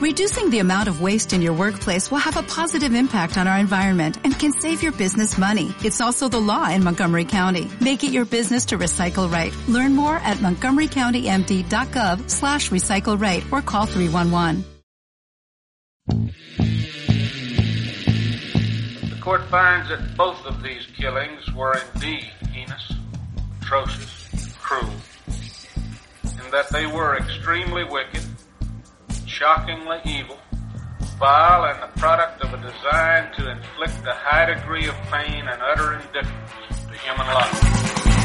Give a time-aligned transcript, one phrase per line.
[0.00, 3.58] Reducing the amount of waste in your workplace will have a positive impact on our
[3.58, 5.74] environment and can save your business money.
[5.84, 7.70] It's also the law in Montgomery County.
[7.82, 9.54] Make it your business to recycle right.
[9.68, 14.64] Learn more at montgomerycountymd.gov slash recycle right or call 311.
[19.10, 22.94] The court finds that both of these killings were indeed heinous,
[23.60, 24.94] atrocious, cruel,
[26.24, 28.29] and that they were extremely wicked,
[29.40, 30.36] shockingly evil,
[31.18, 35.62] vile, and the product of a design to inflict a high degree of pain and
[35.62, 38.19] utter indifference to human life.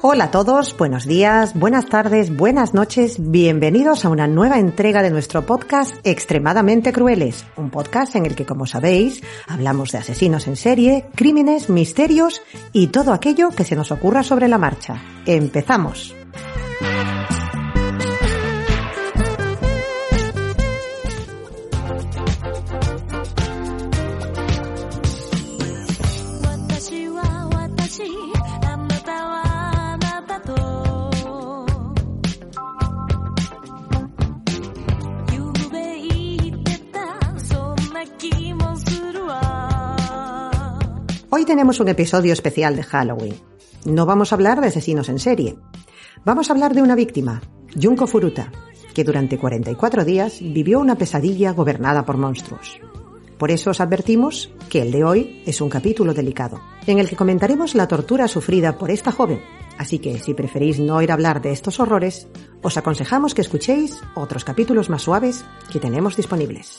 [0.00, 5.10] Hola a todos, buenos días, buenas tardes, buenas noches, bienvenidos a una nueva entrega de
[5.10, 10.54] nuestro podcast Extremadamente Crueles, un podcast en el que, como sabéis, hablamos de asesinos en
[10.54, 15.02] serie, crímenes, misterios y todo aquello que se nos ocurra sobre la marcha.
[15.26, 16.14] ¡Empezamos!
[41.38, 43.36] Hoy tenemos un episodio especial de Halloween.
[43.84, 45.56] No vamos a hablar de asesinos en serie.
[46.24, 47.40] Vamos a hablar de una víctima,
[47.80, 48.50] Junko Furuta,
[48.92, 52.80] que durante 44 días vivió una pesadilla gobernada por monstruos.
[53.38, 57.14] Por eso os advertimos que el de hoy es un capítulo delicado, en el que
[57.14, 59.40] comentaremos la tortura sufrida por esta joven.
[59.78, 62.26] Así que si preferís no oír hablar de estos horrores,
[62.62, 66.78] os aconsejamos que escuchéis otros capítulos más suaves que tenemos disponibles.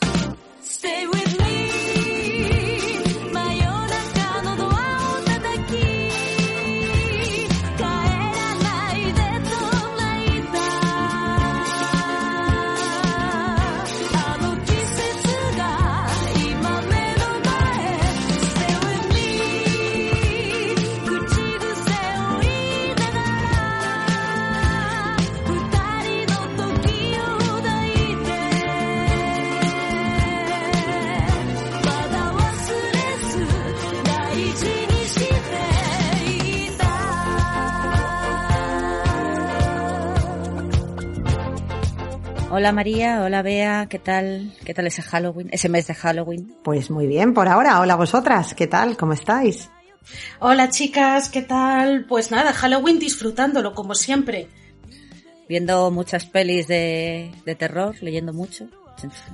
[42.60, 44.54] Hola María, hola Bea, ¿qué tal?
[44.66, 46.58] ¿Qué tal ese Halloween, ese mes de Halloween?
[46.62, 47.80] Pues muy bien por ahora.
[47.80, 48.98] Hola vosotras, ¿qué tal?
[48.98, 49.70] ¿Cómo estáis?
[50.40, 52.04] Hola chicas, ¿qué tal?
[52.04, 54.50] Pues nada, Halloween disfrutándolo como siempre.
[55.48, 58.68] Viendo muchas pelis de, de terror, leyendo mucho.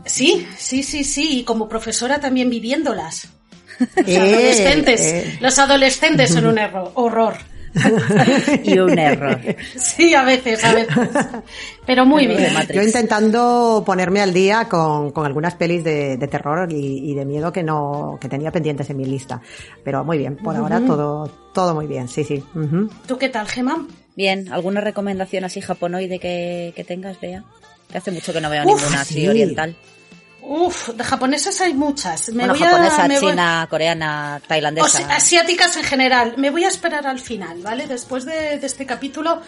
[0.05, 3.29] Sí, sí, sí, sí, y como profesora también viviéndolas.
[3.95, 5.37] Los eh, adolescentes, eh.
[5.41, 7.37] los adolescentes son un error, horror.
[8.63, 9.39] y un error.
[9.75, 11.09] Sí, a veces, a veces.
[11.85, 12.53] Pero muy bien.
[12.73, 17.25] Yo intentando ponerme al día con, con algunas pelis de, de terror y, y, de
[17.25, 19.41] miedo que no, que tenía pendientes en mi lista.
[19.83, 20.61] Pero muy bien, por uh -huh.
[20.61, 22.43] ahora todo, todo muy bien, sí, sí.
[22.55, 22.89] Uh -huh.
[23.07, 23.85] ¿Tú qué tal, Gemma?
[24.15, 27.43] Bien, ¿alguna recomendación así japonoide que, que tengas, Bea?
[27.91, 29.27] Que hace mucho que no veo Uf, ninguna así sí.
[29.27, 29.75] oriental.
[30.47, 32.29] Uf, de japonesas hay muchas.
[32.29, 33.69] Me bueno, voy japonesa, a, me china, voy...
[33.69, 34.85] coreana, tailandesa.
[34.85, 36.35] O sea, asiáticas en general.
[36.37, 37.87] Me voy a esperar al final, ¿vale?
[37.87, 39.41] Después de, de este capítulo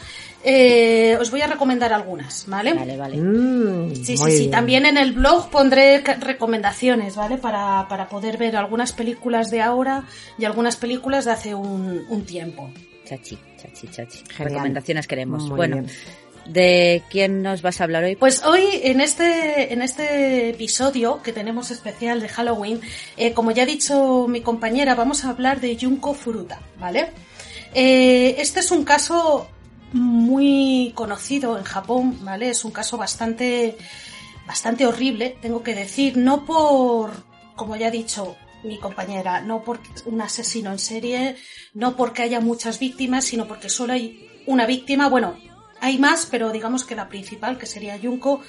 [0.43, 2.73] eh, os voy a recomendar algunas, ¿vale?
[2.73, 3.17] Vale, vale.
[3.17, 4.47] Mm, sí, sí, sí.
[4.49, 7.37] También en el blog pondré recomendaciones, ¿vale?
[7.37, 10.03] Para, para poder ver algunas películas de ahora
[10.37, 12.71] y algunas películas de hace un, un tiempo.
[13.05, 14.17] Chachi, chachi, chachi.
[14.29, 14.49] Genial.
[14.49, 15.43] Recomendaciones queremos.
[15.43, 15.77] Muy bueno.
[15.77, 15.91] Bien.
[16.47, 18.15] ¿De quién nos vas a hablar hoy?
[18.15, 22.79] Pues hoy en este, en este episodio que tenemos especial de Halloween,
[23.17, 27.11] eh, como ya ha dicho mi compañera, vamos a hablar de Junko Furuta, ¿vale?
[27.73, 29.49] Eh, este es un caso
[29.91, 32.50] muy conocido en Japón, ¿vale?
[32.50, 33.77] Es un caso bastante,
[34.45, 37.11] bastante horrible, tengo que decir, no por,
[37.55, 41.35] como ya ha dicho mi compañera, no por un asesino en serie,
[41.73, 45.38] no porque haya muchas víctimas, sino porque solo hay una víctima, bueno,
[45.81, 48.41] hay más, pero digamos que la principal, que sería Junko,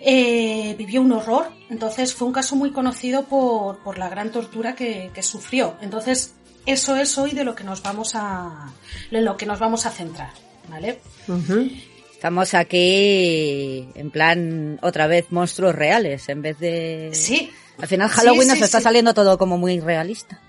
[0.00, 1.50] eh, vivió un horror.
[1.70, 5.76] Entonces fue un caso muy conocido por, por la gran tortura que, que, sufrió.
[5.80, 6.34] Entonces
[6.66, 8.72] eso es hoy de lo que nos vamos a,
[9.10, 10.30] de lo que nos vamos a centrar,
[10.68, 11.00] ¿vale?
[11.28, 11.82] Uh -huh.
[12.12, 17.10] Estamos aquí en plan otra vez monstruos reales en vez de.
[17.12, 17.50] Sí.
[17.78, 18.84] Al final Halloween sí, sí, nos está sí.
[18.84, 20.40] saliendo todo como muy realista.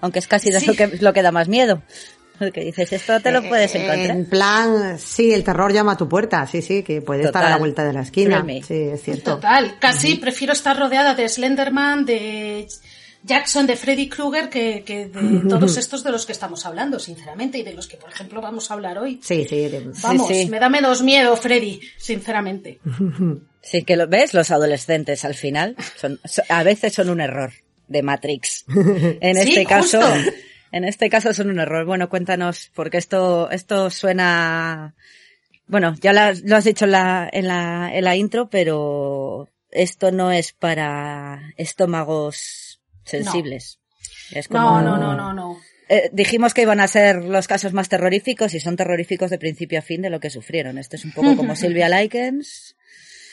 [0.00, 1.82] Aunque es casi lo que, lo que da más miedo.
[2.38, 4.10] Porque dices, esto te lo Eh, puedes encontrar.
[4.16, 7.50] En plan, sí, el terror llama a tu puerta, sí, sí, que puede estar a
[7.50, 8.42] la vuelta de la esquina.
[8.42, 8.62] Créeme.
[8.62, 9.34] Sí, es cierto.
[9.36, 12.66] Total, casi prefiero estar rodeada de Slenderman, de
[13.22, 17.56] Jackson, de Freddy Krueger, que, que de todos estos de los que estamos hablando, sinceramente,
[17.58, 19.18] y de los que, por ejemplo, vamos a hablar hoy.
[19.22, 20.46] Sí, sí, de- Vamos, sí.
[20.50, 22.80] me da menos miedo, Freddy, sinceramente.
[23.62, 27.52] Sí, que lo ves, los adolescentes al final son, so- a veces son un error
[27.88, 28.64] de Matrix.
[29.20, 30.00] En Sí, este caso.
[30.76, 31.84] En este caso son un error.
[31.86, 34.94] Bueno, cuéntanos, porque esto, esto suena,
[35.66, 40.10] bueno, ya la- lo has dicho en la, en la, en la intro, pero esto
[40.12, 43.78] no es para estómagos sensibles.
[44.32, 45.60] Es como- No, no, no, no, no.
[45.88, 49.78] Eh, dijimos que iban a ser los casos más terroríficos y son terroríficos de principio
[49.78, 50.78] a fin de lo que sufrieron.
[50.78, 52.74] Esto es un poco como Silvia Likens,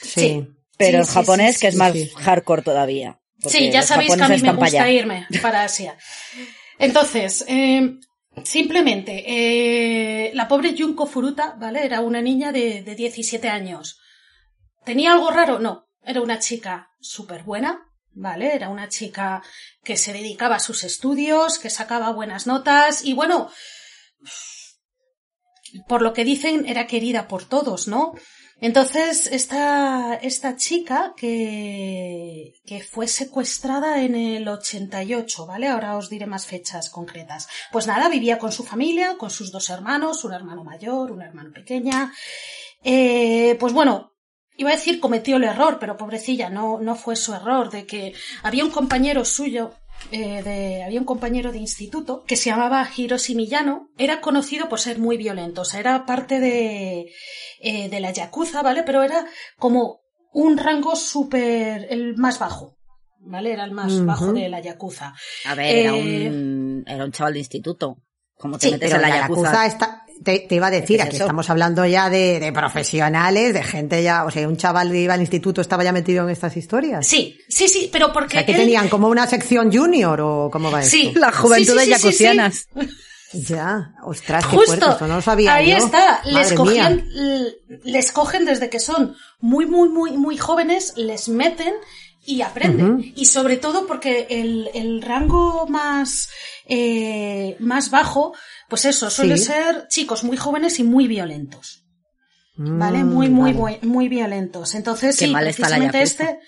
[0.01, 0.47] sí.
[0.77, 3.19] pero en sí, japonés, sí, que es más hardcore todavía.
[3.47, 5.95] Sí, ya sabéis que a mí me gusta irme para Asia.
[6.81, 7.99] Entonces, eh,
[8.43, 11.85] simplemente, eh, la pobre Junko Furuta, ¿vale?
[11.85, 13.99] Era una niña de, de 17 años.
[14.83, 15.59] ¿Tenía algo raro?
[15.59, 15.87] No.
[16.03, 18.55] Era una chica súper buena, ¿vale?
[18.55, 19.43] Era una chica
[19.83, 23.51] que se dedicaba a sus estudios, que sacaba buenas notas y bueno,
[25.87, 28.15] por lo que dicen, era querida por todos, ¿no?
[28.61, 35.67] Entonces, esta, esta chica que, que fue secuestrada en el 88, ¿vale?
[35.67, 37.47] Ahora os diré más fechas concretas.
[37.71, 41.49] Pues nada, vivía con su familia, con sus dos hermanos, un hermano mayor, una hermana
[41.51, 42.13] pequeña.
[42.83, 44.13] Eh, pues bueno,
[44.57, 48.13] iba a decir cometió el error, pero pobrecilla, no, no fue su error, de que
[48.43, 49.73] había un compañero suyo,
[50.11, 54.79] eh, de, había un compañero de instituto que se llamaba Hiroshi Miyano, era conocido por
[54.79, 57.11] ser muy violento, o sea, era parte de,
[57.61, 58.83] eh, de la Yakuza, ¿vale?
[58.83, 59.25] Pero era
[59.57, 60.01] como
[60.33, 62.77] un rango súper, el más bajo,
[63.19, 63.51] ¿vale?
[63.53, 65.13] Era el más bajo de la Yakuza.
[65.45, 67.97] A ver, era, Eh, un, era un chaval de instituto.
[68.35, 69.41] ¿Cómo te Sí, metes Pero en la la yakuza?
[69.43, 71.25] Yakuza está, te, te iba a decir, ¿Qué es aquí eso?
[71.25, 75.13] estamos hablando ya de, de profesionales, de gente ya, o sea, un chaval que iba
[75.13, 77.07] al instituto estaba ya metido en estas historias.
[77.07, 80.49] Sí, sí, sí, pero O porque sea, que él- tenían como una sección junior o
[80.51, 81.19] cómo va Sí, esto.
[81.19, 82.67] La juventud Sí, de sí, yakuzianas.
[83.33, 85.77] Ya, ostras, qué Justo, fuerte, esto no lo sabía ahí yo.
[85.77, 87.45] está, les cogían, mía.
[87.85, 91.73] les cogen desde que son muy, muy, muy, muy jóvenes, les meten
[92.25, 92.91] y aprenden.
[92.93, 93.03] Ujú.
[93.15, 96.29] Y sobre todo porque el, el rango más,
[96.67, 98.33] eh, más bajo,
[98.69, 99.45] pues eso, suele Sí.
[99.45, 101.79] ser chicos muy jóvenes y muy violentos.
[102.55, 103.03] ¿Vale?
[103.03, 103.79] Mm, Muy, muy, vale.
[103.81, 104.75] muy violentos.
[104.75, 106.39] Entonces, Qué sí, precisamente este,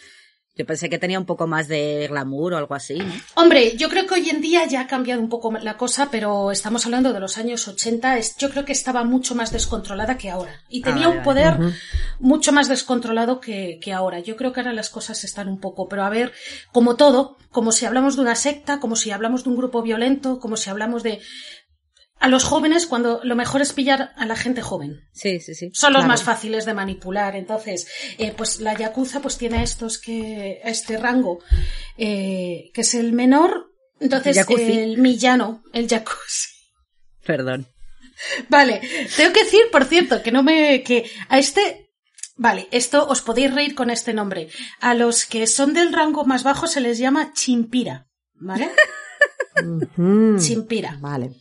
[0.55, 3.11] Yo pensé que tenía un poco más de glamour o algo así, ¿no?
[3.35, 6.51] Hombre, yo creo que hoy en día ya ha cambiado un poco la cosa, pero
[6.51, 8.17] estamos hablando de los años 80.
[8.19, 10.61] Es, yo creo que estaba mucho más descontrolada que ahora.
[10.69, 11.57] Y tenía Ah, un vale, poder
[12.19, 14.19] mucho más descontrolado que, que ahora.
[14.19, 16.31] Yo creo que ahora las cosas están un poco, pero a ver,
[16.71, 20.39] como todo, como si hablamos de una secta, como si hablamos de un grupo violento,
[20.39, 21.19] como si hablamos de...
[22.23, 25.01] A los jóvenes, cuando lo mejor es pillar a la gente joven.
[25.11, 25.71] Sí, sí, sí.
[25.73, 26.07] Son los Claro.
[26.07, 27.35] más fáciles de manipular.
[27.35, 27.85] Entonces,
[28.17, 31.39] eh, pues la Yakuza pues tiene a estos que, a este rango,
[31.97, 33.71] eh, que es el menor.
[33.99, 34.71] Entonces, Jacuzzi.
[34.71, 36.49] el Millano, el Jacuzzi.
[37.25, 37.67] Perdón.
[38.47, 38.79] Vale,
[39.17, 41.91] tengo que decir, por cierto, que no me, que a este,
[42.37, 44.47] vale, esto os podéis reír con este nombre.
[44.79, 48.69] A los que son del rango más bajo se les llama chimpira, ¿vale?
[50.39, 50.97] Chimpira.
[51.01, 51.31] Vale.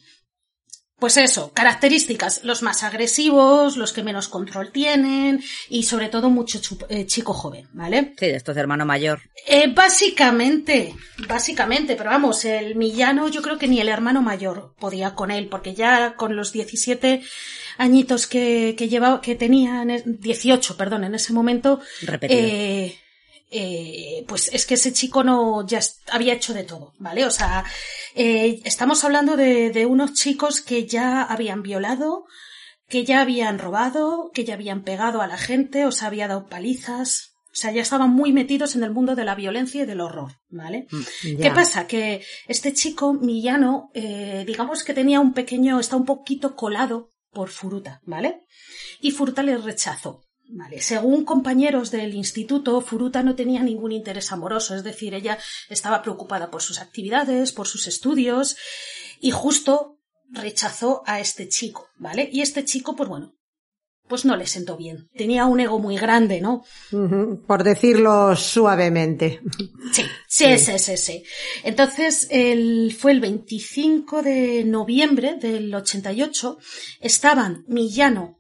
[1.03, 6.61] Pues eso, características, los más agresivos, los que menos control tienen y sobre todo mucho
[6.89, 8.15] eh, chico joven, ¿vale?
[8.17, 9.21] Sí, estos de hermano mayor.
[9.49, 10.95] Eh, básicamente,
[11.27, 15.49] básicamente, pero vamos, el Millano yo creo que ni el hermano mayor podía con él,
[15.49, 17.21] porque ya con los 17
[17.79, 22.41] añitos que, que llevaba, que tenía, en e- 18, perdón, en ese momento, Repetido.
[22.41, 22.97] eh,
[23.53, 25.81] eh, pues es que ese chico no ya
[26.11, 27.25] había hecho de todo, ¿vale?
[27.27, 27.65] O sea,
[28.15, 32.25] eh, estamos hablando de, de unos chicos que ya habían violado,
[32.89, 36.47] que ya habían robado, que ya habían pegado a la gente, o sea, había dado
[36.49, 40.01] palizas, o sea, ya estaban muy metidos en el mundo de la violencia y del
[40.01, 40.87] horror, ¿vale?
[41.23, 41.55] ¿Qué Ya.
[41.55, 41.87] pasa?
[41.87, 47.51] Que este chico, Millano, eh, digamos que tenía un pequeño, está un poquito colado por
[47.51, 48.47] Furuta, ¿vale?
[49.01, 50.23] Y Furuta le rechazó.
[50.49, 50.81] Vale.
[50.81, 55.39] Según compañeros del instituto, Furuta no tenía ningún interés amoroso, es decir, ella
[55.71, 58.57] estaba preocupada por sus actividades, por sus estudios,
[59.21, 59.99] y justo
[60.31, 62.29] rechazó a este chico, ¿vale?
[62.31, 63.35] Y este chico, pues bueno,
[64.09, 65.09] pues no le sentó bien.
[65.17, 66.65] Tenía un ego muy grande, ¿no?
[67.47, 69.41] Por decirlo suavemente.
[69.93, 71.25] Sí, sí, sí, sí, sí.
[71.65, 76.59] Entonces, el, fue el 25 de noviembre del 88,
[77.01, 78.39] estaban Millano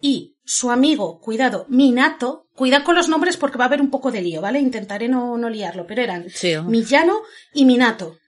[0.00, 4.10] y su amigo, cuidado, Minato, cuidado con los nombres porque va a haber un poco
[4.10, 4.58] de lío, ¿vale?
[4.58, 6.64] Intentaré no, no liarlo, pero eran Sí, oh.
[6.64, 7.22] Millano
[7.54, 8.18] y Minato.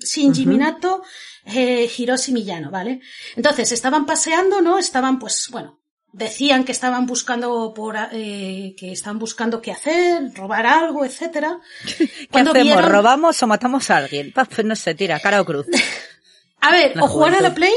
[0.00, 1.02] Shinji Minato,
[1.44, 3.00] eh, Hiroshi Miyano, ¿vale?
[3.36, 4.78] Entonces, estaban paseando, ¿no?
[4.78, 5.80] Estaban, pues, bueno,
[6.12, 11.58] decían que estaban buscando por eh, que estaban buscando qué hacer, robar algo, etcétera.
[11.98, 12.84] ¿Qué hacemos?
[12.84, 14.32] ¿Robamos o matamos a alguien?
[14.32, 15.66] Pues no sé, tira, cara o cruz.
[16.60, 17.74] a ver, o jugar a la Play,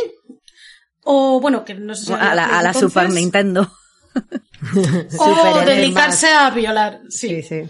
[1.03, 3.71] o bueno, que no sé si a la, a la Super Nintendo.
[5.19, 7.01] o dedicarse a violar.
[7.09, 7.63] Sí, sí.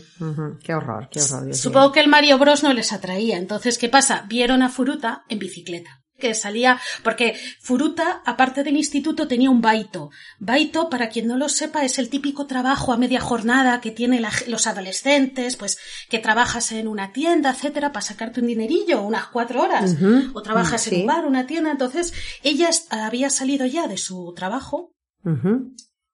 [0.63, 1.55] Qué horror, qué horror.
[1.55, 3.37] Supongo que el Mario Bros no les atraía.
[3.37, 4.25] Entonces, ¿qué pasa?
[4.27, 10.11] Vieron a Furuta en bicicleta que salía, porque Furuta, aparte del instituto, tenía un baito.
[10.39, 14.23] Baito, para quien no lo sepa, es el típico trabajo a media jornada que tienen
[14.47, 15.77] los adolescentes, pues
[16.09, 19.97] que trabajas en una tienda, etcétera, para sacarte un dinerillo, unas cuatro horas,
[20.33, 21.71] o trabajas en un bar, una tienda.
[21.71, 24.93] Entonces, ella había salido ya de su trabajo.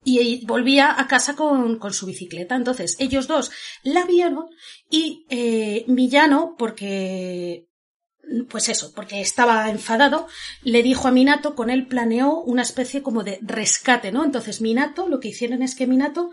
[0.10, 2.56] Y volvía a casa con, con, su bicicleta.
[2.56, 3.52] Entonces, ellos dos
[3.84, 4.46] la vieron
[4.90, 7.68] y eh, Millano, porque
[8.50, 10.28] pues eso, porque estaba enfadado,
[10.62, 14.24] le dijo a Minato, con él planeó una especie como de rescate, ¿no?
[14.24, 16.32] Entonces Minato, lo que hicieron es que Minato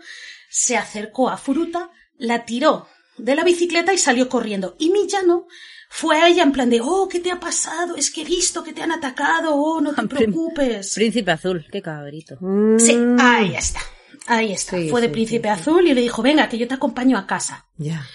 [0.49, 4.75] se acercó a Furuta, la tiró de la bicicleta y salió corriendo.
[4.77, 5.47] Y Millano
[5.97, 7.95] fue a ella en plan de, oh, ¿qué te ha pasado?
[7.95, 10.93] Es que he visto que te han atacado, oh, no te preocupes.
[10.93, 12.37] Príncipe Azul, qué cabrito.
[12.77, 13.79] Sí, ahí está.
[14.27, 14.75] Ahí está.
[14.89, 17.67] fue de Príncipe Azul y le dijo, venga, que yo te acompaño a casa.
[17.77, 18.05] Ya.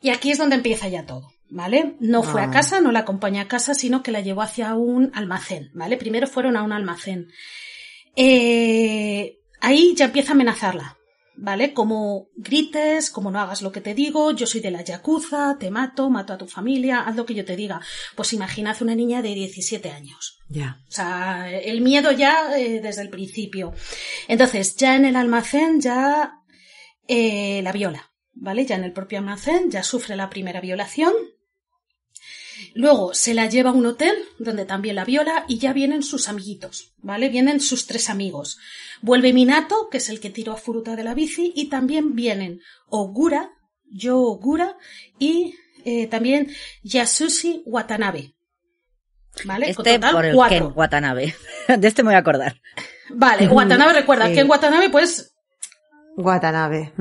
[0.00, 1.32] Y aquí es donde empieza ya todo.
[1.48, 1.94] ¿vale?
[2.00, 2.50] No fue a ah.
[2.50, 5.96] casa, no la acompañó a casa, sino que la llevó hacia un almacén, ¿vale?
[5.96, 7.28] Primero fueron a un almacén.
[8.16, 10.97] Eh, ahí ya empieza a amenazarla,
[11.40, 11.72] ¿vale?
[11.72, 15.70] Como grites, como no hagas lo que te digo, yo soy de la Yakuza, te
[15.70, 17.80] mato, mato a tu familia, haz lo que yo te diga.
[18.16, 20.38] Pues imaginad una niña de 17 años.
[20.48, 20.80] Ya.
[20.88, 23.72] O sea, el miedo ya eh, desde el principio.
[24.26, 26.42] Entonces, ya en el almacén ya
[27.06, 28.66] eh, la viola, ¿vale?
[28.66, 31.12] Ya en el propio almacén ya sufre la primera violación,
[32.78, 36.28] Luego se la lleva a un hotel donde también la viola y ya vienen sus
[36.28, 37.28] amiguitos, ¿vale?
[37.28, 38.56] Vienen sus tres amigos.
[39.02, 42.60] Vuelve Minato, que es el que tiró a Furuta de la bici, y también vienen
[42.86, 43.50] Ogura,
[43.90, 44.76] Yo Ogura
[45.18, 46.54] y eh, también
[46.84, 48.36] Yasushi Watanabe.
[49.44, 49.70] ¿Vale?
[49.70, 51.34] Este por el Ken Watanabe.
[51.78, 52.60] De este me voy a acordar.
[53.10, 55.34] Vale, Watanabe recuerda, que Ken Watanabe pues
[56.18, 56.92] Watanabe.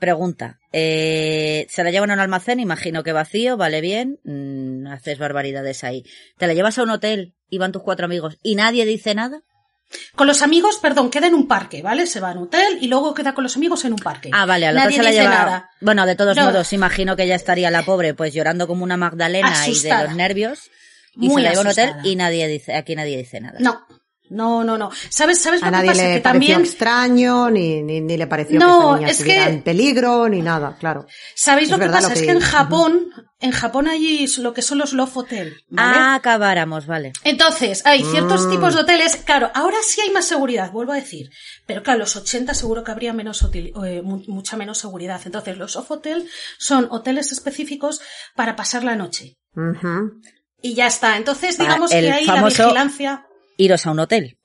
[0.00, 0.58] Pregunta.
[0.72, 5.84] Eh, se la llevan a un almacén, imagino que vacío, vale bien, mm, haces barbaridades
[5.84, 6.04] ahí.
[6.36, 9.42] Te la llevas a un hotel y van tus cuatro amigos y nadie dice nada.
[10.16, 12.06] Con los amigos, perdón, queda en un parque, ¿vale?
[12.06, 14.30] Se va a un hotel y luego queda con los amigos en un parque.
[14.34, 15.30] Ah, vale, a lo se la lleva.
[15.30, 15.70] Nada.
[15.80, 19.54] Bueno, de todos modos, imagino que ya estaría la pobre, pues llorando como una Magdalena
[19.66, 20.70] y de los nervios.
[21.14, 23.58] Y se la lleva a un hotel y nadie dice, aquí nadie dice nada.
[23.60, 23.86] No,
[24.30, 24.90] no, no, no.
[25.08, 26.02] ¿Sabes, sabes a lo nadie que pasa?
[26.02, 26.60] le que pareció también...
[26.60, 30.76] extraño, ni, ni, ni, le pareció no, que esta niña es en peligro, ni nada,
[30.78, 31.06] claro.
[31.34, 32.12] ¿Sabéis lo que pasa?
[32.12, 33.08] Es que en Japón,
[33.40, 35.98] en Japón hay lo que son los love hotel, ¿vale?
[35.98, 37.12] Ah, acabáramos, vale.
[37.24, 38.50] Entonces, hay ciertos mm.
[38.50, 41.30] tipos de hoteles, claro, ahora sí hay más seguridad, vuelvo a decir.
[41.66, 45.20] Pero claro, los 80 seguro que habría menos eh, mucha menos seguridad.
[45.24, 48.00] Entonces, los off hotel son hoteles específicos
[48.34, 49.38] para pasar la noche.
[50.60, 51.16] Y ya está.
[51.16, 53.24] Entonces, digamos que hay la vigilancia
[53.58, 54.38] iros a un hotel.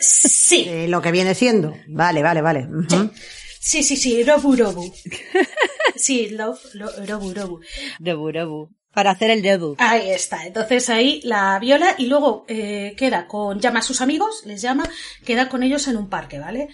[0.00, 0.64] Sí.
[0.68, 1.74] Eh, lo que viene siendo.
[1.88, 2.68] Vale, vale, vale.
[3.58, 4.92] Sí, sí, sí, Robu Robu.
[5.96, 6.60] Sí, love,
[7.06, 7.60] Robu Robu.
[8.00, 8.70] Robu Robu.
[8.92, 9.80] Para hacer el debut.
[9.80, 10.46] Ahí está.
[10.46, 14.84] Entonces ahí la viola y luego eh, queda con, llama a sus amigos, les llama,
[15.24, 16.68] queda con ellos en un parque, ¿vale?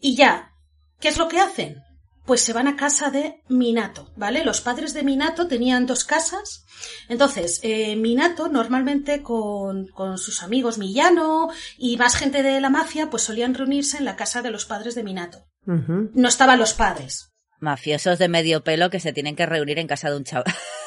[0.00, 0.52] Y ya,
[1.00, 1.82] ¿qué es lo que hacen?
[2.28, 4.44] Pues se van a casa de Minato, ¿vale?
[4.44, 6.66] Los padres de Minato tenían dos casas.
[7.08, 13.08] Entonces, eh, Minato normalmente con, con, sus amigos Millano y más gente de la mafia,
[13.08, 15.46] pues solían reunirse en la casa de los padres de Minato.
[15.64, 17.32] No estaban los padres.
[17.60, 20.54] Mafiosos de medio pelo que se tienen que reunir en casa de un chaval.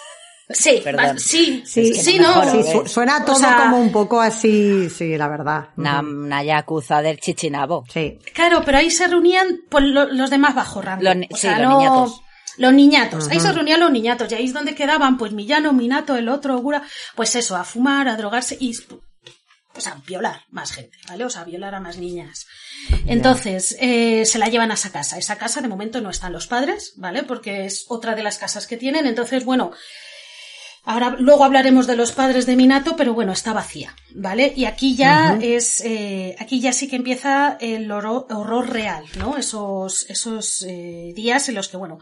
[0.49, 1.19] Sí, Perdón.
[1.19, 2.85] sí, sí, sí, no.
[2.87, 5.69] suena todo como un poco así, sí, la verdad.
[5.77, 7.85] Una, yakuza del chichinabo.
[7.91, 8.19] Sí.
[8.33, 11.03] Claro, pero ahí se reunían pues, los de más bajo rango.
[11.03, 12.21] Los, sí, los niñatos.
[12.57, 16.17] Los niñatos, ahí se reunían los niñatos, y ahí es donde quedaban, pues Millano, Minato,
[16.17, 16.83] el otro, Ogura,
[17.15, 18.75] pues eso, a fumar, a drogarse y
[19.73, 21.23] pues a violar más gente, ¿vale?
[21.25, 22.45] O sea, a violar a más niñas.
[23.05, 25.17] Entonces, eh, se la llevan a esa casa.
[25.17, 27.23] Esa casa de momento no están los padres, ¿vale?
[27.23, 29.07] Porque es otra de las casas que tienen.
[29.07, 29.71] Entonces, bueno,
[30.83, 34.51] Ahora, luego hablaremos de los padres de Minato, pero bueno, está vacía, ¿vale?
[34.55, 39.37] Y aquí ya es, eh, aquí ya sí que empieza el horror, real, ¿no?
[39.37, 41.99] Esos, esos eh, días en los que, bueno,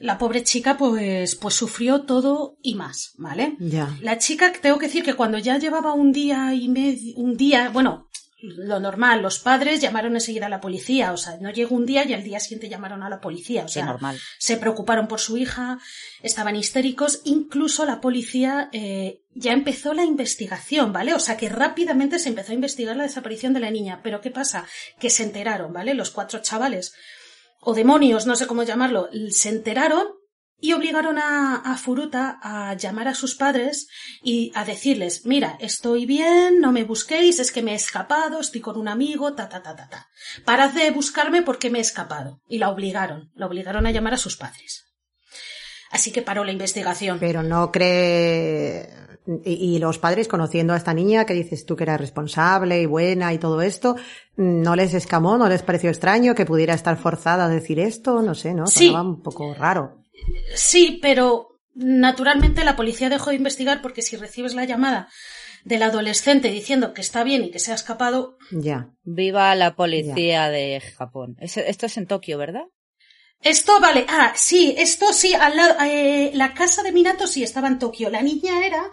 [0.00, 3.56] la pobre chica pues, pues sufrió todo y más, ¿vale?
[3.60, 3.96] Ya.
[4.00, 7.68] La chica, tengo que decir que cuando ya llevaba un día y medio, un día,
[7.68, 8.08] bueno,
[8.42, 12.04] lo normal, los padres llamaron enseguida a la policía, o sea, no llegó un día
[12.04, 14.18] y al día siguiente llamaron a la policía, o sea, normal.
[14.38, 15.78] se preocuparon por su hija,
[16.22, 21.14] estaban histéricos, incluso la policía eh, ya empezó la investigación, ¿vale?
[21.14, 24.30] O sea, que rápidamente se empezó a investigar la desaparición de la niña, pero ¿qué
[24.30, 24.66] pasa?
[24.98, 25.94] Que se enteraron, ¿vale?
[25.94, 26.94] Los cuatro chavales
[27.60, 30.19] o demonios, no sé cómo llamarlo, se enteraron
[30.60, 33.88] y obligaron a, Furuta a llamar a sus padres
[34.22, 38.60] y a decirles, mira, estoy bien, no me busquéis, es que me he escapado, estoy
[38.60, 40.08] con un amigo, ta, ta, ta, ta, ta.
[40.44, 42.40] Parad de buscarme porque me he escapado.
[42.48, 44.84] Y la obligaron, la obligaron a llamar a sus padres.
[45.90, 47.18] Así que paró la investigación.
[47.18, 48.90] Pero no cree...
[49.44, 52.86] Y, y los padres, conociendo a esta niña que dices tú que era responsable y
[52.86, 53.96] buena y todo esto,
[54.36, 58.22] ¿no les escamó, no les pareció extraño que pudiera estar forzada a decir esto?
[58.22, 58.66] No sé, ¿no?
[58.66, 58.88] Sí.
[58.88, 59.99] un poco raro.
[60.54, 65.08] Sí, pero naturalmente la policía dejó de investigar porque si recibes la llamada
[65.64, 68.38] del adolescente diciendo que está bien y que se ha escapado.
[68.50, 68.90] Ya.
[69.02, 71.36] Viva la policía de Japón.
[71.40, 72.64] Esto es en Tokio, ¿verdad?
[73.42, 77.68] Esto vale, ah, sí, esto sí, al lado, eh, la casa de Minato sí estaba
[77.68, 78.10] en Tokio.
[78.10, 78.90] La niña era,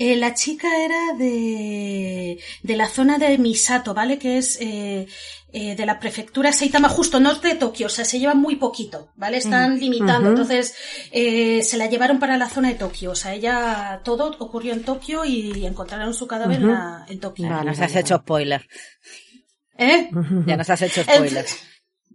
[0.00, 4.18] eh, la chica era de, de la zona de Misato, ¿vale?
[4.18, 5.06] Que es eh,
[5.52, 9.12] eh, de la prefectura Saitama, justo norte de Tokio, o sea, se llevan muy poquito,
[9.16, 9.36] ¿vale?
[9.36, 9.78] Están mm.
[9.78, 10.74] limitando, entonces
[11.12, 14.84] eh, se la llevaron para la zona de Tokio, o sea, ella, todo ocurrió en
[14.84, 16.62] Tokio y encontraron su cadáver
[17.08, 17.46] en, Tokio.
[17.46, 18.66] Ya nos has hecho spoiler.
[19.76, 20.08] ¿Eh?
[20.46, 21.44] Ya nos has hecho spoiler.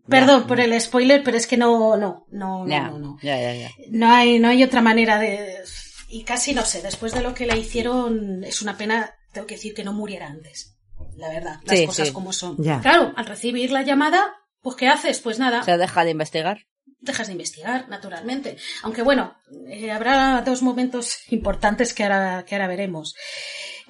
[0.10, 3.18] Perdón por el spoiler, pero es que no, no, no, no, no.
[3.22, 3.70] Ya, ya, ya.
[3.92, 5.60] No hay, no hay otra manera de,
[6.10, 9.56] y casi no sé, después de lo que le hicieron, es una pena, tengo que
[9.56, 10.76] decir que no muriera antes
[11.18, 12.58] la verdad, las cosas como son.
[12.58, 15.20] Claro, al recibir la llamada, pues ¿qué haces?
[15.20, 15.64] Pues nada.
[15.64, 16.66] Se deja de investigar.
[17.00, 18.58] Dejas de investigar, naturalmente.
[18.84, 19.36] Aunque bueno,
[19.70, 23.16] eh, habrá dos momentos importantes que ahora, que ahora veremos.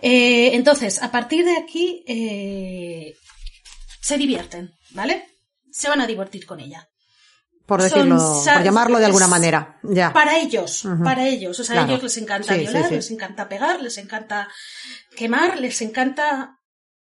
[0.01, 3.15] Eh, entonces, a partir de aquí, eh,
[4.01, 5.27] se divierten, ¿vale?
[5.71, 6.87] Se van a divertir con ella.
[7.65, 9.79] Por decirlo, por llamarlo de alguna manera.
[9.81, 10.13] Ya.
[10.13, 11.59] Para ellos, para ellos.
[11.59, 14.49] O sea, a ellos les encanta violar, les encanta pegar, les encanta
[15.15, 16.59] quemar, les encanta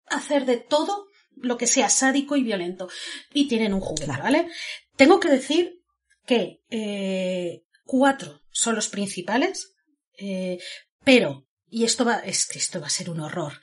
[0.07, 2.89] hacer de todo lo que sea sádico y violento.
[3.33, 4.49] Y tienen un juguete, ¿vale?
[4.97, 5.81] Tengo que decir
[6.27, 9.73] que eh, cuatro son los principales,
[10.19, 10.59] eh,
[11.05, 13.55] pero, y esto va, es que esto va a ser un horror,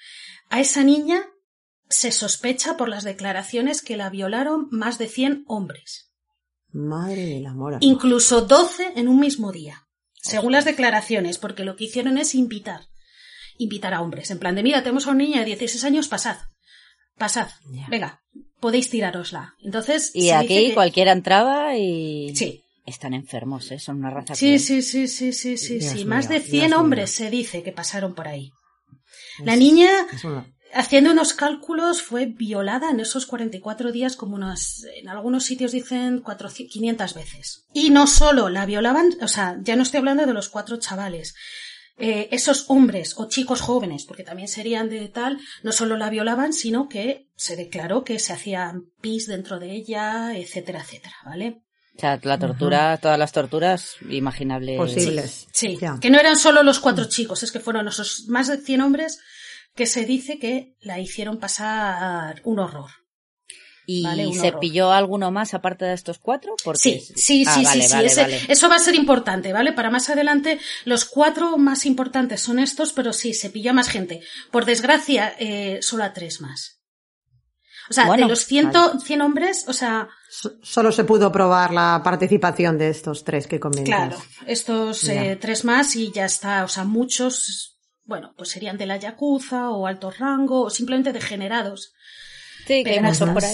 [0.50, 1.24] a esa niña
[1.90, 6.07] se sospecha por las declaraciones que la violaron más de 100 hombres.
[6.72, 7.78] Madre de la mora.
[7.82, 9.88] Incluso 12 en un mismo día,
[10.22, 12.82] según las declaraciones, porque lo que hicieron es invitar
[13.58, 14.32] invitar a hombres.
[14.32, 16.38] En plan de, mira, tenemos a una niña de 16 años, pasad.
[17.18, 17.50] Pasad.
[17.90, 18.22] Venga,
[18.60, 19.56] podéis tirarosla.
[19.64, 20.12] Entonces.
[20.14, 22.36] Y aquí cualquiera entraba y.
[22.36, 22.64] Sí.
[22.86, 23.80] Están enfermos, ¿eh?
[23.80, 24.34] Son una raza.
[24.34, 26.06] Sí, sí, sí, sí, sí, sí, sí.
[26.06, 28.52] Más de 100 hombres se dice que pasaron por ahí.
[29.44, 29.90] La niña,
[30.74, 36.20] haciendo unos cálculos, fue violada en esos 44 días como unas, en algunos sitios dicen
[36.20, 37.66] 400, 500 veces.
[37.74, 41.36] Y no solo la violaban, o sea, ya no estoy hablando de los cuatro chavales,
[42.00, 46.54] eh, esos hombres o chicos jóvenes, porque también serían de tal, no solo la violaban,
[46.54, 51.64] sino que se declaró que se hacían pis dentro de ella, etcétera, etcétera, ¿vale?
[51.96, 54.78] O sea, la tortura, todas las torturas imaginables.
[54.78, 55.48] Posibles.
[55.52, 58.82] Sí, que no eran solo los cuatro chicos, es que fueron esos más de 100
[58.82, 59.20] hombres
[59.78, 62.90] que se dice que la hicieron pasar un horror.
[63.90, 66.56] ¿Y se pilló alguno más aparte de estos cuatro?
[66.74, 68.22] Sí, sí, sí, sí, sí.
[68.50, 69.72] Eso va a ser importante, ¿vale?
[69.72, 73.88] Para más adelante, los cuatro más importantes son estos, pero sí, se pilló a más
[73.88, 74.20] gente.
[74.52, 76.82] Por desgracia, eh, solo a tres más.
[77.90, 80.10] O sea, de los ciento, cien hombres, o sea...
[80.62, 83.86] solo se pudo probar la participación de estos tres que comentas.
[83.86, 86.66] Claro, estos eh, tres más y ya está.
[86.66, 87.77] O sea, muchos,
[88.08, 91.94] bueno, pues serían de la Yakuza o alto rango o simplemente degenerados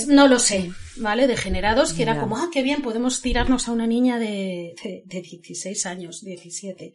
[0.07, 1.27] no lo sé, ¿vale?
[1.27, 5.85] Degenerados, que era como, ah, qué bien, podemos tirarnos a una niña de, de, 16
[5.85, 6.93] años, 17.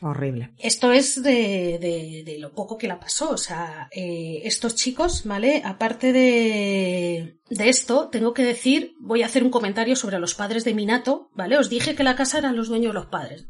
[0.00, 0.50] Horrible.
[0.58, 3.30] Esto es de, de, de, lo poco que la pasó.
[3.30, 5.62] O sea, eh, estos chicos, ¿vale?
[5.64, 10.64] Aparte de, de esto, tengo que decir, voy a hacer un comentario sobre los padres
[10.64, 11.56] de Minato, ¿vale?
[11.56, 13.46] Os dije que la casa eran los dueños de los padres.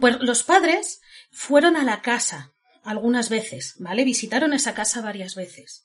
[0.00, 2.55] Pues los padres fueron a la casa
[2.86, 4.04] algunas veces, ¿vale?
[4.04, 5.84] Visitaron esa casa varias veces.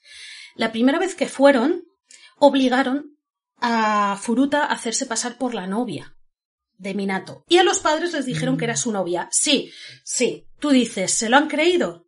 [0.55, 1.83] La primera vez que fueron,
[2.37, 3.17] obligaron
[3.57, 6.15] a Furuta a hacerse pasar por la novia
[6.77, 7.43] de Minato.
[7.47, 9.27] Y a los padres les dijeron que era su novia.
[9.31, 9.71] Sí,
[10.03, 10.47] sí.
[10.59, 12.07] Tú dices, ¿se lo han creído?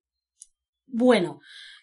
[0.85, 1.39] Bueno,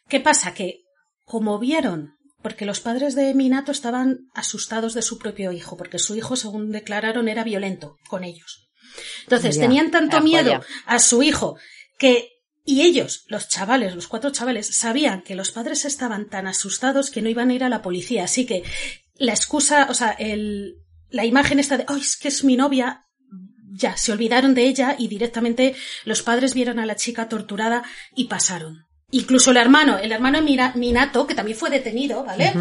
[0.09, 0.55] ¿qué pasa?
[0.55, 0.83] Que
[1.25, 6.17] como vieron, porque los padres de Minato estaban asustados de su propio hijo, porque su
[6.17, 8.71] hijo, según declararon, era violento con ellos.
[9.23, 11.57] Entonces, tenían tanto miedo a su hijo
[11.99, 12.29] que
[12.65, 17.23] Y ellos, los chavales, los cuatro chavales, sabían que los padres estaban tan asustados que
[17.23, 18.25] no iban a ir a la policía.
[18.25, 18.63] Así que
[19.15, 20.77] la excusa, o sea, el,
[21.09, 23.07] la imagen esta de, oh, es que es mi novia,
[23.73, 27.83] ya, se olvidaron de ella y directamente los padres vieron a la chica torturada
[28.15, 28.87] y pasaron.
[29.11, 32.53] Incluso el hermano, el hermano Minato, que también fue detenido, ¿vale?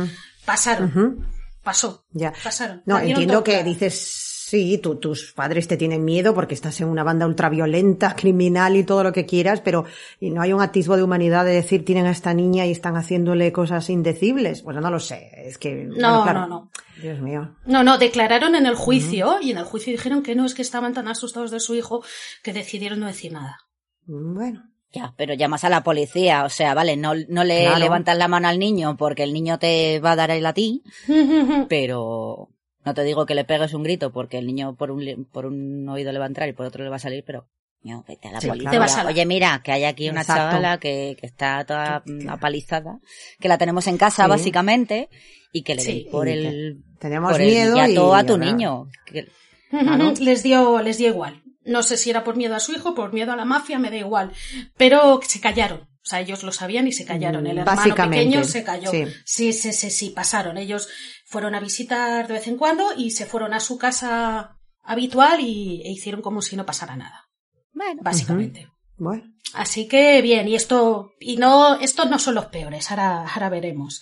[0.46, 1.28] Pasaron.
[1.62, 2.06] Pasó.
[2.12, 2.34] Ya.
[2.44, 2.82] Pasaron.
[2.86, 7.28] No, entiendo que dices Sí, tus padres te tienen miedo porque estás en una banda
[7.28, 9.86] ultraviolenta, criminal y todo lo que quieras, pero
[10.22, 13.52] no hay un atisbo de humanidad de decir tienen a esta niña y están haciéndole
[13.52, 14.64] cosas indecibles.
[14.64, 15.86] Bueno, no lo sé, es que...
[15.86, 16.72] No, no, no.
[17.00, 17.58] Dios mío.
[17.68, 20.64] No, no, declararon en el juicio y en el juicio dijeron que no, es que
[20.64, 22.04] estaban tan asustados de su hijo
[22.42, 23.60] que decidieron no decir nada.
[24.08, 24.64] Bueno.
[24.92, 28.48] Ya, pero llamas a la policía, o sea, vale, no, no le levantas la mano
[28.48, 30.82] al niño porque el niño te va a dar el a ti,
[31.70, 32.50] pero
[32.86, 35.88] no te digo que le pegues un grito porque el niño por un, por un
[35.90, 37.48] oído le va a entrar y por otro le va a salir, pero
[37.82, 39.06] no, vete a la policía.
[39.08, 43.00] Oye, mira, que hay aquí una chavala que, que, está toda apalizada,
[43.40, 45.10] que la tenemos en casa básicamente
[45.52, 46.08] y que le sí.
[46.12, 48.88] por el tenemos miedo y a tu niño.
[50.20, 51.44] Les dio les dio igual.
[51.64, 53.92] No sé si era por miedo a su hijo, por miedo a la mafia, me
[53.92, 54.32] da igual.
[54.78, 55.82] Pero se callaron.
[55.82, 57.46] O sea, ellos lo sabían y se callaron.
[57.46, 58.90] El hermano pequeño se cayó.
[58.90, 59.06] Sí.
[59.26, 60.58] sí, sí, sí, sí, pasaron.
[60.58, 60.90] Ellos
[61.30, 65.84] fueron a visitar de vez en cuando y se fueron a su casa habitual y
[65.86, 67.30] e hicieron como si no pasara nada.
[67.72, 68.68] Bueno, básicamente.
[68.98, 69.24] Bueno.
[69.54, 74.02] Así que bien, y esto, y no, estos no son los peores, ahora, ahora veremos.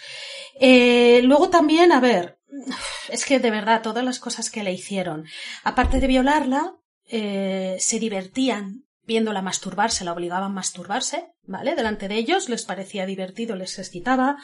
[0.60, 2.40] Eh, luego también, a ver,
[3.10, 5.26] es que de verdad, todas las cosas que le hicieron,
[5.63, 6.76] aparte de violarla,
[7.10, 11.76] eh, se divertían viéndola masturbarse, la obligaban a masturbarse, ¿vale?
[11.76, 14.38] Delante de ellos, les parecía divertido, les excitaba.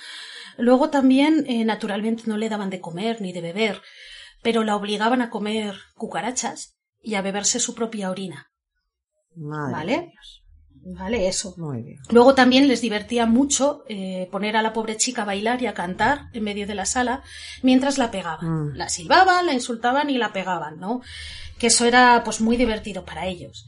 [0.58, 3.82] Luego también, eh, naturalmente, no le daban de comer ni de beber,
[4.42, 8.52] pero la obligaban a comer cucarachas y a beberse su propia orina.
[9.36, 10.14] ¿Vale?
[10.86, 11.54] Vale, eso.
[11.58, 12.00] Muy bien.
[12.10, 15.74] Luego también les divertía mucho eh, poner a la pobre chica a bailar y a
[15.74, 17.24] cantar en medio de la sala
[17.62, 18.72] mientras la pegaban.
[18.72, 18.76] Mm.
[18.76, 21.02] La silbaban, la insultaban y la pegaban, ¿no?
[21.58, 23.66] Que eso era pues muy divertido para ellos.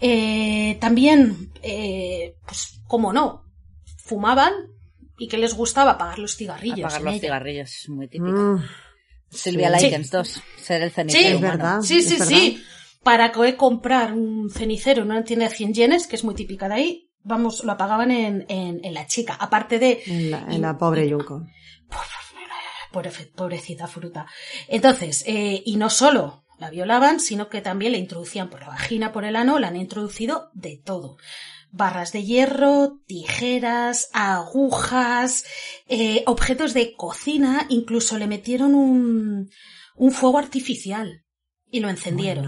[0.00, 3.42] Eh, también, eh, pues, como no,
[3.96, 4.52] fumaban
[5.18, 6.80] y que les gustaba apagar los cigarrillos.
[6.80, 8.32] Apagar los cigarrillos, es muy típico.
[8.32, 8.64] Mm.
[9.30, 11.36] Silvia Likens 2, ser el cenicero.
[11.36, 11.80] Sí, verdad.
[11.82, 12.62] Sí, sí, sí.
[13.02, 16.74] Para comprar un cenicero en una tienda de 100 yenes, que es muy típica de
[16.74, 19.34] ahí, vamos, lo apagaban en, en, la chica.
[19.34, 20.02] Aparte de.
[20.06, 21.46] En la, pobre Yunko.
[23.34, 24.26] pobrecita fruta.
[24.68, 29.12] Entonces, eh, y no solo la violaban, sino que también le introducían por la vagina,
[29.12, 31.18] por el ano, la han introducido de todo
[31.74, 35.44] barras de hierro, tijeras, agujas,
[35.88, 39.50] eh, objetos de cocina, incluso le metieron un,
[39.96, 41.24] un fuego artificial
[41.70, 42.46] y lo encendieron.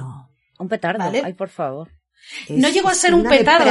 [0.58, 1.90] Un petardo, ay por favor.
[2.48, 3.64] no llegó a ser un petardo.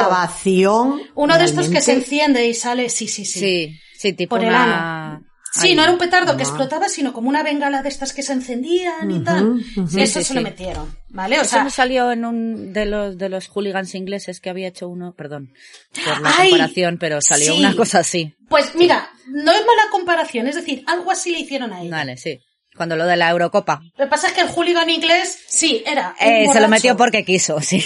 [1.15, 3.39] Uno de estos que se enciende y sale, sí, sí, sí.
[3.39, 5.25] Sí, sí, tipo por el ano.
[5.61, 8.33] Sí, no era un petardo que explotaba, sino como una bengala de estas que se
[8.33, 9.61] encendían y tal.
[9.97, 11.39] Eso se lo metieron, ¿vale?
[11.39, 14.67] O Eso sea, me salió en un de los de los hooligans ingleses que había
[14.67, 15.53] hecho uno, perdón,
[15.93, 18.35] por la comparación, pero salió una cosa así.
[18.49, 21.89] Pues mira, no es mala comparación, es decir, algo así le hicieron a él.
[21.89, 22.39] Vale, sí.
[22.75, 23.81] Cuando lo de la Eurocopa.
[23.97, 26.13] Lo que pasa es que el hooligan inglés, sí, era.
[26.19, 27.83] Eh, se lo metió porque quiso, sí.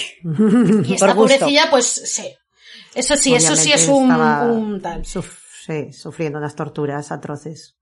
[0.84, 2.34] Y esta pobrecilla, pues sí.
[2.94, 5.06] Eso sí, eso sí es un, un tal.
[5.70, 7.76] Sí, sufriendo unas torturas atroces.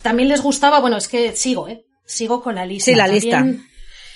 [0.00, 1.84] También les gustaba, bueno, es que sigo, ¿eh?
[2.06, 2.92] Sigo con la lista.
[2.92, 3.44] Sí, la lista.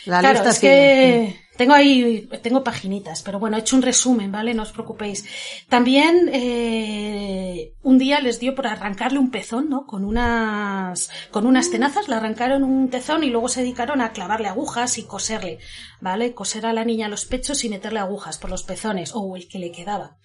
[0.07, 4.31] La claro, lista es que tengo ahí, tengo paginitas, pero bueno, he hecho un resumen,
[4.31, 4.55] ¿vale?
[4.55, 5.25] No os preocupéis.
[5.69, 9.85] También, eh, un día les dio por arrancarle un pezón, ¿no?
[9.85, 14.47] Con unas, con unas tenazas, le arrancaron un pezón y luego se dedicaron a clavarle
[14.47, 15.59] agujas y coserle,
[16.01, 16.35] ¿vale?
[16.35, 19.59] Coser a la niña los pechos y meterle agujas por los pezones, o el que
[19.59, 20.19] le quedaba.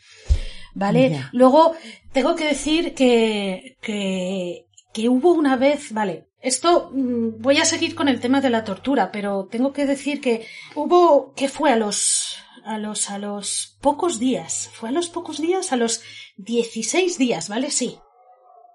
[0.74, 1.24] ¿Vale?
[1.32, 1.74] Luego,
[2.12, 7.96] tengo que decir que, que, que hubo una vez, vale, esto mm, voy a seguir
[7.96, 11.76] con el tema de la tortura, pero tengo que decir que hubo, que fue a
[11.76, 16.02] los, a los, a los pocos días, fue a los pocos días, a los
[16.38, 17.72] 16 días, ¿vale?
[17.72, 17.98] Sí.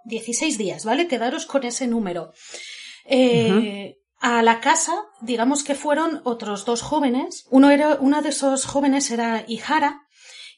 [0.04, 1.06] 16 días, ¿vale?
[1.06, 2.32] Quedaros con ese número.
[3.04, 7.46] Eh, A la casa, digamos que fueron otros dos jóvenes.
[7.50, 10.07] Uno era, uno de esos jóvenes era Ihara,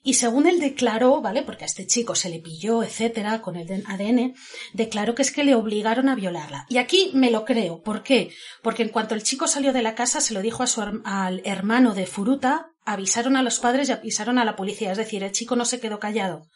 [0.03, 1.43] y según él declaró, ¿vale?
[1.43, 4.35] Porque a este chico se le pilló, etcétera, con el ADN,
[4.73, 6.65] declaró que es que le obligaron a violarla.
[6.71, 7.83] Y aquí me lo creo.
[7.83, 8.31] ¿Por qué?
[8.63, 11.43] Porque en cuanto el chico salió de la casa, se lo dijo a su, al
[11.45, 14.91] hermano de Furuta, avisaron a los padres y avisaron a la policía.
[14.91, 16.47] Es decir, el chico no se quedó callado.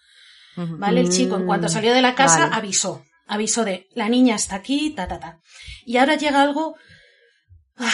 [0.57, 1.00] ¿Vale?
[1.00, 3.04] El chico, en cuanto salió de la casa, avisó.
[3.26, 5.40] Avisó de, la niña está aquí, ta, ta, ta.
[5.85, 6.76] Y ahora llega algo.
[7.76, 7.90] Ah,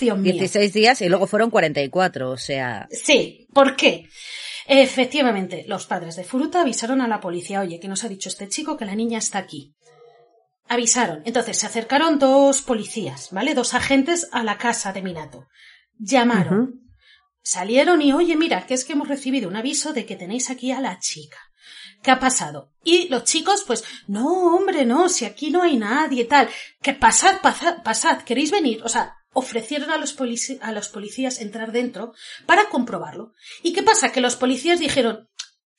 [0.00, 0.32] Dios mío.
[0.32, 2.86] 16 días y luego fueron 44, o sea.
[2.90, 4.08] Sí, ¿por qué?
[4.66, 8.48] Efectivamente, los padres de Furuta avisaron a la policía, oye, que nos ha dicho este
[8.48, 9.74] chico que la niña está aquí.
[10.68, 11.22] Avisaron.
[11.26, 13.54] Entonces se acercaron dos policías, ¿vale?
[13.54, 15.46] Dos agentes a la casa de Minato.
[15.98, 16.80] Llamaron.
[17.42, 20.72] Salieron y, oye, mira, que es que hemos recibido un aviso de que tenéis aquí
[20.72, 21.38] a la chica.
[22.02, 22.70] ¿Qué ha pasado?
[22.82, 26.48] Y los chicos, pues, no, hombre, no, si aquí no hay nadie, tal.
[26.80, 28.82] Que pasad, pasad, pasad, ¿queréis venir?
[28.82, 32.12] O sea, ofrecieron a los, polici- a los policías entrar dentro
[32.46, 33.32] para comprobarlo.
[33.62, 34.10] ¿Y qué pasa?
[34.12, 35.28] Que los policías dijeron,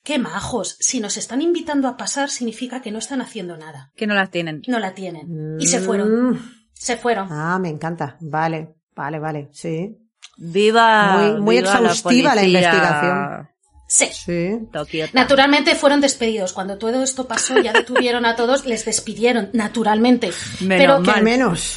[0.04, 3.90] qué majos, si nos están invitando a pasar significa que no están haciendo nada.
[3.96, 4.62] Que no las tienen.
[4.68, 5.56] No la tienen.
[5.58, 6.30] Y se fueron.
[6.30, 6.52] Mm.
[6.74, 7.28] Se fueron.
[7.30, 8.16] Ah, me encanta.
[8.20, 9.48] Vale, vale, vale.
[9.52, 9.96] Sí.
[10.36, 11.16] Viva.
[11.16, 13.48] Muy- muy viva exhaustiva la investigación.
[13.88, 14.06] Sí.
[14.12, 14.50] Sí.
[15.12, 16.52] Naturalmente fueron despedidos.
[16.52, 20.32] Cuando todo esto pasó, ya detuvieron a todos, les despidieron, naturalmente.
[20.60, 21.16] Menos pero, Que mal.
[21.18, 21.76] al menos.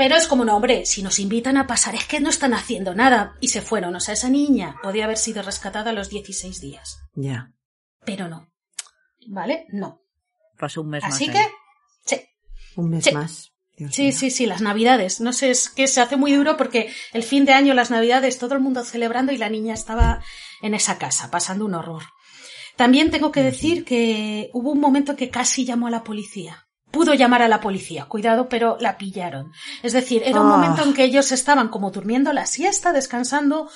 [0.00, 2.94] Pero es como, no, hombre, si nos invitan a pasar, es que no están haciendo
[2.94, 3.36] nada.
[3.38, 3.94] Y se fueron.
[3.94, 7.00] O sea, esa niña podía haber sido rescatada a los 16 días.
[7.12, 7.52] Ya.
[8.06, 8.48] Pero no.
[9.28, 9.66] ¿Vale?
[9.68, 10.00] No.
[10.58, 11.12] Pasó un mes más.
[11.14, 11.32] Así ahí.
[11.32, 11.46] que,
[12.06, 12.20] sí.
[12.76, 13.12] Un mes Sí.
[13.12, 13.52] más.
[13.76, 14.12] Dios Sí, mío.
[14.12, 15.20] sí, sí, las navidades.
[15.20, 18.38] No sé, es que se hace muy duro porque el fin de año, las navidades,
[18.38, 20.24] todo el mundo celebrando y la niña estaba
[20.62, 22.04] en esa casa, pasando un horror.
[22.76, 26.66] También tengo que decir que hubo un momento que casi llamó a la policía.
[26.90, 29.52] Pudo llamar a la policía, cuidado, pero la pillaron.
[29.82, 30.56] Es decir, era un Ah.
[30.56, 33.70] momento en que ellos estaban como durmiendo la siesta, descansando.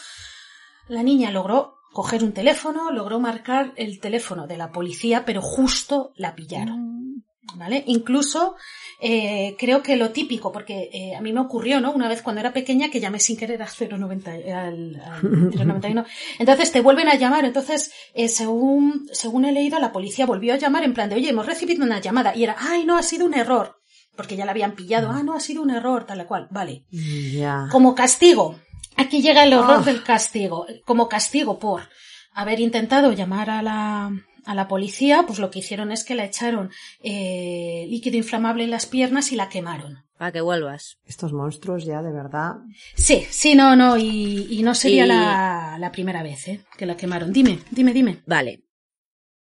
[0.88, 6.12] La niña logró coger un teléfono, logró marcar el teléfono de la policía, pero justo
[6.16, 7.24] la pillaron.
[7.56, 7.84] ¿Vale?
[7.86, 8.56] Incluso
[9.00, 11.92] eh, creo que lo típico, porque eh, a mí me ocurrió, ¿no?
[11.92, 16.04] Una vez cuando era pequeña que llamé sin querer a 090, al, al 091.
[16.38, 17.44] Entonces te vuelven a llamar.
[17.44, 21.30] Entonces, eh, según, según he leído, la policía volvió a llamar en plan de, oye,
[21.30, 22.34] hemos recibido una llamada.
[22.36, 23.76] Y era, ay, no, ha sido un error.
[24.16, 25.10] Porque ya la habían pillado.
[25.10, 26.46] Ah, no, ha sido un error, tal cual.
[26.50, 26.84] Vale.
[26.90, 27.66] Ya.
[27.72, 28.60] Como castigo.
[28.96, 29.84] Aquí llega el horror Ah.
[29.84, 30.66] del castigo.
[30.84, 31.88] Como castigo por
[32.32, 34.10] haber intentado llamar a la,
[34.46, 36.70] a la policía, pues lo que hicieron es que la echaron
[37.02, 40.04] eh, líquido inflamable en las piernas y la quemaron.
[40.18, 40.98] Para que vuelvas.
[41.06, 42.52] Estos monstruos ya, de verdad.
[42.94, 46.60] Sí, sí, no, no, y, y no sería Y- la, la primera vez ¿eh?
[46.78, 47.32] que la quemaron.
[47.32, 48.22] Dime, dime, dime.
[48.26, 48.63] Vale.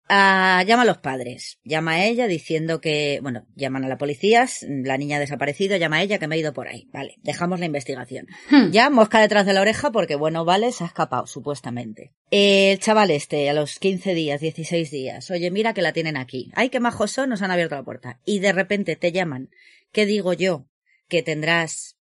[0.09, 1.59] Ah, llama a los padres.
[1.65, 5.97] Llama a ella diciendo que, bueno, llaman a la policía, la niña ha desaparecido, llama
[5.97, 6.89] a ella que me ha ido por ahí.
[6.93, 8.29] Vale, dejamos la investigación.
[8.49, 8.71] Hmm.
[8.71, 12.13] Ya mosca detrás de la oreja porque, bueno, vale, se ha escapado, supuestamente.
[12.31, 16.53] El chaval este, a los 15 días, 16 días, oye, mira que la tienen aquí.
[16.55, 18.21] Ay, qué majos son, nos han abierto la puerta.
[18.25, 19.51] Y de repente te llaman.
[19.91, 20.67] ¿Qué digo yo?
[21.09, 21.97] Que tendrás,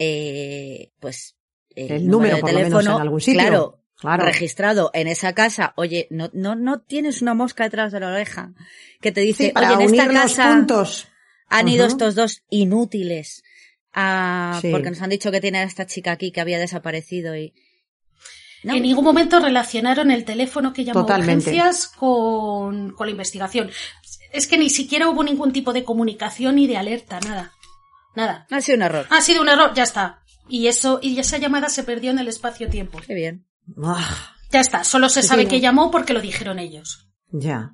[0.00, 1.36] eh, pues,
[1.76, 3.40] El número, por lo menos, en algún sitio.
[3.40, 4.24] Claro, Claro.
[4.26, 5.72] registrado en esa casa.
[5.76, 8.52] Oye, no, no, no tienes una mosca detrás de la oreja
[9.00, 11.08] que te dice, Sí, para oye, en esta unir los casa puntos.
[11.48, 13.42] han ido estos dos inútiles.
[13.98, 14.70] a- Sí.
[14.70, 17.54] Porque nos han dicho que tiene a esta chica aquí que había desaparecido y...
[18.62, 18.74] No.
[18.74, 21.48] En ningún momento relacionaron el teléfono que llamó a Totalmente.
[21.50, 23.70] urgencias con, con la investigación.
[24.32, 27.52] Es que ni siquiera hubo ningún tipo de comunicación ni de alerta, nada.
[28.16, 28.46] Nada.
[28.50, 29.06] Ha sido un error.
[29.08, 30.20] Ha sido un error, ya está.
[30.48, 33.00] Y eso, y esa llamada se perdió en el espacio-tiempo.
[33.06, 33.46] Qué bien.
[33.82, 34.84] Ah, Ya está.
[34.84, 37.08] Solo se sabe sí, que llamó porque lo dijeron ellos.
[37.30, 37.72] ya.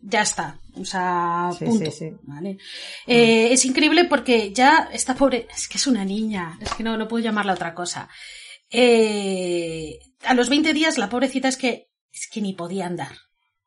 [0.00, 0.58] Ya está.
[0.74, 1.88] O sea, Sí, punto.
[1.88, 2.16] sí, sí.
[2.24, 2.58] ¿Vale?
[3.06, 6.96] Eh, es increíble porque ya esta pobre, es que es una niña, es que no,
[6.98, 8.08] no puedo llamarla otra cosa.
[8.70, 13.12] Eh, a los 20 días la pobrecita es que, es que ni podía andar.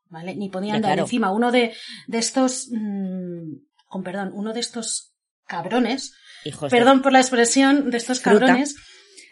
[0.10, 0.36] ¿Vale?
[0.36, 0.92] Ni podía andar.
[0.92, 1.04] claro.
[1.04, 1.74] Encima, uno de,
[2.08, 3.54] de estos, mm,
[3.88, 5.14] con perdón, uno de estos
[5.46, 6.14] cabrones,
[6.46, 8.46] Hijos de- perdón por la expresión, de estos Fruta.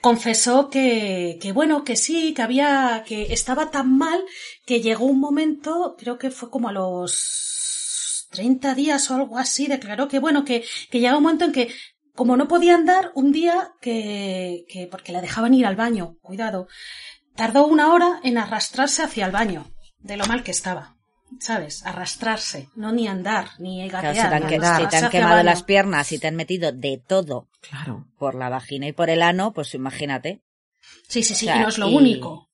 [0.05, 4.23] Confesó que, que bueno, que sí, que había, que estaba tan mal
[4.63, 9.65] que llegó un momento, creo que fue como a los 30 días o algo así,
[9.65, 11.73] declaró que bueno, que, que llegaba un momento en que,
[12.13, 16.67] como no podía andar, un día que, que, porque la dejaban ir al baño, cuidado,
[17.35, 20.94] tardó una hora en arrastrarse hacia el baño, de lo mal que estaba.
[21.39, 21.85] ¿Sabes?
[21.85, 24.25] Arrastrarse, no ni andar, ni Claro, gatear.
[24.25, 24.47] si te han,
[24.89, 28.07] que- te quemado las piernas y te han metido de todo Claro.
[28.17, 30.41] por la vagina y por el ano, pues imagínate.
[31.07, 32.49] Sí, sí, sí, O sea, y no es lo y- único.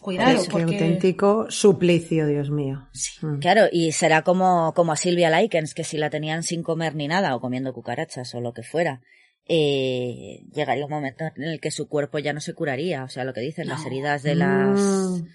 [0.00, 0.42] Cuidado.
[0.44, 0.74] Qué porque...
[0.74, 2.86] auténtico suplicio, Dios mío.
[3.22, 3.38] Mm.
[3.38, 7.08] Claro, y será como, como a Silvia Likens, que si la tenían sin comer ni
[7.08, 9.00] nada, o comiendo cucarachas o lo que fuera,
[9.48, 13.04] eh, llegaría un momento en el que su cuerpo ya no se curaría.
[13.04, 15.26] O sea, lo que dicen, las heridas de las, Mm,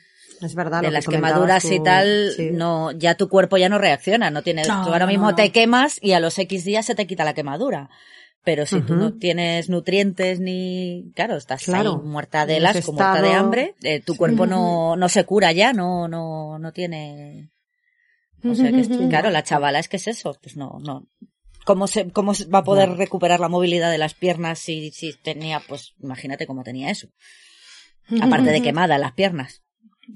[0.42, 0.82] es verdad.
[0.82, 2.50] de que las quemaduras tú, y tal, sí.
[2.52, 5.36] no, ya tu cuerpo ya no reacciona, no tienes, No, tú ahora no, mismo no.
[5.36, 7.90] te quemas y a los X días se te quita la quemadura.
[8.44, 12.02] Pero si tú no tienes nutrientes ni, claro, estás Claro.
[12.02, 15.74] ahí muerta de las, muerta de hambre, eh, tu cuerpo no, no se cura ya,
[15.74, 17.52] no, no, no tiene,
[18.44, 21.06] o sea que, claro, la chavala es que es eso, pues no, no.
[21.66, 25.60] ¿Cómo se, cómo va a poder recuperar la movilidad de las piernas si, si tenía,
[25.68, 27.10] pues, imagínate cómo tenía eso.
[28.20, 29.61] Aparte de quemada las piernas.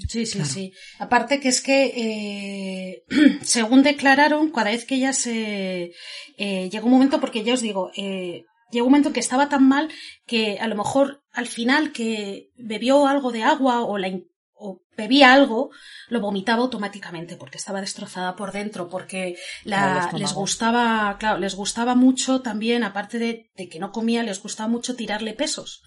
[0.08, 0.73] Sí, sí, sí.
[0.99, 3.03] Aparte que es que, eh,
[3.43, 5.93] según declararon, cada vez que ella se...
[6.38, 9.49] Eh, llegó un momento, porque ya os digo, eh, llegó un momento en que estaba
[9.49, 9.89] tan mal
[10.25, 14.10] que a lo mejor al final que bebió algo de agua o la
[14.58, 15.69] o bebía algo,
[16.08, 21.93] lo vomitaba automáticamente porque estaba destrozada por dentro, porque la, les gustaba, claro, les gustaba
[21.93, 25.81] mucho también, aparte de, de, que no comía, les gustaba mucho tirarle pesos.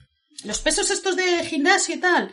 [0.44, 2.31] Los pesos estos de gimnasio y tal.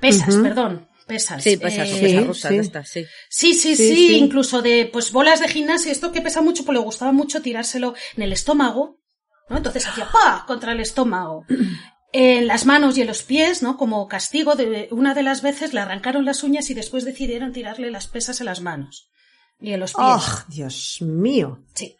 [0.00, 0.88] Pesas, perdón.
[1.06, 1.42] Pesas.
[1.42, 2.56] Sí, pesas, eh, pesas rusas sí.
[2.56, 3.06] de estas, sí.
[3.28, 4.16] Sí, sí, sí, Sí, sí.
[4.16, 7.94] incluso de pues bolas de gimnasio, esto que pesa mucho, pues le gustaba mucho tirárselo
[8.16, 9.00] en el estómago,
[9.50, 9.56] ¿no?
[9.58, 10.44] Entonces hacía ¡pa!
[10.46, 11.44] contra el estómago.
[12.16, 13.76] En las manos y en los pies, ¿no?
[13.76, 17.90] Como castigo, de, una de las veces le arrancaron las uñas y después decidieron tirarle
[17.90, 19.10] las pesas en las manos.
[19.58, 20.06] Y en los pies.
[20.06, 21.64] ¡Oh, Dios mío!
[21.74, 21.96] Sí.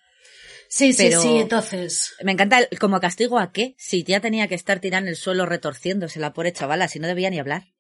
[0.69, 2.15] Sí, sí, Pero- sí, entonces.
[2.23, 5.17] Me encanta el, como castigo a qué, si ya tenía que estar tirada en el
[5.17, 7.74] suelo retorciéndose la pobre chavala, si no debía ni hablar.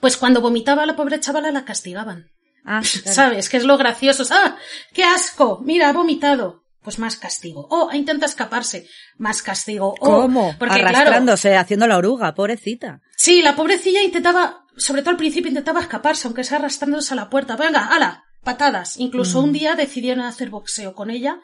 [0.00, 2.30] Pues cuando vomitaba la pobre chavala la castigaban.
[2.64, 3.14] Ah, claro.
[3.14, 3.48] ¿Sabes?
[3.48, 4.24] Que es lo gracioso.
[4.30, 4.56] ¡Ah!
[4.92, 5.60] ¡Qué asco!
[5.64, 6.64] Mira, ha vomitado.
[6.82, 7.66] Pues más castigo.
[7.70, 8.86] Oh, intenta escaparse.
[9.18, 9.94] Más castigo.
[10.00, 10.54] Oh, ¿Cómo?
[10.58, 13.02] Porque claro, Arrastrándose, haciendo la oruga, pobrecita.
[13.16, 17.28] sí, la pobrecilla intentaba, sobre todo al principio intentaba escaparse, aunque sea arrastrándose a la
[17.28, 17.56] puerta.
[17.56, 18.98] Venga, ala, patadas.
[18.98, 19.44] Incluso Mm.
[19.44, 21.40] un día decidieron hacer boxeo con ella.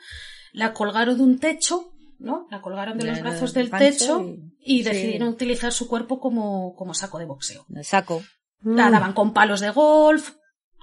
[0.53, 2.47] La colgaron de un techo, ¿no?
[2.51, 4.25] La colgaron de los brazos del techo
[4.59, 4.89] y, sí.
[4.89, 7.67] decidieron utilizar su cuerpo como, como saco de boxeo.
[7.75, 8.23] El saco.
[8.67, 8.93] La Mm.
[8.93, 10.33] daban con palos de golf,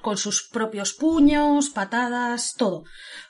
[0.01, 2.83] con sus propios puños, patadas, todo.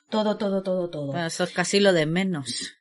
[0.09, 1.07] Todo, todo, todo, todo.
[1.07, 2.71] Bueno, eso es casi lo de menos.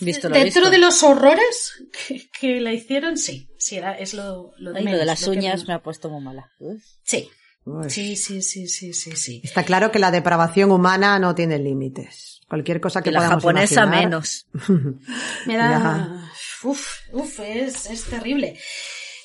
[0.00, 0.70] Visto lo Dentro visto.
[0.70, 1.74] de los horrores
[2.06, 3.48] que, que la hicieron, sí.
[3.58, 5.68] Sí, era, es lo, lo de Ay, lo menos, de las lo uñas menos.
[5.68, 6.50] me ha puesto muy mala.
[6.58, 6.82] Uf.
[7.04, 7.30] Sí.
[7.64, 7.88] Uy.
[7.88, 9.40] Sí, sí, sí, sí, sí, sí.
[9.44, 12.40] Está claro que la depravación humana no tiene límites.
[12.48, 14.04] Cualquier cosa que Y la podamos japonesa imaginar.
[14.04, 14.46] menos.
[15.46, 15.70] Me da.
[15.70, 16.30] Ya.
[16.64, 18.58] Uf, uf, es, es terrible.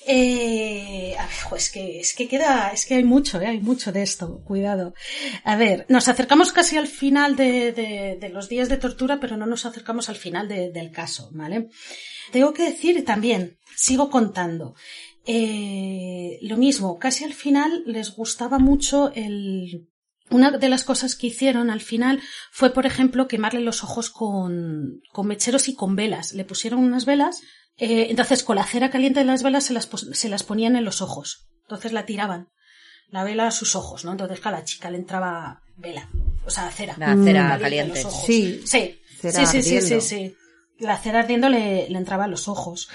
[0.07, 1.15] Eh,
[1.71, 4.93] que, es que queda, es que hay mucho, eh, hay mucho de esto, cuidado.
[5.43, 9.35] A ver, nos acercamos casi al final de, de, de los días de tortura, pero
[9.37, 11.69] no nos acercamos al final de- del caso, ¿vale?
[12.31, 14.75] Tengo que decir también, sigo contando,
[15.25, 19.87] eh, lo mismo, casi al final les gustaba mucho el,
[20.35, 22.21] una de las cosas que hicieron al final
[22.51, 26.33] fue, por ejemplo, quemarle los ojos con, con mecheros y con velas.
[26.33, 27.41] Le pusieron unas velas,
[27.77, 30.85] eh, entonces con la cera caliente de las velas se las, se las ponían en
[30.85, 31.47] los ojos.
[31.63, 32.49] Entonces la tiraban,
[33.09, 34.11] la vela a sus ojos, ¿no?
[34.11, 36.09] Entonces a la chica le entraba vela,
[36.45, 36.95] o sea, cera.
[36.97, 38.03] La cera en caliente.
[38.03, 38.25] los ojos.
[38.25, 38.61] Sí.
[38.65, 40.35] Sí, Cera sí, sí, sí, sí, sí.
[40.77, 42.89] La cera ardiendo le, le entraba a los ojos.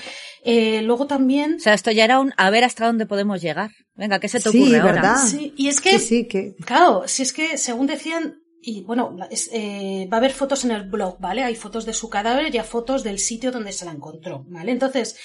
[0.45, 1.55] Eh, luego también...
[1.57, 3.71] O sea, esto ya era un a ver hasta dónde podemos llegar.
[3.95, 4.93] Venga, ¿qué se te Sí, ocurre ahora?
[4.95, 5.17] ¿verdad?
[5.27, 6.55] Sí, y es que Sí, sí, que...
[6.65, 10.73] Claro, si es que según decían, y bueno, es- eh, va a haber fotos en
[10.73, 11.43] el blog, ¿vale?
[11.43, 14.73] Hay fotos de su cadáver y hay fotos del sitio donde se la encontró, ¿vale?
[14.73, 15.17] Entonces,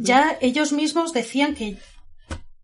[0.00, 1.76] ya ellos mismos decían que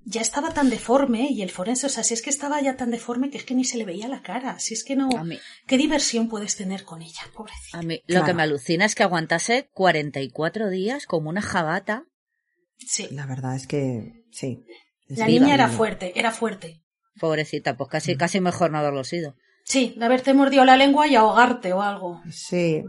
[0.04, 2.90] ya estaba tan deforme y el forense, o sea, si es que estaba ya tan
[2.90, 5.24] deforme que es que ni se le veía la cara, si es que no, A
[5.24, 7.78] mí, ¿qué diversión puedes tener con ella, pobrecita?
[7.78, 8.26] a mí lo Claro.
[8.26, 12.04] que me alucina es que aguantase 44 días como una jabata.
[12.78, 14.64] Sí, La verdad es que sí.
[15.08, 16.82] Es la niña era fuerte, era fuerte.
[17.20, 19.36] Pobrecita, pues casi, casi mejor no haberlo sido.
[19.64, 22.20] Sí, de haberte mordido la lengua y ahogarte o algo.
[22.30, 22.82] Sí.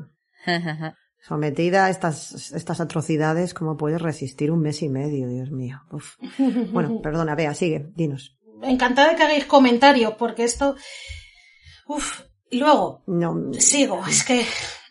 [1.26, 5.82] Sometida a estas, estas atrocidades, ¿cómo puedes resistir un mes y medio, Dios mío?
[5.90, 6.18] Uf.
[6.74, 8.38] Bueno, perdona, Bea, sigue, dinos.
[8.62, 10.76] Encantada de que hagáis comentarios, porque esto.
[11.88, 12.24] Uf.
[12.50, 14.46] Y luego, No, sigo, es que.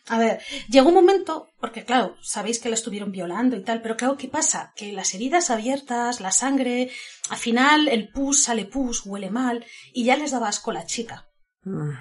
[0.08, 3.96] A ver, llegó un momento, porque claro, sabéis que la estuvieron violando y tal, pero
[3.96, 4.72] claro, ¿qué pasa?
[4.74, 6.90] Que las heridas abiertas, la sangre,
[7.30, 11.28] al final el pus sale pus, huele mal, y ya les daba asco la chica.
[11.62, 11.92] Mm,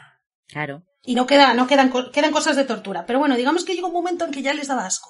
[0.48, 0.84] Claro.
[1.04, 3.06] Y no queda, no quedan, quedan cosas de tortura.
[3.06, 5.10] Pero bueno, digamos que llegó un momento en que ya les daba asco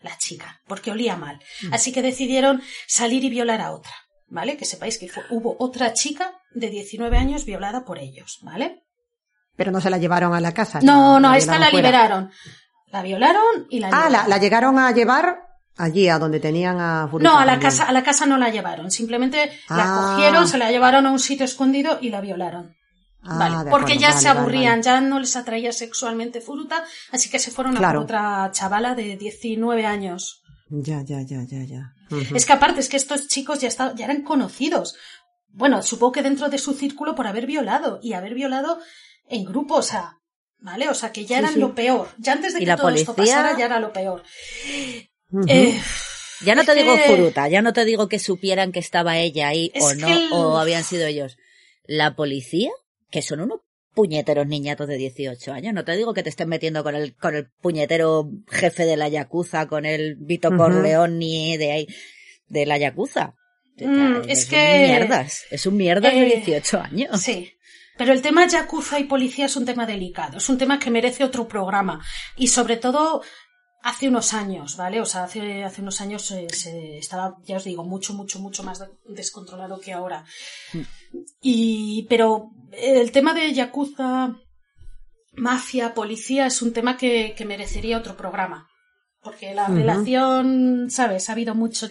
[0.00, 1.40] la chica, porque olía mal.
[1.70, 3.92] Así que decidieron salir y violar a otra,
[4.28, 4.56] ¿vale?
[4.56, 8.82] Que sepáis que fue- hubo otra chica de 19 años violada por ellos, ¿vale?
[9.56, 10.80] Pero no se la llevaron a la casa.
[10.82, 11.76] No, no, La esta la fuera.
[11.76, 12.30] liberaron.
[12.88, 15.40] La violaron y la Ah, la, la llegaron a llevar
[15.76, 17.60] allí, a donde tenían a No, a la también.
[17.70, 18.90] casa, a la casa no la llevaron.
[18.90, 20.14] Simplemente la Ah.
[20.16, 22.74] cogieron, se la llevaron a un sitio escondido y la violaron.
[23.24, 24.82] Ah, Vale, porque acuerdo, ya vale, se aburrían, vale.
[24.82, 28.00] ya no les atraía sexualmente Furuta, así que se fueron a Claro.
[28.00, 30.42] por otra chavala de 19 años.
[30.68, 31.92] Ya, ya, ya, ya, ya.
[32.34, 34.96] Es que aparte es que estos chicos ya, esta- ya eran conocidos.
[35.48, 38.78] Bueno, supongo que dentro de su círculo por haber violado y haber violado
[39.28, 40.16] en grupo, o sea,
[40.58, 40.88] ¿vale?
[40.88, 41.60] O sea, que ya Sí, eran sí.
[41.60, 42.08] lo peor.
[42.18, 43.36] Ya antes de ¿Y que la todo esto policía?
[43.36, 44.22] pasara ya era lo peor.
[45.46, 45.80] Eh,
[46.44, 49.48] Ya no te digo que- Furuta, ya no te digo que supieran que estaba ella
[49.48, 51.36] ahí Es o no, el- o habían sido ellos.
[51.84, 52.70] La policía,
[53.12, 53.60] que son unos
[53.94, 57.36] puñeteros niñatos de 18 años, no te digo que te estén metiendo con el, con
[57.36, 60.56] el puñetero jefe de la Yakuza, con el Vito Ujú.
[60.56, 61.86] Corleone de ahí,
[62.48, 63.34] de la Yakuza.
[63.76, 64.56] Mm, es, que...
[64.56, 67.20] Un mierdas, es un mierda de 18 eh, años.
[67.20, 67.52] Sí.
[67.98, 71.24] Pero el tema Yakuza y policía es un tema delicado, es un tema que merece
[71.24, 72.02] otro programa.
[72.36, 73.22] Y sobre todo
[73.82, 75.00] hace unos años, ¿vale?
[75.00, 78.84] O sea, hace, hace unos años se, estaba, ya os digo, mucho, mucho, mucho más
[79.06, 80.24] descontrolado que ahora.
[80.72, 80.80] Mm.
[81.40, 84.36] Y, pero el tema de Yakuza,
[85.34, 88.68] mafia, policía, es un tema que, que merecería otro programa.
[89.22, 91.28] Porque la relación, ¿sabes?
[91.28, 91.88] Ha habido mucho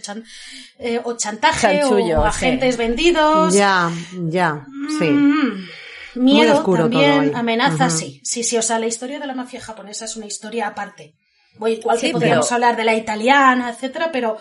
[0.78, 3.54] eh, o chantaje o agentes vendidos.
[3.54, 3.90] Ya,
[4.28, 4.68] ya,
[5.00, 5.06] sí.
[5.06, 5.70] Mm,
[6.16, 8.20] miedo también, amenaza, sí.
[8.26, 11.16] Sí, sí, o sea, la historia de la mafia japonesa es una historia aparte.
[11.68, 14.38] Igual que podríamos hablar de la italiana, etcétera, pero...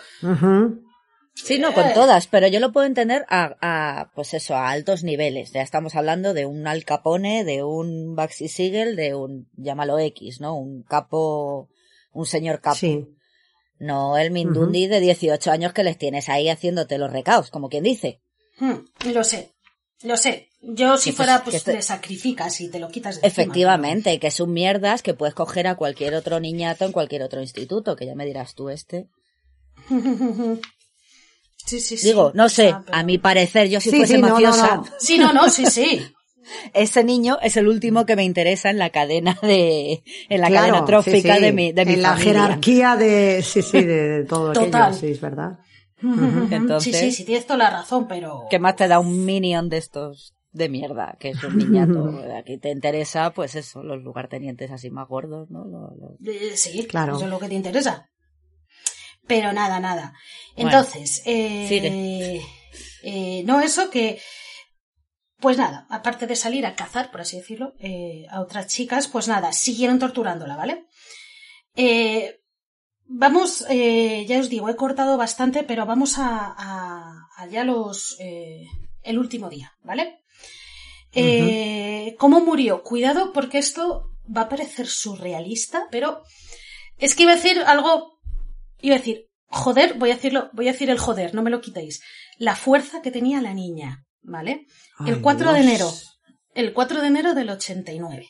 [1.33, 1.91] Sí, no, con eh.
[1.93, 5.53] todas, pero yo lo puedo entender a, a, pues eso, a altos niveles.
[5.53, 10.41] Ya estamos hablando de un Al Capone, de un Baxi Siegel, de un, llámalo X,
[10.41, 10.55] ¿no?
[10.55, 11.69] Un capo
[12.13, 12.75] un señor capo.
[12.75, 13.07] Sí.
[13.79, 17.83] No el Mindundi de 18 años que les tienes ahí haciéndote los recaos, como quien
[17.83, 18.21] dice.
[18.59, 19.53] Hmm, lo sé,
[20.03, 20.49] lo sé.
[20.63, 21.81] Yo si fuera, pues te...
[21.81, 25.75] sacrificas y te lo quitas de Efectivamente, que es un mierdas que puedes coger a
[25.75, 29.07] cualquier otro niñato en cualquier otro instituto, que ya me dirás tú este.
[31.63, 32.07] Sí, sí, sí.
[32.07, 34.81] Digo, no sé, a mi parecer, yo si fuese mafiosa.
[34.97, 36.01] Sí, no, no, sí, sí.
[36.73, 40.85] ese niño es el último que me interesa en la cadena de, en la cadena
[40.85, 45.11] trófica de mi, de mi En la jerarquía de, sí, sí, de, todo aquello, sí,
[45.11, 45.59] es verdad.
[46.79, 48.45] sí, sí, sí, tienes toda la razón, pero...
[48.49, 52.21] ¿Qué más te da un minion de estos de mierda, que es un niñato?
[52.37, 55.65] Aquí te interesa, pues eso, los lugartenientes así más gordos, ¿no?
[56.25, 57.15] Eh, sí, claro.
[57.15, 58.09] Eso es lo que te interesa.
[59.27, 60.13] Pero nada, nada.
[60.55, 62.41] Entonces, eh,
[63.03, 64.19] eh, no, eso que
[65.41, 69.27] pues nada, aparte de salir a cazar, por así decirlo, eh, a otras chicas, pues
[69.27, 70.85] nada, siguieron torturándola, ¿vale?
[71.75, 72.41] Eh,
[73.07, 76.53] vamos, eh, ya os digo, he cortado bastante, pero vamos a,
[77.35, 80.20] a, ya los, el último día, ¿vale?
[82.17, 82.83] ¿Cómo murió?
[82.83, 86.21] Cuidado porque esto va a parecer surrealista, pero
[86.97, 88.19] es que iba a decir algo,
[88.79, 91.61] iba a decir, joder, voy a decirlo, voy a decir el joder, no me lo
[91.61, 92.01] quitéis.
[92.37, 94.05] La fuerza que tenía la niña.
[94.23, 94.65] ¿vale?
[95.05, 95.91] el 4 de enero,
[96.53, 98.29] el 4 de enero del 89.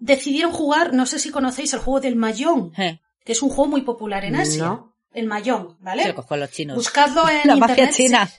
[0.00, 3.82] Decidieron jugar, no sé si conocéis el juego del Mayón, que es un juego muy
[3.82, 4.82] popular en Asia.
[5.12, 6.12] El Mayón, ¿vale?
[6.12, 6.76] los chinos.
[6.76, 7.92] Buscadlo en La internet.
[7.94, 8.26] china.
[8.26, 8.36] Sí,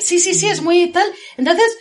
[0.00, 1.08] sí, sí, sí, es muy tal.
[1.36, 1.76] Entonces,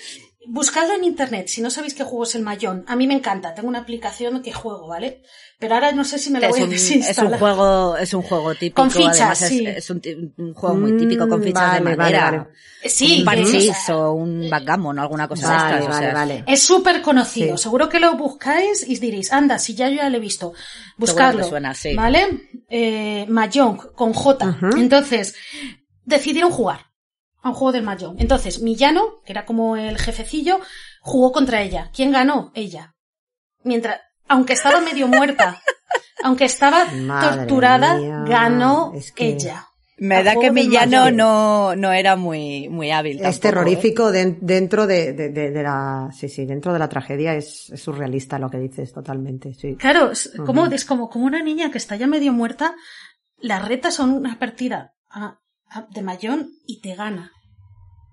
[0.47, 2.83] buscadlo en internet si no sabéis qué juego es el Mayón.
[2.87, 5.21] A mí me encanta, tengo una aplicación que juego, ¿vale?
[5.59, 7.11] Pero ahora no sé si me lo voy a desinstalar.
[7.11, 8.81] Es un juego, es un juego típico.
[8.81, 9.65] Con fichas, sí.
[9.65, 10.01] es, un,
[10.53, 12.49] juego muy típico con fichas de madera.
[12.83, 13.19] Sí.
[13.19, 15.87] Un parchís o un backgammon o alguna cosa de estas.
[15.87, 16.43] Vale, vale.
[16.47, 17.57] Es súper conocido.
[17.57, 20.53] Seguro que lo buscáis y diréis, anda, si ya yo ya lo he visto.
[20.97, 21.43] Buscarlo.
[21.45, 21.95] Suena, sí.
[21.95, 22.49] ¿Vale?
[22.69, 24.57] Eh, Mahjong con J.
[24.75, 25.35] Entonces,
[26.03, 26.94] decidieron jugar
[27.45, 28.15] a un juego del Mahjong.
[28.17, 30.59] Entonces, Millano, que era como el jefecillo,
[31.01, 31.91] jugó contra ella.
[31.93, 32.51] ¿Quién ganó?
[32.55, 32.95] Ella.
[33.63, 35.61] Mientras, aunque estaba medio muerta,
[36.23, 36.87] aunque estaba
[37.21, 39.67] torturada, ganó ella.
[39.97, 43.23] Me da que Millano no, no era muy, muy hábil.
[43.23, 44.37] es terrorífico ¿eh?
[44.41, 48.57] dentro de, de, de, la, sí, sí, dentro de la tragedia es, surrealista lo que
[48.57, 49.75] dices totalmente, sí.
[49.75, 52.75] Claro, es, como, es como, como una niña que está ya medio muerta,
[53.37, 54.95] las retas son una partida
[55.91, 57.31] de mayón y te gana.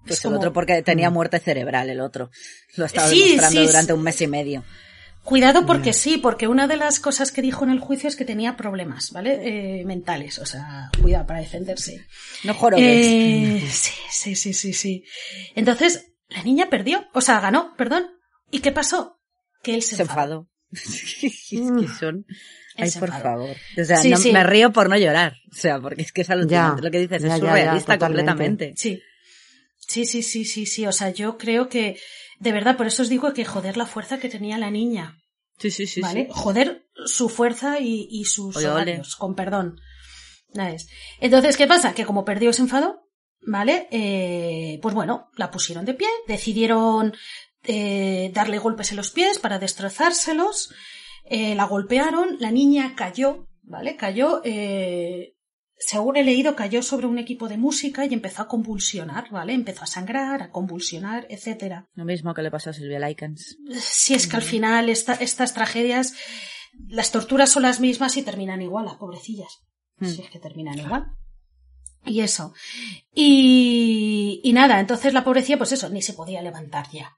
[0.07, 2.31] Pues el otro porque tenía muerte cerebral, el otro.
[2.77, 4.65] Lo estaba demostrando durante un mes y medio.
[5.25, 8.25] Cuidado porque sí, porque una de las cosas que dijo en el juicio es que
[8.25, 9.39] tenía problemas, ¿vale?
[9.81, 12.07] Eh, mentales, o sea, cuidado para defenderse.
[12.43, 12.85] No jorobes.
[12.85, 15.05] Eh, sí, sí, sí, sí, sí.
[15.55, 18.07] Entonces, la niña perdió, o sea, ganó, perdón.
[18.51, 19.21] ¿Y qué pasó?
[19.63, 20.49] Que él se, se enfadó.
[20.73, 22.27] es que son...
[22.77, 23.55] Ay, por favor.
[23.79, 25.35] O sea, no, me río por no llorar.
[25.53, 28.73] O sea, porque es que es alucinante lo que dices, es surrealista completamente.
[28.77, 29.01] Sí.
[29.87, 30.87] Sí, sí, sí, sí, sí.
[30.87, 31.99] O sea, yo creo que
[32.43, 35.17] de verdad, por eso os digo que joder la fuerza que tenía la niña.
[35.59, 36.01] Sí, sí, sí.
[36.01, 36.27] ¿Vale?
[36.29, 38.57] Joder su fuerza y, sus
[39.17, 39.77] con perdón.
[41.21, 41.95] Entonces, ¿qué pasa?
[41.95, 43.09] Que como perdió se enfadó,
[43.47, 43.87] ¿vale?
[43.93, 47.15] Eh, pues bueno, la pusieron de pie, decidieron
[47.63, 50.75] eh, darle golpes en los pies para destrozárselos,
[51.25, 53.97] eh, la golpearon, la niña cayó, ¿vale?
[53.97, 55.37] Cayó, eh,
[55.87, 59.53] según he leído, cayó sobre un equipo de música y empezó a convulsionar, ¿vale?
[59.53, 61.89] Empezó a sangrar, a convulsionar, etcétera.
[61.95, 63.59] Lo mismo que le pasó a Silvia Likens.
[63.81, 66.15] Sí, es que al final estas tragedias,
[66.89, 69.61] las torturas son las mismas y terminan igual, las pobrecillas.
[69.97, 70.07] Hmm.
[70.07, 71.07] Sí, es que terminan igual.
[72.05, 72.55] Y eso.
[73.15, 77.17] Y, y nada, entonces la pobrecilla, pues eso, ni se podía levantar ya.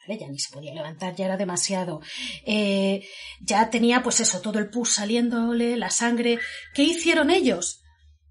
[0.00, 0.18] ¿Vale?
[0.18, 2.00] Ya ni se podía levantar, ya era demasiado.
[2.46, 3.06] Eh,
[3.40, 6.38] ya tenía, pues eso, todo el pus saliéndole, la sangre.
[6.74, 7.82] ¿Qué hicieron ellos?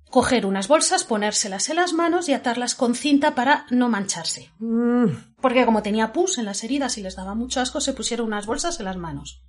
[0.09, 4.51] Coger unas bolsas, ponérselas en las manos y atarlas con cinta para no mancharse.
[4.59, 8.27] Mm, Porque como tenía pus en las heridas y les daba mucho asco, se pusieron
[8.27, 9.41] unas bolsas en las manos.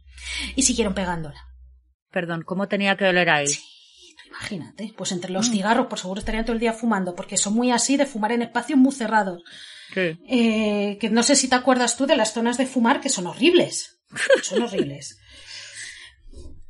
[0.57, 1.41] Y siguieron pegándola.
[2.11, 3.47] Perdón, ¿cómo tenía que oler ahí?
[4.27, 7.71] Imagínate, pues entre los cigarros, por seguro estarían todo el día fumando, porque son muy
[7.71, 9.43] así de fumar en espacios muy cerrados.
[9.95, 10.19] Sí.
[10.29, 13.27] Eh, que no sé si te acuerdas tú de las zonas de fumar que son
[13.27, 13.95] horribles.
[14.43, 15.19] Son horribles.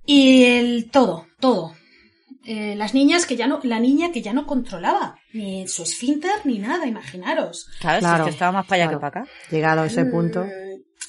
[0.04, 1.74] Y el todo, todo.
[2.50, 6.32] Eh, las niñas que ya no, la niña que ya no controlaba ni su esfínter
[6.44, 7.68] ni nada, imaginaros.
[7.78, 8.98] Claro, si Claro, es que estaba más para allá claro.
[8.98, 9.30] que para acá.
[9.50, 10.46] Llegado a ese punto.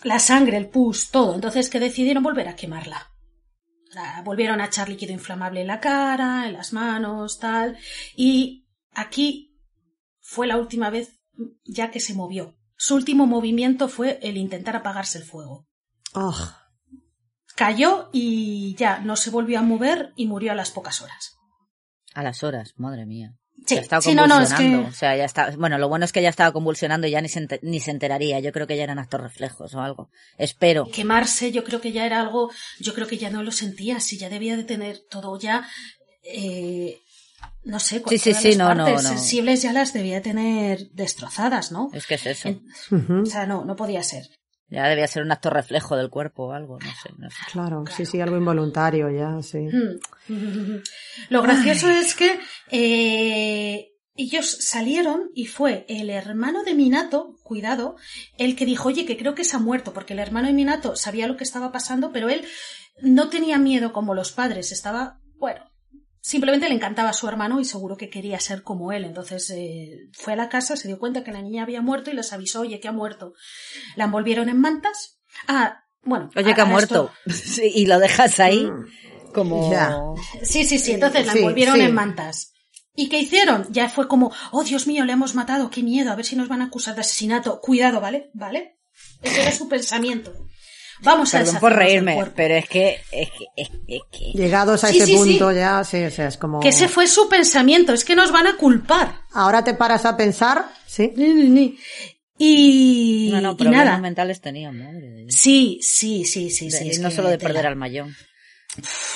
[0.04, 1.36] La sangre, el pus, todo.
[1.36, 3.08] Entonces que decidieron volver a quemarla.
[3.94, 7.78] La- volvieron a echar líquido inflamable en la cara, en las manos, tal.
[8.18, 9.58] Y aquí
[10.20, 11.20] fue la última vez
[11.64, 12.58] ya que se movió.
[12.76, 15.68] Su último movimiento fue el intentar apagarse el fuego.
[16.14, 16.36] Oh,
[17.60, 21.36] Cayó y ya no se volvió a mover y murió a las pocas horas.
[22.14, 23.34] A las horas, madre mía.
[23.66, 24.84] Sí, Ya estaba sí, no, no, es convulsionando.
[24.84, 25.52] que O sea, ya está.
[25.58, 28.40] Bueno, lo bueno es que ya estaba convulsionando y ya ni se, ni se enteraría.
[28.40, 30.10] Yo creo que ya eran actos reflejos o algo.
[30.38, 30.86] Espero.
[30.90, 32.50] quemarse yo creo que ya era algo,
[32.80, 35.68] yo creo que ya no lo sentía, si ya debía de tener todo ya,
[36.24, 37.02] eh,
[37.64, 39.10] no sé, Sí, sí, todas sí, las no, partes no.
[39.10, 41.90] sensibles ya las debía tener destrozadas, ¿no?
[41.94, 42.48] Es que es eso.
[42.48, 44.24] En- O sea, no, no podía ser.
[44.70, 46.78] Ya debía ser un acto reflejo del cuerpo o algo.
[46.80, 47.38] No sé, no sé.
[47.52, 49.60] Claro, sí, sí, algo involuntario ya, sí.
[49.60, 50.82] Mm.
[51.30, 52.40] Lo gracioso es que
[52.70, 57.96] eh, ellos salieron y fue el hermano de Minato, cuidado,
[58.38, 60.96] el que dijo, oye, que creo que se ha muerto, porque el hermano de Minato
[60.96, 62.46] sabía lo que estaba pasando, pero él
[63.02, 65.69] no tenía miedo como los padres, estaba, bueno,
[66.30, 69.04] simplemente le encantaba a su hermano y seguro que quería ser como él.
[69.04, 72.14] Entonces eh, fue a la casa, se dio cuenta que la niña había muerto y
[72.14, 73.34] les avisó, oye, que ha muerto.
[73.96, 75.20] La envolvieron en mantas.
[75.48, 76.30] Ah, bueno.
[76.36, 77.12] Oye, que ha muerto.
[77.28, 78.70] Sí, y lo dejas ahí
[79.34, 79.72] como...
[79.72, 79.98] Ya.
[80.44, 80.92] Sí, sí, sí.
[80.94, 81.82] Entonces la Sí, envolvieron sí.
[81.82, 82.54] en mantas.
[82.96, 83.66] ¿Y qué hicieron?
[83.72, 86.48] Ya fue como, oh Dios mío, le hemos matado, qué miedo, a ver si nos
[86.48, 87.60] van a acusar de asesinato.
[87.60, 88.30] Cuidado, ¿vale?
[88.34, 88.78] ¿Vale?
[89.24, 90.32] Ese era su pensamiento.
[91.02, 93.00] Vamos a Perdón por deshacernos del reírme, pero es que...
[93.12, 94.32] Es que, es, es que...
[94.34, 95.18] Llegados a Sí, ese sí, sí.
[95.18, 96.60] punto ya, sí, o sea, es como...
[96.60, 99.22] Que ese fue su pensamiento, es que nos van a culpar.
[99.32, 101.12] Ahora te paras a pensar, sí.
[101.16, 101.78] Ni, ni, ni.
[102.42, 103.98] Y, No, no, y problemas nada.
[104.00, 105.26] mentales tenía, madre.
[105.30, 106.90] Sí, sí, sí, sí, De- sí.
[106.90, 108.16] es no que solo de perder al mayón.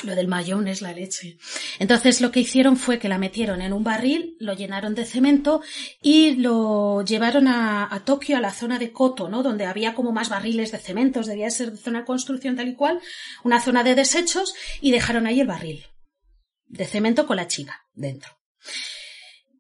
[0.04, 1.38] Lo del mayón es la leche.
[1.80, 5.62] Entonces lo que hicieron fue que la metieron en un barril, lo llenaron de cemento
[6.02, 9.44] y lo llevaron a, Tokio, a la zona de Koto, ¿no?
[9.44, 12.76] Donde había como más barriles de cementos, debía ser de zona de construcción tal y
[12.76, 13.00] cual,
[13.44, 15.86] una zona de desechos y dejaron ahí el barril
[16.66, 18.32] de cemento con la chica dentro.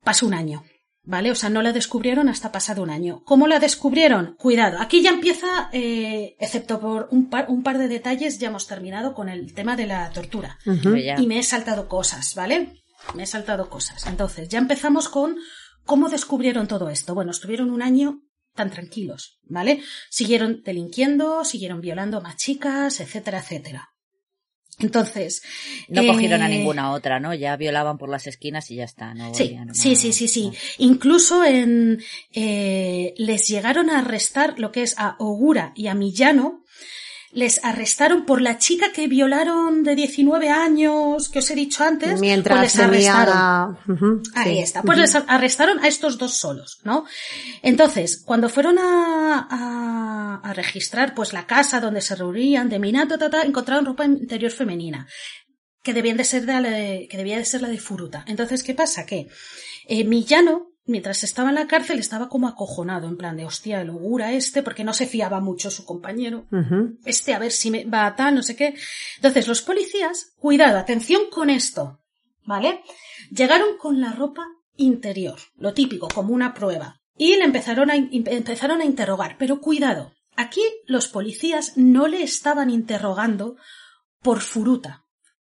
[0.03, 0.63] Pasó un año.
[1.05, 1.31] ¿Vale?
[1.31, 3.23] O sea, no la descubrieron hasta pasado un año.
[3.25, 4.35] ¿Cómo la descubrieron?
[4.37, 8.67] Cuidado, aquí ya empieza, eh, excepto por un par, un par de detalles, ya hemos
[8.67, 10.57] terminado con el tema de la tortura.
[11.17, 12.81] Y me he saltado cosas, ¿vale?
[13.15, 14.07] Me he saltado cosas.
[14.07, 15.35] Entonces, ya empezamos con
[15.83, 17.13] cómo descubrieron todo esto.
[17.13, 18.21] Bueno, estuvieron un año
[18.55, 19.81] tan tranquilos, ¿vale?
[20.09, 23.92] Siguieron delinquiendo, siguieron violando a más chicas, etcétera, etcétera.
[24.79, 25.43] Entonces.
[25.87, 27.33] No eh, cogieron a ninguna otra, ¿no?
[27.33, 29.13] Ya violaban por las esquinas y ya está.
[29.13, 30.45] No Sí, sí, sí, sí, sí.
[30.47, 30.53] No.
[30.77, 32.01] Incluso en
[32.33, 36.62] eh, les llegaron a arrestar lo que es a Ogura y a Millano.
[37.35, 42.19] Les arrestaron por la chica que violaron de 19 años, que os he dicho antes.
[42.21, 43.79] Mientras pues les tenía arrestaron.
[44.35, 44.61] la- Ahí sí.
[44.61, 44.83] está.
[44.83, 47.05] Pues les arrestaron a estos dos solos, ¿no?
[47.63, 53.17] Entonces, cuando fueron a, a, a registrar pues la casa donde se reunían de Minato,
[53.17, 55.07] ta, ta, encontraron ropa interior femenina
[55.81, 58.23] que debían de ser de la de- que debía de ser la de Furuta.
[58.27, 59.05] Entonces, ¿qué pasa?
[59.05, 59.27] Que
[59.87, 63.89] eh, Millano, mientras estaba en la cárcel, estaba como acojonado, en plan de hostia, el
[63.89, 66.45] ogura este, porque no se fiaba mucho su compañero
[67.05, 68.75] este a ver si me va a tal, no sé qué.
[69.17, 71.99] Entonces, los policías, cuidado, atención con esto,
[72.45, 72.81] ¿vale?
[73.31, 74.43] Llegaron con la ropa
[74.75, 80.13] interior, lo típico, como una prueba, y le empezaron a, empezaron a interrogar, pero cuidado,
[80.35, 83.55] aquí los policías no le estaban interrogando
[84.21, 85.02] por Furuta.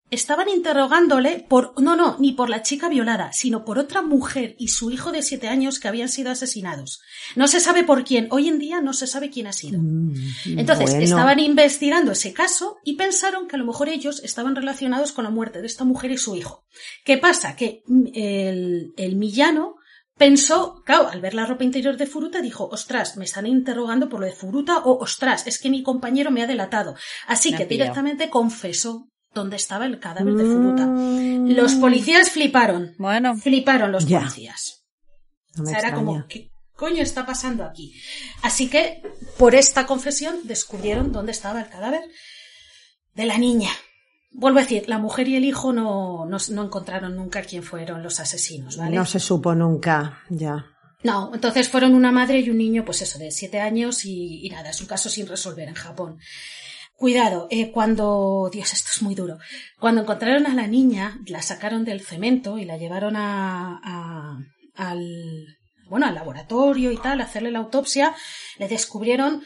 [0.10, 4.70] Estaban interrogándole por, no, no, ni por la chica violada, sino por otra mujer y
[4.70, 7.02] su hijo de siete años que habían sido asesinados.
[7.36, 8.30] No se sabe por quién.
[8.32, 9.80] Hoy en día no se sabe quién ha sido.
[9.82, 10.14] Mm,
[10.58, 11.04] Entonces, bueno.
[11.04, 15.30] estaban investigando ese caso y pensaron que a lo mejor ellos estaban relacionados con la
[15.30, 16.66] muerte de esta mujer y su hijo.
[17.04, 17.58] ¿Qué pasa?
[17.58, 19.76] Que mm, el, el Millano
[20.18, 24.20] pensó, claro, al ver la ropa interior de Furuta, dijo, ostras, me están interrogando por
[24.20, 26.96] lo de Furuta o ostras, es que mi compañero me ha delatado.
[27.28, 30.86] Así Me que directamente confesó dónde estaba el cadáver de Furuta.
[30.86, 32.94] Mm, Los policías fliparon.
[32.98, 34.20] Bueno, Fliparon los Ya.
[34.20, 34.84] policías.
[35.56, 37.94] no O sea, era como, ¿qué coño está pasando aquí?
[38.44, 39.02] Así que,
[39.38, 42.02] por esta confesión, descubrieron dónde estaba el cadáver
[43.16, 43.70] de la niña.
[44.32, 48.04] Vuelvo a decir, la mujer y el hijo no, no, no encontraron nunca quién fueron
[48.04, 48.96] los asesinos, ¿vale?
[48.96, 50.66] No se supo nunca, ya.
[51.04, 54.50] No, entonces fueron una madre y un niño, pues eso, de siete años y, y
[54.50, 56.20] nada, es un caso sin resolver en Japón.
[56.98, 59.38] Cuidado, eh, cuando, Dios, esto es muy duro.
[59.80, 64.38] Cuando encontraron a la niña, la sacaron del cemento y la llevaron a, a-
[64.76, 65.46] al,
[65.90, 68.16] bueno, al laboratorio y tal, a hacerle la autopsia,
[68.58, 69.44] le descubrieron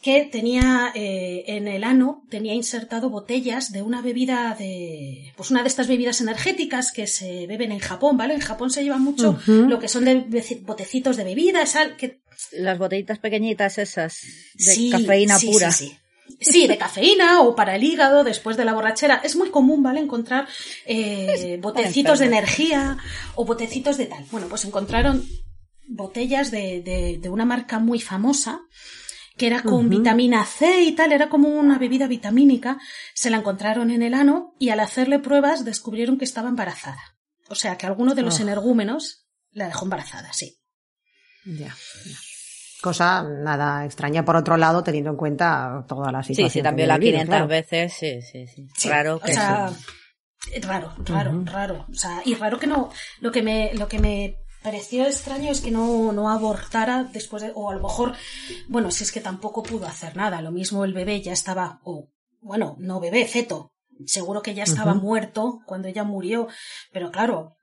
[0.00, 5.62] que tenía eh, en el ano tenía insertado botellas de una bebida de pues una
[5.62, 8.34] de estas bebidas energéticas que se beben en Japón, ¿vale?
[8.34, 10.24] En Japón se lleva mucho lo que son de
[10.62, 12.20] botecitos de bebida, sal, que
[12.52, 14.20] Las botellitas pequeñitas esas
[14.54, 15.72] de Sí, cafeína sí, pura.
[15.72, 15.96] Sí,
[16.40, 16.66] sí.
[16.66, 19.20] De cafeína o para el hígado después de la borrachera.
[19.24, 20.00] Es muy común, ¿vale?
[20.00, 20.48] Encontrar
[20.86, 22.96] eh, botecitos de energía
[23.34, 24.24] o botecitos de tal.
[24.30, 25.24] Bueno, pues encontraron
[25.86, 28.60] botellas de, de, de una marca muy famosa
[29.36, 32.78] que era con vitamina C y tal, era como una bebida vitamínica.
[33.14, 37.00] Se la encontraron en el ano y al hacerle pruebas descubrieron que estaba embarazada.
[37.48, 38.42] O sea, que alguno de los Ah.
[38.42, 40.58] energúmenos la dejó embarazada, sí.
[41.44, 41.68] Ya,
[42.04, 42.16] ya.
[42.82, 46.50] Cosa nada extraña por otro lado, teniendo en cuenta toda la Sí, situación.
[46.50, 47.48] sí, que también la había vivido, 500 claro.
[47.48, 48.68] veces, sí, sí, sí.
[48.76, 50.50] Sí, Raro o que sea, sí.
[50.54, 51.86] eh, raro, raro, raro.
[51.90, 52.90] O sea, y raro que no.
[53.20, 57.50] Lo que me, lo que me pareció extraño es que no, no abortara después de.
[57.54, 58.14] O a lo mejor,
[58.68, 60.40] bueno, si es que tampoco pudo hacer nada.
[60.40, 61.80] Lo mismo el bebé ya estaba.
[61.82, 62.10] O,
[62.40, 63.72] bueno, no bebé, feto.
[64.06, 66.46] Seguro que ya estaba muerto cuando ella murió.
[66.92, 67.56] Pero claro.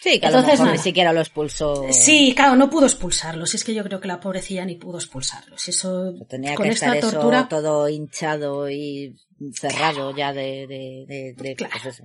[0.00, 0.72] Sí, que a Entonces, lo mejor nada.
[0.72, 1.84] ni siquiera lo expulsó.
[1.90, 3.46] Sí, claro, no pudo expulsarlo.
[3.46, 5.58] Si es que yo creo que la pobrecilla ni pudo expulsarlo.
[5.58, 6.14] Si eso.
[6.28, 7.40] Tenía con que esta estar tortura.
[7.40, 9.16] eso todo hinchado y
[9.54, 11.74] cerrado ya de, de, de, de- Claro.
[11.82, 12.00] pues.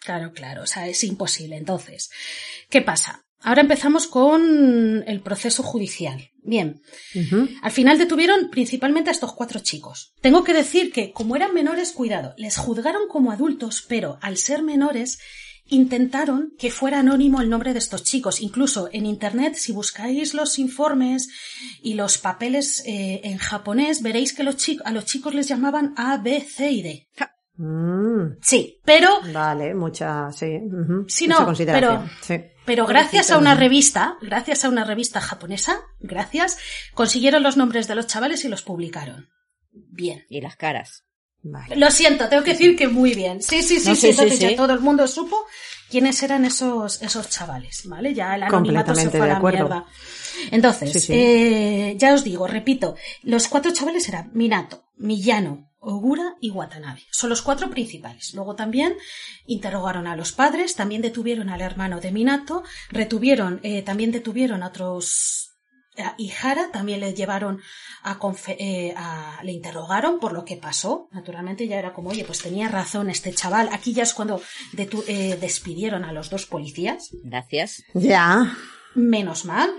[0.00, 1.56] Claro, claro, o sea, es imposible.
[1.56, 2.10] Entonces,
[2.70, 3.24] ¿qué pasa?
[3.42, 6.30] Ahora empezamos con el proceso judicial.
[6.42, 6.80] Bien,
[7.62, 10.14] al final detuvieron principalmente a estos cuatro chicos.
[10.20, 14.62] Tengo que decir que, como eran menores, cuidado, les juzgaron como adultos, pero al ser
[14.62, 15.18] menores,
[15.68, 18.40] intentaron que fuera anónimo el nombre de estos chicos.
[18.40, 21.28] Incluso en Internet, si buscáis los informes
[21.82, 26.18] y los papeles eh, en japonés, veréis que los a los chicos les llamaban A,
[26.18, 27.08] B, C y D.
[27.58, 30.58] Mm, Sí, pero Vale, mucha, sí.
[31.08, 32.36] Sí, mucha no, consideración, sí.
[32.66, 36.58] Pero gracias a una revista, gracias a una revista japonesa, gracias,
[36.94, 39.28] consiguieron los nombres de los chavales y los publicaron.
[39.70, 40.24] Bien.
[40.28, 41.05] Y las caras.
[41.48, 41.76] Vale.
[41.76, 43.42] Lo siento, tengo que decir que muy bien.
[43.42, 44.56] Sí, sí, sí, No, sí, sí, entonces sí, ya sí.
[44.56, 45.36] todo el mundo supo
[45.90, 48.14] quiénes eran esos, esos chavales, ¿vale?
[48.14, 49.86] Ya el anonimato se fue a la mierda.
[50.50, 57.02] Entonces, eh, ya os digo, repito, los cuatro chavales eran Minato, Miyano, Ogura y Watanabe.
[57.10, 58.34] Son los cuatro principales.
[58.34, 58.96] Luego también
[59.46, 64.68] interrogaron a los padres, también detuvieron al hermano de Minato, retuvieron, eh, también detuvieron a
[64.68, 65.55] otros
[65.98, 67.60] a Ihara también le llevaron
[68.02, 68.18] a,
[68.58, 71.08] eh, a- le interrogaron por lo que pasó.
[71.12, 73.68] Naturalmente ya era como, oye, pues tenía razón este chaval.
[73.72, 74.40] Aquí ya es cuando
[75.06, 77.10] eh, despidieron a los dos policías.
[77.22, 77.82] Gracias.
[77.94, 78.56] Ya.
[78.94, 79.70] Menos mal.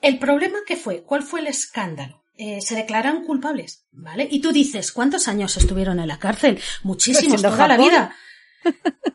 [0.00, 2.22] El problema que fue, ¿cuál fue el escándalo?
[2.36, 4.26] Eh, se declaran culpables, ¿vale?
[4.30, 6.60] Y tú dices, ¿cuántos años estuvieron en la cárcel?
[6.82, 7.88] Muchísimos, toda la Japón.
[7.88, 8.16] vida.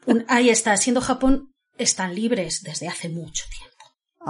[0.06, 3.76] Un- ahí está, siendo Japón, están libres desde hace mucho tiempo.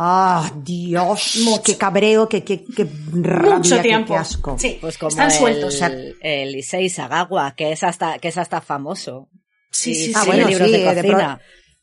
[0.01, 1.39] Ah, Dios.
[1.43, 1.61] Mucho.
[1.63, 4.13] Qué cabreo, qué, qué, qué rabia, mucho qué- tiempo.
[4.13, 4.55] qué asco.
[4.57, 5.81] Sí, Pues como están el, sueltos.
[6.21, 9.27] el Issei Sagawa, que es hasta, que es hasta famoso.
[9.71, 10.27] Sí, Y sí, Ah, sí.
[10.27, 11.39] bueno, sí, de de pro-.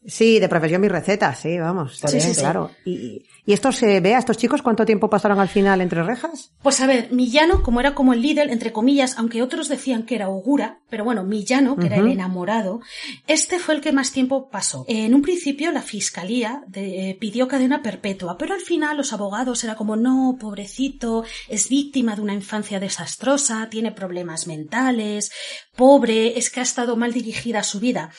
[0.06, 1.98] Sí, de profesión mi receta, sí, vamos.
[1.98, 2.40] Sí, sí, sí.
[2.40, 2.70] claro.
[2.86, 6.50] ¿Y, y esto se ve a estos chicos cuánto tiempo pasaron al final entre rejas?
[6.62, 10.16] Pues a ver, Millano, como era como el líder, entre comillas, aunque otros decían que
[10.16, 12.80] era Ogura, pero bueno, Millano, que era el enamorado,
[13.26, 14.84] este fue el que más tiempo pasó.
[14.88, 19.62] En un principio la fiscalía de- eh, pidió cadena perpetua, pero al final los abogados
[19.64, 25.30] era como, no, pobrecito, es víctima de una infancia desastrosa, tiene problemas mentales,
[25.76, 28.10] pobre, es que ha estado mal dirigida su vida.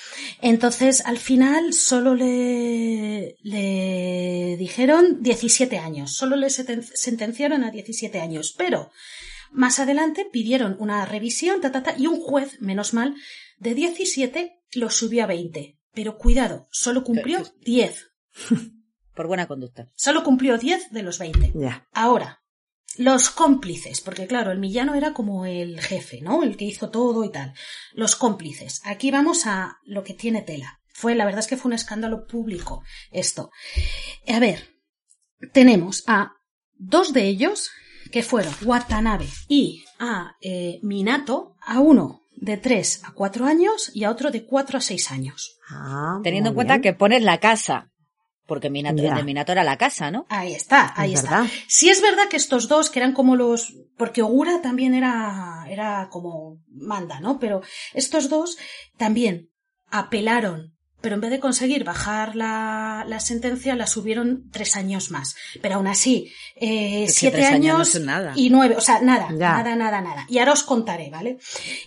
[0.41, 8.53] Entonces, al final solo le, le dijeron 17 años, solo le sentenciaron a 17 años,
[8.57, 8.91] pero
[9.51, 13.15] más adelante pidieron una revisión, ta, ta, ta, y un juez, menos mal,
[13.57, 15.77] de 17 lo subió a 20.
[15.93, 18.11] Pero cuidado, solo cumplió 10.
[19.15, 19.89] Por buena conducta.
[19.95, 21.53] Solo cumplió 10 de los 20.
[21.55, 21.87] Ya.
[21.91, 22.43] Ahora,
[22.97, 26.43] los cómplices, porque claro, el Millano era como el jefe, ¿no?
[26.43, 27.53] El que hizo todo y tal.
[27.93, 28.81] Los cómplices.
[28.83, 30.81] Aquí vamos a lo que tiene tela.
[30.87, 33.51] Fue, la verdad es que fue un escándalo público esto.
[34.27, 34.76] A ver,
[35.53, 36.31] tenemos a
[36.75, 37.69] dos de ellos
[38.11, 44.03] que fueron Watanabe y a eh, Minato, a uno de 3 a 4 años y
[44.03, 45.57] a otro de 4 a 6 años.
[45.69, 46.81] Ah, Teniendo en cuenta bien.
[46.83, 47.89] que pones la casa
[48.45, 50.25] Porque Minato, de Minato era la casa, ¿no?
[50.29, 51.41] Ahí está, ahí Es está.
[51.41, 51.51] verdad.
[51.67, 56.07] Sí es verdad que estos dos, que eran como los, porque Ogura también era, era
[56.09, 57.39] como manda, ¿no?
[57.39, 57.61] Pero
[57.93, 58.57] estos dos
[58.97, 59.49] también
[59.89, 65.35] apelaron, pero en vez de conseguir bajar la, la sentencia, la subieron tres años más.
[65.61, 69.51] Pero aún así, eh, siete años no y nueve, o sea, nada, Ya.
[69.57, 70.25] nada, nada, nada.
[70.27, 71.37] Y ahora os contaré, ¿vale?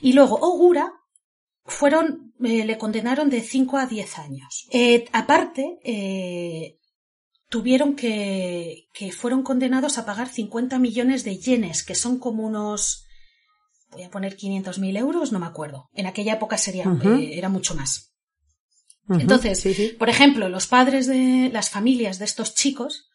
[0.01, 0.93] Y luego Ogura
[1.65, 4.67] fueron, eh, le condenaron de 5 a 10 años.
[4.71, 5.79] Eh, aparte,
[7.49, 13.07] tuvieron que, que fueron condenados a pagar 50 millones de yenes, que son como unos,
[13.91, 15.89] voy a poner 500.000 euros, no me acuerdo.
[15.95, 16.85] En aquella época sería,
[17.33, 18.10] era mucho más.
[19.19, 19.89] Entonces, sí, sí.
[19.99, 23.09] por ejemplo, los padres de las familias de estos chicos,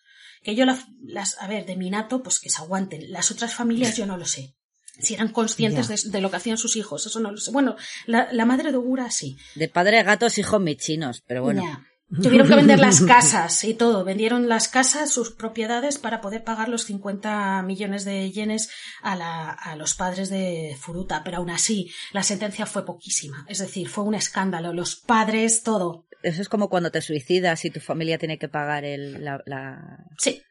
[0.44, 3.12] que yo las, las a ver, de Minato, pues que se aguanten.
[3.12, 4.56] Las otras familias yo no lo sé.
[5.00, 7.52] Si eran conscientes de, de lo que hacían sus hijos, eso no lo sé.
[7.52, 7.76] Bueno,
[8.06, 9.38] la, la madre de Ogura sí.
[9.56, 11.64] De padre gatos, hijos michinos, pero bueno.
[11.64, 11.86] Ya.
[12.22, 14.04] Tuvieron que vender las casas y todo.
[14.04, 18.70] Vendieron las casas, sus propiedades, para poder pagar los 50 millones de yenes
[19.02, 21.24] a, la, a los padres de Furuta.
[21.24, 23.46] Pero aún así, la sentencia fue poquísima.
[23.50, 24.72] Es decir, fue un escándalo.
[24.72, 26.06] Los padres, todo.
[26.22, 30.06] Eso es como cuando te suicidas y tu familia tiene que pagar el, la, la,
[30.18, 30.42] Sí,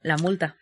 [0.00, 0.56] la multa.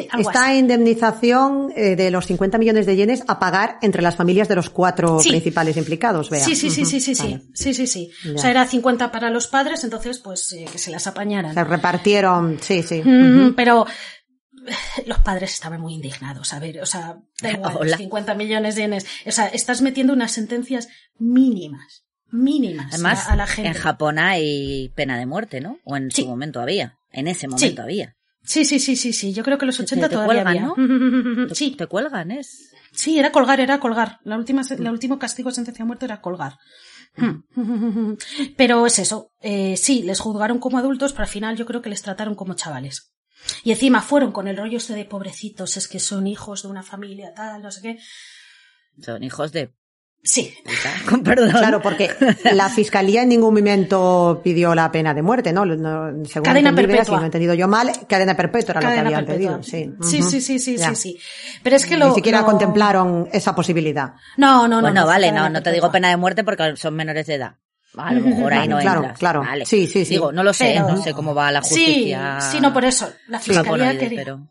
[0.00, 0.58] Sí, algo Esta así.
[0.58, 4.68] indemnización eh, de los 50 millones de yenes a pagar entre las familias de los
[4.70, 5.30] cuatro Sí.
[5.30, 6.44] principales implicados, vea.
[6.44, 7.42] Sí, sí, sí, Ujú, sí, sí, sí, vale.
[7.54, 8.10] sí, sí, sí.
[8.24, 8.32] Ya.
[8.34, 11.54] O sea, era 50 para los padres, entonces, pues, eh, que se las apañaran.
[11.54, 13.02] Se repartieron, sí, sí.
[13.04, 13.54] Mm, Ujú.
[13.54, 13.86] Pero
[15.06, 17.90] los padres estaban muy indignados, a ver, o sea, da igual, Hola.
[17.90, 19.06] los 50 millones de yenes.
[19.26, 20.88] O sea, estás metiendo unas sentencias
[21.18, 23.68] mínimas, mínimas Además, a, a la gente.
[23.70, 25.78] en Japón hay pena de muerte, ¿no?
[25.84, 26.22] O en Sí.
[26.22, 26.98] su momento había.
[27.12, 27.80] En ese momento Sí.
[27.82, 28.13] había.
[28.44, 29.32] Sí, sí, sí, sí, sí.
[29.32, 31.46] Yo creo que los Te- 80 te todavía cuelgan, había.
[31.48, 32.70] Te- Sí, Te cuelgan, es.
[32.92, 34.18] sí, era colgar, era colgar.
[34.24, 36.58] La última, el último castigo de sentencia de muerte era colgar.
[37.16, 37.44] Hmm.
[38.56, 39.32] Pero es eso.
[39.40, 42.54] Eh, sí, les juzgaron como adultos, pero al final yo creo que les trataron como
[42.54, 43.12] chavales.
[43.62, 46.82] Y encima fueron con el rollo este de pobrecitos, es que son hijos de una
[46.82, 47.98] familia tal, no sé qué.
[49.02, 49.74] Son hijos de
[50.26, 50.54] Sí.
[51.08, 51.50] Con perdón.
[51.50, 52.10] Claro, porque
[52.54, 55.66] la fiscalía en ningún momento pidió la pena de muerte, ¿no?
[55.66, 57.04] No, según Cadena perpetua.
[57.04, 59.60] si no he entendido yo mal, cadena perpetua era cadena lo que habían perpetua.
[59.60, 59.92] pedido.
[60.02, 61.18] Sí, sí, sí, sí, sí, sí, sí.
[61.62, 62.08] Pero es que lo.
[62.08, 64.14] Ni siquiera contemplaron esa posibilidad.
[64.38, 64.80] No, no, no.
[64.80, 67.56] bueno, no, vale, no, no te digo pena de muerte porque son menores de edad.
[67.96, 69.18] A lo mejor ahí no Claro, entras.
[69.18, 69.40] claro.
[69.42, 69.66] Vale.
[69.66, 70.14] Sí, sí, sí.
[70.14, 72.38] Digo, no lo sé, Pero- no sé cómo va la justicia.
[72.40, 73.12] Sí, sí, no por eso.
[73.28, 74.20] La fiscalía quería.
[74.24, 74.48] pero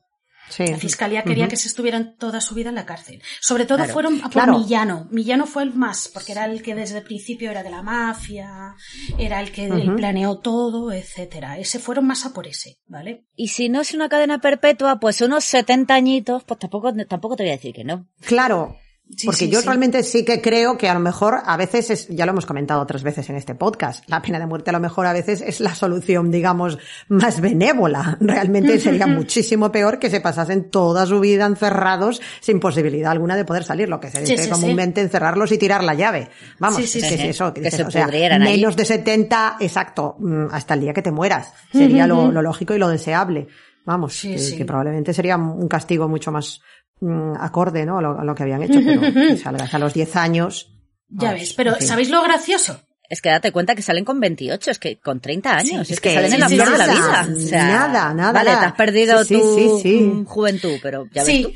[0.49, 0.67] Sí.
[0.67, 3.21] La fiscalía quería que se estuvieran toda su vida en la cárcel.
[3.41, 3.93] Sobre todo Claro.
[3.93, 4.59] fueron a por Claro.
[4.59, 5.07] Millano.
[5.09, 8.75] Millano fue el más, porque era el que desde el principio era de la mafia,
[9.17, 11.57] era el que planeó todo, etcétera.
[11.57, 13.25] Ese fueron más a por ese, ¿vale?
[13.35, 17.43] Y si no es una cadena perpetua, pues unos 70 añitos, pues tampoco, tampoco te
[17.43, 18.07] voy a decir que no.
[18.21, 18.77] Claro.
[19.15, 19.65] Sí, Porque sí, yo sí.
[19.67, 22.81] realmente sí que creo que a lo mejor a veces es, ya lo hemos comentado
[22.81, 25.59] otras veces en este podcast, la pena de muerte a lo mejor a veces es
[25.59, 26.79] la solución, digamos,
[27.09, 28.17] más benévola.
[28.21, 33.45] Realmente sería muchísimo peor que se pasasen toda su vida encerrados sin posibilidad alguna de
[33.45, 36.29] poder salir, lo que se dice comúnmente encerrarlos y tirar la llave.
[36.57, 38.07] Vamos, es que es eso, que, Que dices, se o sea,
[38.39, 41.53] menos de 70, exacto, mm, hasta el día que te mueras.
[41.71, 43.47] Sería lo, lo lógico y lo deseable.
[43.85, 44.55] Vamos, Sí, que, sí.
[44.55, 46.61] que probablemente sería un castigo mucho más
[47.03, 47.97] mm, acorde, ¿no?
[47.99, 50.69] A lo, a lo que habían hecho, pero que salgas a los 10 años.
[51.09, 51.87] Ya vamos, ves, pero en fin.
[51.87, 52.79] ¿sabéis lo gracioso?
[53.09, 55.99] Es que date cuenta que salen con 28, es que con 30 años, Sí, es
[56.01, 57.27] que, que salen en la sí, flor de la vida.
[57.35, 58.59] O sea, nada, nada, Vale, nada.
[58.61, 59.99] te has perdido Sí, tu sí, sí.
[59.99, 61.43] mm, juventud, pero ya ves sí.
[61.43, 61.51] tú.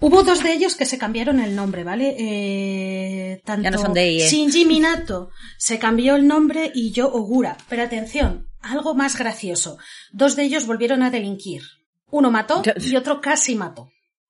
[0.00, 2.14] Hubo dos de ellos que se cambiaron el nombre, ¿vale?
[2.18, 4.28] Eh, tanto Ya no son de IE.
[4.28, 7.56] Shinji Minato se cambió el nombre y yo Ogura.
[7.68, 9.78] Pero atención, algo más gracioso.
[10.12, 11.62] Dos de ellos volvieron a delinquir.
[12.10, 13.88] Uno mató y otro casi mató.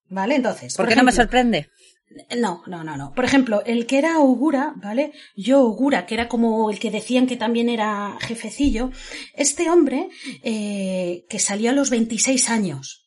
[0.08, 0.36] ¿Vale?
[0.36, 0.76] Entonces.
[0.76, 1.70] ¿Por qué no me sorprende?
[2.36, 3.12] No, no, no, no.
[3.12, 5.12] Por ejemplo, el que era Ogura, ¿vale?
[5.36, 8.90] Yo Ogura, que era como el que decían que también era jefecillo,
[9.34, 10.10] este hombre
[10.42, 13.03] eh, que salió a los 26 años.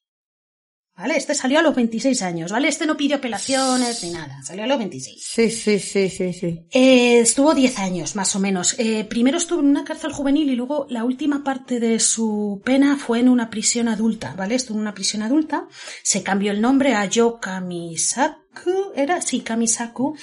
[0.98, 1.16] ¿Vale?
[1.16, 2.70] Este salió a los 26 años, ¿vale?
[2.70, 5.24] Este no pidió apelaciones ni nada, salió a los 26.
[5.24, 6.66] Sí, sí, sí, sí, sí.
[6.72, 8.76] Eh, estuvo 10 años, más o menos.
[8.80, 12.98] Eh, primero estuvo en una cárcel juvenil y luego la última parte de su pena
[12.98, 14.56] fue en una prisión adulta, ¿vale?
[14.56, 15.68] Estuvo en una prisión adulta,
[16.02, 19.22] se cambió el nombre a Yo Kamisaku, ¿era?
[19.22, 20.18] Sí, Kamisaku.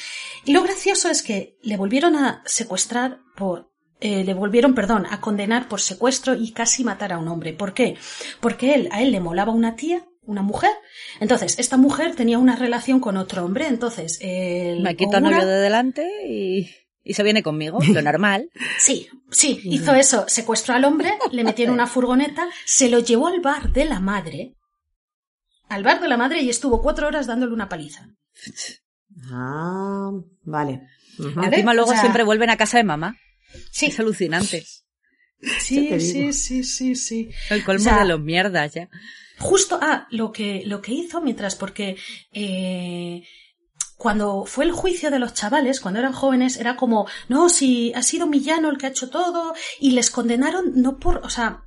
[0.45, 3.71] Y lo gracioso es que le volvieron a secuestrar por
[4.01, 7.53] eh, le volvieron, perdón, a condenar por secuestro y casi matar a un hombre.
[7.53, 7.97] ¿Por qué?
[8.41, 10.71] Porque él, a él le molaba una tía, una mujer.
[11.21, 13.67] Entonces, esta mujer tenía una relación con otro hombre.
[13.67, 16.71] Entonces, el Me quito al Ogura- novio de delante y,
[17.03, 18.51] y se viene conmigo, lo normal.
[18.79, 20.25] Sí, sí, hizo eso.
[20.29, 24.01] Secuestró al hombre, le metió en una furgoneta, se lo llevó al bar de la
[24.01, 24.55] madre.
[25.69, 28.07] Al bar de la madre y estuvo cuatro horas dándole una paliza.
[29.31, 30.11] Ah,
[30.43, 30.83] vale.
[31.19, 31.49] ¿Vale?
[31.49, 33.17] Encima luego O sea- siempre vuelven a casa de mamá.
[33.71, 34.65] Sí, Es alucinante.
[35.61, 37.31] Sí, sí, sí, sí, sí.
[37.51, 38.89] El colmo O sea, de los mierdas ya.
[39.39, 41.97] Justo, ah, lo que, lo que hizo mientras, porque
[42.33, 43.23] eh,
[43.97, 48.03] cuando fue el juicio de los chavales, cuando eran jóvenes, era como, no, si ha
[48.03, 51.65] sido Millano el que ha hecho todo, y les condenaron no por, o sea,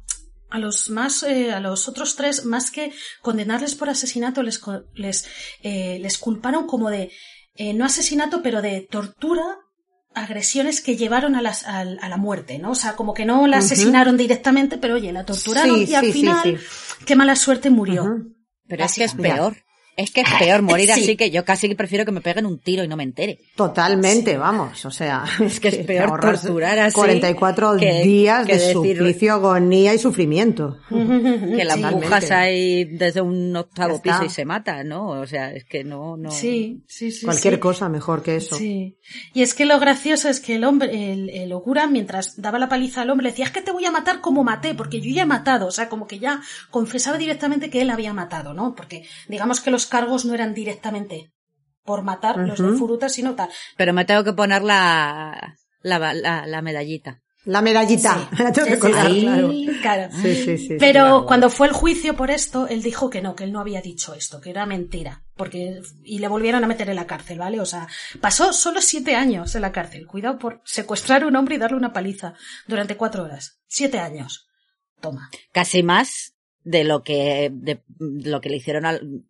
[0.50, 4.62] a los más, eh, a los otros tres, más que condenarles por asesinato, les,
[4.94, 5.28] les,
[5.62, 7.12] eh, les culparon como de,
[7.56, 9.58] eh, no asesinato, pero de tortura,
[10.14, 12.72] agresiones que llevaron a, las, al- a la muerte, ¿no?
[12.72, 16.06] O sea, como que no la asesinaron directamente, pero oye, la torturaron Sí, y al
[16.06, 17.06] sí, final, sí.
[17.06, 18.26] qué mala suerte murió.
[18.68, 19.56] Pero es que es peor.
[19.98, 21.02] Es que es peor morir Sí.
[21.02, 23.40] así que yo casi prefiero que me peguen un tiro y no me entere.
[23.56, 28.60] Totalmente, vamos, o sea, es que es peor torturar así 44 que- días que de
[28.60, 30.78] decir- suplicio, agonía y sufrimiento.
[30.90, 31.82] Que la Sí.
[31.82, 32.34] Totalmente.
[32.34, 35.08] ahí desde un octavo piso y se mata, ¿no?
[35.10, 36.30] O sea, es que no, no.
[36.32, 37.26] Sí, sí, sí.
[37.26, 37.60] Cualquier sí.
[37.60, 38.56] cosa mejor que eso.
[38.56, 38.98] Sí.
[39.34, 42.70] Y es que lo gracioso es que el hombre, el, el Ogura, mientras daba la
[42.70, 45.10] paliza al hombre, le decía, es que te voy a matar como maté, porque yo
[45.12, 45.68] ya he matado.
[45.68, 48.76] O sea, como que ya confesaba directamente que él había matado, ¿no?
[48.76, 51.32] Porque digamos que los cargos no eran directamente
[51.84, 52.78] por matar los de.
[52.78, 53.50] Furuta, sino tal.
[53.78, 57.22] Pero me tengo que poner la, la, la, la medallita.
[57.46, 58.44] La medallita, Sí.
[58.44, 59.54] la tengo que Sí, colgar, sí, claro.
[59.82, 60.10] claro.
[60.22, 60.76] Sí, sí, sí.
[60.78, 61.26] Pero claro.
[61.26, 64.14] cuando fue el juicio por esto, él dijo que no, que él no había dicho
[64.14, 65.24] esto, que era mentira.
[65.38, 67.62] Porque, y le volvieron a meter en la cárcel, ¿vale?
[67.62, 67.88] O sea,
[68.20, 70.08] pasó solo siete años en la cárcel.
[70.08, 72.34] Cuidado por secuestrar a un hombre y darle una paliza
[72.68, 73.62] durante cuatro horas.
[73.66, 74.50] Siete años.
[75.00, 75.30] Toma.
[75.54, 76.34] Casi más
[76.66, 79.24] de lo que, de, lo que le hicieron al,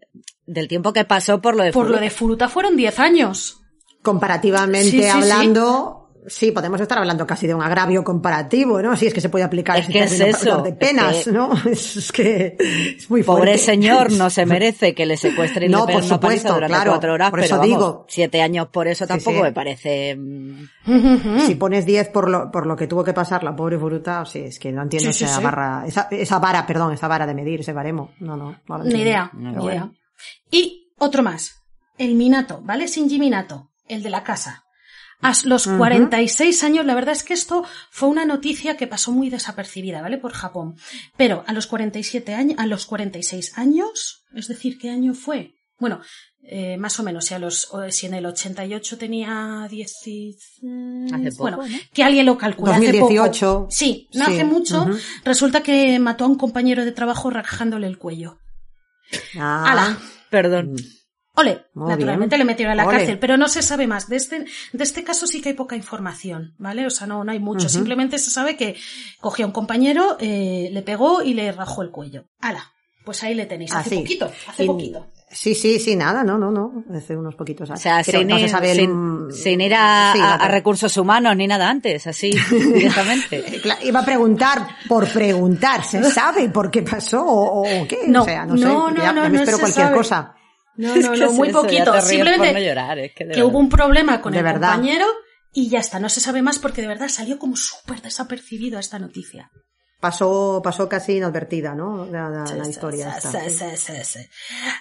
[0.46, 2.04] del tiempo que pasó por lo de Por lo Furuta.
[2.04, 3.62] de Furuta fueron diez años.
[4.02, 5.10] Comparativamente Sí, sí, sí.
[5.10, 6.52] hablando, sí.
[6.52, 8.96] podemos estar hablando casi de un agravio comparativo, ¿no?
[8.96, 11.32] Si es que se puede aplicar Es ese que es eso, de es penas, que-
[11.32, 11.50] ¿no?
[11.70, 12.56] Es que
[12.98, 13.42] es muy fuerte.
[13.42, 16.92] Pobre señor, no se merece que le secuestren y No, le por supuesto, durante claro,
[16.92, 18.06] cuatro horas, por pero eso vamos, digo.
[18.08, 19.44] siete años por eso Sí, tampoco sí.
[19.44, 20.16] me parece...
[20.16, 24.24] mm, Si pones 10 por lo, por lo que tuvo que pasar la pobre Furuta,
[24.26, 25.44] sí, es que no entiendo Sí, sí, esa sí.
[25.44, 28.12] barra, esa, esa vara, perdón, esa vara de medir, ese baremo.
[28.22, 29.66] No, no, no lo Ni idea, ni bueno.
[29.66, 29.92] idea.
[30.52, 31.56] Y otro más.
[31.98, 32.88] El Minato, ¿vale?
[32.88, 34.64] Shinji Minato, el de la casa.
[35.22, 39.32] A los 46 años, la verdad es que esto fue una noticia que pasó muy
[39.32, 40.20] desapercibida, ¿vale?
[40.20, 40.76] Por Japón.
[41.18, 45.56] Pero a los 47 años, a los 46 años, es decir, ¿qué año fue?
[45.80, 46.02] Bueno,
[46.44, 50.36] eh, más o menos, si, a los, si en el 88 tenía 10, y-
[51.12, 51.78] Hace poco, bueno, ¿no?
[51.94, 52.74] que alguien lo calcule.
[52.74, 53.54] hace 2018.
[53.60, 53.72] poco.
[53.72, 54.86] Sí, no Sí, hace mucho.
[55.26, 58.38] Resulta que mató a un compañero de trabajo rajándole el cuello.
[59.38, 59.98] Ah, ¡Hala!
[60.30, 60.76] Perdón.
[61.36, 62.48] Ole, Muy naturalmente bien.
[62.48, 62.98] le metieron a la Ole.
[62.98, 64.10] cárcel, pero no se sabe más.
[64.10, 66.86] De este, de este caso sí que hay poca información, ¿vale?
[66.88, 67.70] O sea, no, no hay mucho.
[67.70, 68.76] Simplemente se sabe que
[69.20, 72.26] cogió a un compañero, eh, le pegó y le rajó el cuello.
[72.42, 72.74] ¡Hala!
[73.06, 73.72] Pues ahí le tenéis.
[73.72, 74.00] Hace Así.
[74.00, 75.08] poquito, hace Y- poquito.
[75.30, 77.82] Sí, sí, sí, nada, no, no, no, hace unos poquitos O años.
[77.82, 78.80] sea, Pero sin, no se sabe el-
[79.62, 83.62] ir a, Sí, a- no, a recursos humanos ni nada antes, así, directamente.
[83.62, 88.08] Cla- Iba a preguntar por preguntar, ¿se sabe por qué pasó o, o qué?
[88.08, 89.86] No, o sea, no, sé, no, no, ya, no, ya me no espero se cualquier
[89.88, 89.98] sabe.
[89.98, 90.34] cosa.
[90.78, 92.02] No, no, no, muy eso, poquito.
[92.02, 94.72] Simplemente no llorar, es que que hubo un problema con De el verdad.
[94.76, 95.06] compañero
[95.52, 96.00] y ya está.
[96.00, 99.52] No se sabe más porque de verdad salió como súper desapercibido esta noticia.
[100.00, 102.06] Pasó, pasó casi inadvertida, ¿no?
[102.06, 103.42] La, la- la historia Sí, esta.
[103.42, 104.20] sí, sí, sí, sí.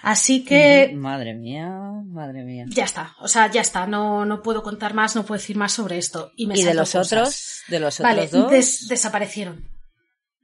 [0.03, 1.69] Así que Madre mía,
[2.05, 2.65] madre mía.
[2.67, 5.71] Ya está, o sea, ya está, no, no puedo contar más, no puedo decir más
[5.73, 6.31] sobre esto.
[6.35, 7.11] Y, me ¿Y de los cosas.
[7.11, 7.61] otros?
[7.67, 8.51] ¿De los Vale, otros dos?
[8.51, 9.67] des- desaparecieron.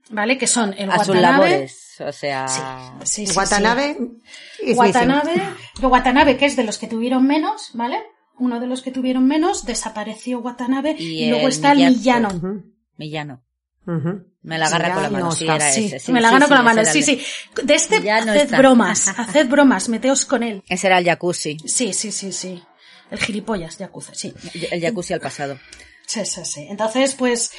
[0.10, 0.38] ¿Vale?
[0.40, 1.50] Que son el a sus Watanabe.
[1.50, 2.48] labores, o sea...
[2.48, 2.62] Sí,
[3.06, 3.98] sí, sí, Watanabe
[4.60, 4.74] sí.
[4.74, 5.42] Watanabe,
[5.82, 8.02] Watanabe, que es de los que tuvieron menos, ¿vale?
[8.40, 12.42] Uno de los que tuvieron menos, desapareció Watanabe y, Y luego está el Miyato.
[13.86, 16.00] Me la agarra Ya con la mano, no sí, era Sí, ese.
[16.00, 17.22] sí, me la gano con la mano, sí, el- sí.
[17.64, 18.58] De este, no haced está.
[18.58, 20.64] bromas, haced bromas, meteos con él.
[20.68, 21.58] Ese era el jacuzzi.
[21.66, 22.64] Sí, sí, sí, sí.
[23.12, 24.34] El gilipollas, Yakuza, sí.
[24.72, 25.60] El jacuzzi al pasado.
[26.08, 26.68] Sí, sí, sí.
[26.70, 27.52] Entonces, pues,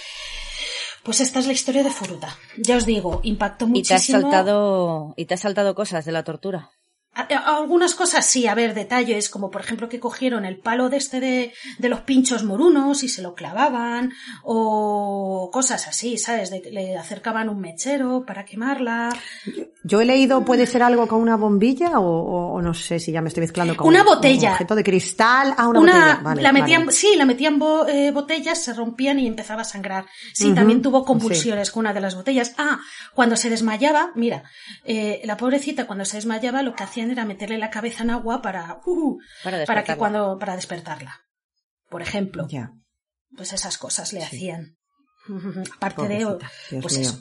[1.02, 2.36] pues esta es la historia de Furuta.
[2.58, 4.20] Ya os digo, impactó Y te has muchísimo.
[4.22, 6.70] saltado, y te has saltado cosas de la tortura.
[7.14, 11.20] Algunas cosas sí, a ver, detalles, como por ejemplo que cogieron el palo de este
[11.20, 14.12] de, de los pinchos morunos y se lo clavaban,
[14.42, 16.50] o cosas así, ¿sabes?
[16.50, 19.10] De le acercaban un mechero para quemarla.
[19.84, 23.12] Yo he leído, puede ser algo con una bombilla o, o- o no sé si
[23.12, 24.48] ya me estoy mezclando con Una un- botella.
[24.48, 25.54] Un objeto de cristal.
[25.56, 26.20] Ah, una, Una, botella.
[26.22, 26.92] Vale, la metían, vale.
[26.92, 30.06] sí, la metían bo- eh, botellas, se rompían y empezaba a sangrar.
[30.32, 32.54] Sí, también tuvo convulsiones con una de las botellas.
[32.58, 32.80] Ah,
[33.14, 34.44] cuando se desmayaba, mira,
[34.84, 38.40] eh, la pobrecita cuando se desmayaba lo que hacían era meterle la cabeza en agua
[38.42, 41.20] para, uh, Para para que cuando, para despertarla.
[41.88, 42.72] Por ejemplo, Ya.
[43.36, 44.76] pues esas cosas le hacían.
[45.76, 46.52] Aparte de, Pobrecita,
[46.82, 47.20] pues eso.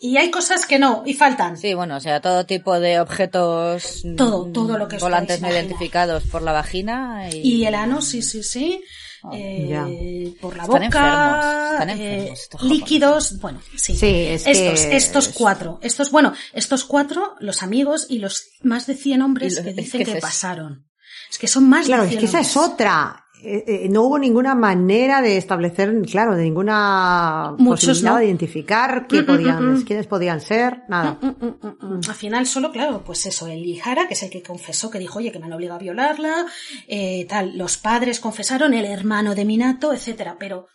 [0.00, 1.56] Y hay cosas que no, y faltan.
[1.56, 6.24] Sí, bueno, o sea, todo tipo de objetos Todo, todo lo que volantes no identificados
[6.24, 8.84] por la vagina y, Y el ano, sí, sí, sí.
[9.22, 13.96] Oh, Eh, por la Están boca, enfermos, están eh, enfermos líquidos, bueno, sí.
[13.96, 18.86] Sí, es estos, que- estos cuatro, estos, bueno, estos cuatro, los amigos y los más
[18.86, 20.86] de 100 hombres los- que es dicen que que, es- pasaron.
[21.30, 23.24] Es que son más Claro, de es 100 que esa es otra.
[23.42, 28.18] Eh, eh, no hubo ninguna manera de establecer, claro, de ninguna Muchos posibilidad no.
[28.18, 29.82] de identificar qué Mm, mm, podían, mm, mm.
[29.84, 31.18] quiénes podían ser, nada.
[31.20, 32.00] Mm.
[32.08, 35.18] Al final solo, claro, pues eso, el Ihara, que es el que confesó, que dijo,
[35.18, 36.46] oye, que me han obligado a violarla,
[36.88, 40.66] eh, tal, los padres confesaron, el hermano de Minato, etcétera, pero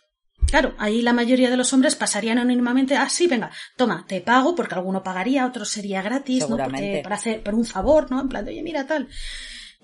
[0.46, 4.54] Claro, ahí la mayoría de los hombres pasarían anónimamente, ah, sí, venga, toma, te pago,
[4.54, 6.56] porque alguno pagaría, otro sería gratis, ¿no?
[6.56, 8.20] Porque para hacer, por un favor, ¿no?
[8.20, 9.08] En plan de, oye, mira, tal.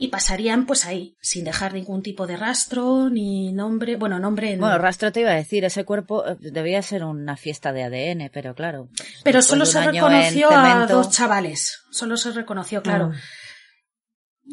[0.03, 4.59] Y pasarían, pues ahí, sin dejar ningún tipo de rastro, ni nombre, bueno, nombre en...
[4.59, 8.31] Bueno, rastro te iba a decir, ese cuerpo eh, debía ser una fiesta de ADN,
[8.33, 8.89] pero claro.
[9.25, 11.83] Pero solo se reconoció en a dos chavales.
[11.91, 13.13] Solo se reconoció, claro.
[13.13, 13.21] Ah.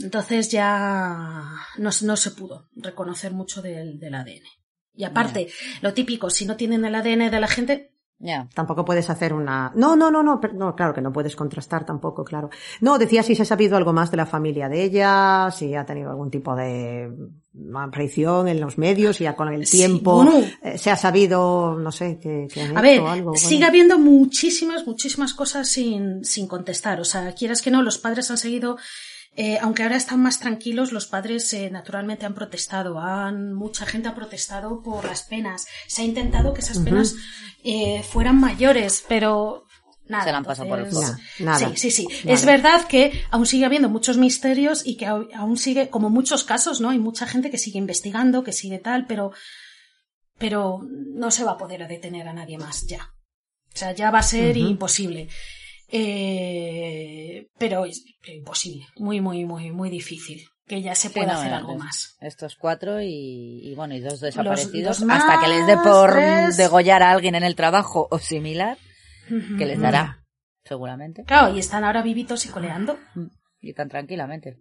[0.03, 1.45] Entonces ya
[1.77, 4.43] no, no se pudo reconocer mucho del, del ADN.
[4.95, 5.47] Y aparte,
[5.79, 7.93] lo típico, si no tienen el ADN de la gente,
[8.53, 9.71] Tampoco puedes hacer una.
[9.75, 12.49] No, no, no, no, no, claro que no puedes contrastar tampoco, claro.
[12.81, 15.85] No, decía si se ha sabido algo más de la familia de ella, si ha
[15.85, 17.11] tenido algún tipo de
[17.75, 20.33] aparición en los medios, y ya con el Sí, tiempo bueno.
[20.63, 23.31] eh, se ha sabido, no sé, que, que han a hecho ver, algo.
[23.31, 23.47] bueno.
[23.47, 26.99] sigue habiendo muchísimas, muchísimas cosas sin, sin contestar.
[26.99, 28.77] O sea, quieras que no, los padres han seguido,
[29.39, 32.99] eh, aunque ahora están más tranquilos, los padres eh, naturalmente han protestado.
[32.99, 35.67] Han, mucha gente ha protestado por las penas.
[35.85, 37.13] Se ha intentado que esas penas
[37.63, 39.65] eh, fueran mayores, pero
[40.07, 40.23] nada.
[40.23, 40.91] Se la han pasado por el.
[40.91, 41.69] Nada, nada.
[41.69, 42.07] Sí, sí, sí.
[42.23, 42.33] Nada.
[42.33, 46.81] Es verdad que aún sigue habiendo muchos misterios y que aún sigue, como muchos casos,
[46.81, 46.89] ¿no?
[46.89, 49.33] Hay mucha gente que sigue investigando, que sigue tal, pero,
[50.39, 53.13] pero no se va a poder detener a nadie más ya.
[53.71, 55.29] O sea, ya va a ser imposible.
[55.89, 61.39] Eh, pero es imposible, muy, muy, muy, muy difícil que ya se Sí, pueda no,
[61.39, 62.17] hacer algo más.
[62.19, 64.99] Estos cuatro y, y bueno, y dos desaparecidos.
[64.99, 66.57] los hasta que les dé por tres.
[66.57, 68.77] degollar a alguien en el trabajo o similar,
[69.57, 70.25] que les dará,
[70.65, 71.23] seguramente.
[71.23, 72.99] Claro, y están ahora vivitos y coleando.
[73.61, 74.57] Y tan tranquilamente.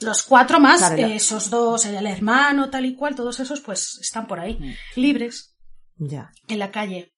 [0.00, 3.98] Los cuatro más, Claro, eh, esos dos, el hermano, tal y cual, todos esos, pues
[4.02, 5.00] están por ahí, Mm.
[5.00, 5.56] libres,
[5.96, 6.30] Ya.
[6.48, 7.14] en la calle.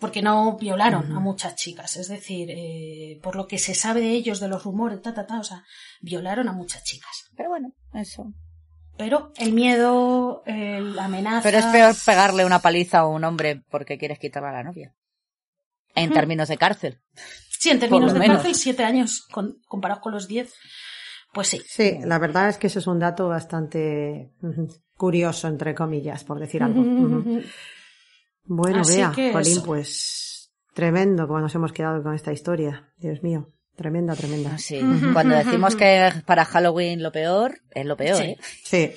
[0.00, 1.96] Porque no violaron a muchas chicas.
[1.96, 5.26] Es decir, eh, por lo que se sabe de ellos, de los rumores, ta, ta,
[5.26, 5.64] ta, o sea,
[6.00, 7.28] violaron a muchas chicas.
[7.36, 8.32] Pero bueno, eso.
[8.96, 11.42] Pero el miedo, eh, la amenaza.
[11.42, 14.94] Pero es peor pegarle una paliza a un hombre porque quieres quitarle a la novia.
[15.94, 17.00] En términos de cárcel.
[17.58, 18.36] Sí, en términos de menos.
[18.38, 20.54] cárcel, siete años con- comparados con los diez.
[21.32, 21.60] Pues sí.
[21.66, 24.32] Sí, la verdad es que ese es un dato bastante
[24.96, 26.82] curioso, entre comillas, por decir algo.
[28.44, 29.62] Bueno, vea, eso.
[29.64, 32.92] pues tremendo como nos hemos quedado con esta historia.
[32.96, 34.58] Dios mío, tremenda, tremenda.
[34.58, 34.80] Sí.
[35.12, 38.22] Cuando decimos que para Halloween lo peor, es lo peor, Sí.
[38.24, 38.38] ¿eh?
[38.64, 38.90] Sí,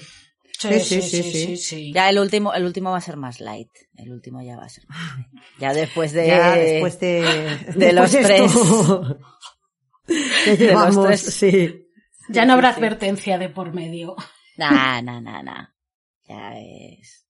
[0.60, 1.94] Sí, Sí, sí, sí, sí, sí, sí, sí.
[1.94, 3.70] Ya el último, el último va a ser más light.
[3.98, 5.28] El último ya va a ser más light.
[5.60, 6.28] Ya después de...
[6.28, 9.18] ya después de, de los esto,
[10.08, 11.22] que los tres.
[11.22, 11.88] sí.
[12.30, 14.16] Ya no habrá advertencia de por medio.
[14.58, 15.68] Nah, nah, nah, nah.
[16.30, 17.26] Ya es...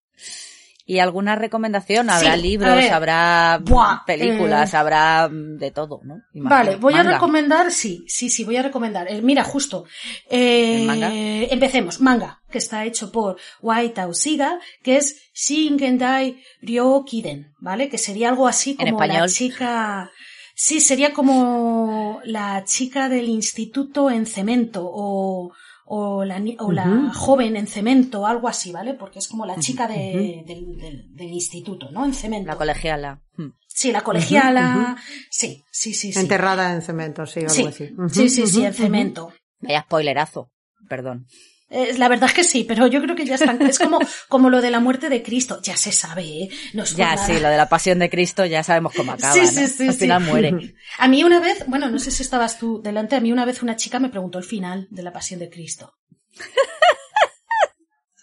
[0.85, 2.09] ¿Y alguna recomendación?
[2.09, 4.77] Habrá Sí, libros, habrá Buah, películas, eh.
[4.77, 6.23] habrá de todo, ¿no?
[6.33, 9.09] Vale, voy a recomendar, sí, sí, sí, voy a recomendar.
[9.09, 9.85] Eh, mira, justo.
[10.29, 11.09] eh, ¿El manga?
[11.13, 12.01] Empecemos.
[12.01, 17.87] Manga, que está hecho por White Ausiga, que es Shingendai Ryokiden, ¿vale?
[17.87, 20.11] Que sería algo así como la chica.
[20.55, 25.51] Sí, sería como la chica del instituto en cemento o,
[25.85, 28.93] o, la, ni- o la joven en cemento, algo así, ¿vale?
[28.93, 32.05] Porque es como la chica de- del, del- del instituto, ¿no?
[32.05, 32.47] En cemento.
[32.47, 33.21] La colegiala.
[33.67, 34.95] Sí, la colegiala.
[35.29, 36.19] Sí, sí, sí, sí.
[36.19, 37.89] Enterrada en cemento, sí, algo Sí, así.
[38.09, 39.33] Sí, sí, sí, en cemento.
[39.59, 40.51] Vaya spoilerazo.
[40.87, 41.25] Perdón.
[41.69, 43.59] Eh, la verdad es que sí, pero yo creo que ya están.
[43.63, 43.99] Es como,
[44.29, 45.59] como lo de la muerte de Cristo.
[45.63, 46.49] Ya se sabe, ¿eh?
[46.73, 47.25] No es Ya, nada.
[47.25, 49.47] sí, lo de la pasión de Cristo ya sabemos cómo acaba, Sí, ¿no?
[49.47, 50.75] sí, sí, Al final muere.
[50.99, 53.63] A mí una vez, bueno, no sé si estabas tú delante, a mí una vez
[53.63, 55.93] una chica me preguntó el final de la pasión de Cristo.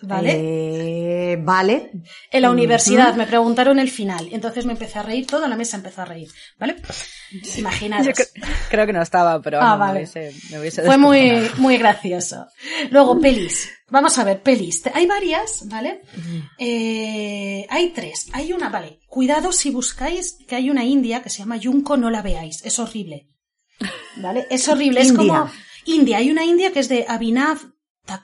[0.03, 1.32] ¿Vale?
[1.32, 1.90] Eh, vale.
[2.30, 4.28] En la universidad me preguntaron el final.
[4.32, 6.28] Entonces me empecé a reír, toda la mesa empezó a reír.
[6.59, 6.76] ¿Vale?
[7.59, 8.07] Imaginaros.
[8.07, 8.30] Yo cre-
[8.70, 9.92] creo que no estaba, pero Ah, vale.
[9.92, 12.46] me hubiese, me hubiese Fue muy, muy gracioso.
[12.90, 13.68] Luego, pelis.
[13.90, 14.82] Vamos a ver, pelis.
[14.94, 16.01] Hay varias, ¿vale?
[16.59, 18.28] Eh, hay tres.
[18.32, 19.01] Hay una, vale.
[19.07, 22.64] Cuidado si buscáis que hay una india que se llama Yunko, no la veáis.
[22.64, 23.28] Es horrible.
[24.16, 24.46] ¿Vale?
[24.51, 25.01] Es horrible.
[25.01, 25.51] Es como
[25.86, 26.18] India.
[26.18, 27.59] Hay una india que es de Abhinav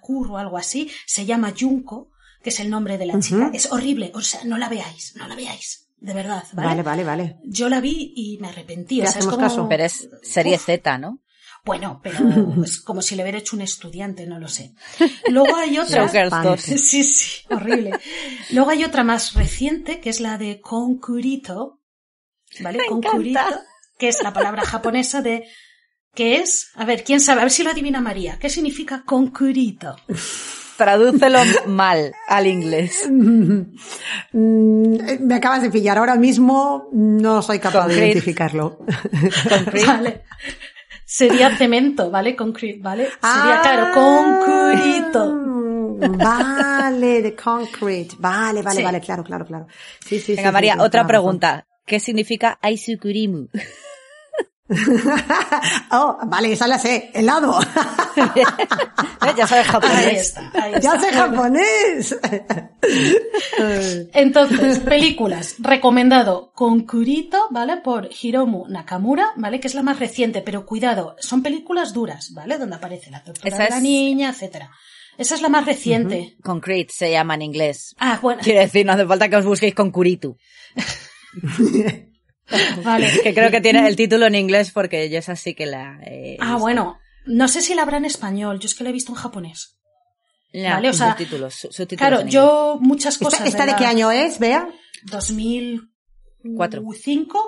[0.03, 0.91] O algo así.
[1.07, 2.11] Se llama Yunko,
[2.43, 3.51] que es el nombre de la chica.
[3.53, 4.13] Es horrible.
[4.15, 5.15] O sea, no la veáis.
[5.17, 5.89] No la veáis.
[5.99, 6.69] De verdad, ¿vale?
[6.69, 7.37] Vale, vale, vale.
[7.45, 9.01] Yo la vi y me arrepentí.
[9.01, 9.39] O sea, es como...
[9.39, 9.67] caso.
[9.69, 10.65] Pero es serie Uf.
[10.67, 11.21] Z, ¿no?
[11.65, 12.19] Bueno, pero
[12.65, 14.75] es como si le hubiera hecho un estudiante, no lo sé.
[15.29, 16.07] Luego hay otra.
[16.07, 16.45] Showgirls Pan.
[16.45, 16.61] 2.
[16.61, 17.99] Sí, sí, horrible.
[18.53, 21.81] Luego hay otra más reciente, que es la de concurito.
[22.61, 22.79] ¿Vale?
[22.79, 23.65] Me concurito, encanta.
[23.99, 25.49] que es la palabra japonesa de.
[26.17, 26.71] ¿Qué es?
[26.75, 27.43] A ver, ¿quién sabe?
[27.43, 28.39] A ver si lo adivina María.
[28.41, 29.95] ¿Qué significa concurito?
[30.77, 33.09] Tradúcelo mal al inglés.
[33.09, 33.63] Mm,
[35.21, 38.79] Me acabas de pillar ahora mismo, no soy capaz de identificarlo.
[39.49, 39.87] Concrete.
[39.87, 40.23] Vale.
[41.05, 42.35] Sería cemento, ¿vale?
[42.35, 43.05] Concrete, ¿vale?
[43.05, 45.43] Sería, Ah, claro, concurito.
[46.19, 48.17] Vale, de concrete.
[48.19, 48.85] Vale, vale, Sí.
[48.85, 49.67] vale, claro, claro, claro.
[50.05, 51.67] Sí, sí, Venga, sí, María, sí, otra pregunta.
[51.87, 53.47] ¿Qué significa Aisukurimu?
[55.93, 57.11] oh, vale, esa la sé.
[57.15, 57.59] Helado.
[59.37, 60.17] Ya sabes Ahí japonés.
[60.23, 60.81] está, ahí está.
[60.81, 62.17] ya sé japonés.
[64.15, 65.57] Entonces, películas.
[65.59, 67.79] Recomendado Concurito, ¿vale?
[67.79, 69.61] Por Hiromu Nakamura, ¿vale?
[69.61, 72.57] Que es la más reciente, pero cuidado, son películas duras, ¿vale?
[72.57, 74.71] Donde aparece la tortura Esa de la es- niña, etcétera.
[75.19, 76.37] Esa es la más reciente.
[76.43, 77.95] Concrete se llama en inglés.
[77.99, 80.37] Ah, bueno, Quiere decir, no hace falta que os busquéis con Kuritu.
[82.85, 83.11] vale.
[83.23, 86.37] Que creo que tiene el título en inglés porque yo esa sí que la he
[86.41, 86.99] Ah, bueno.
[87.27, 89.79] No sé si la habrá en español, yo es que la he visto en japonés.
[90.53, 93.41] Ya, vale, o sea, subtítulos, su- subtítulos Claro, yo muchas cosas.
[93.41, 94.69] ¿Esta, esta de la- qué año es, Bea?
[95.05, 95.87] 2005,
[96.57, 96.83] Cuatro.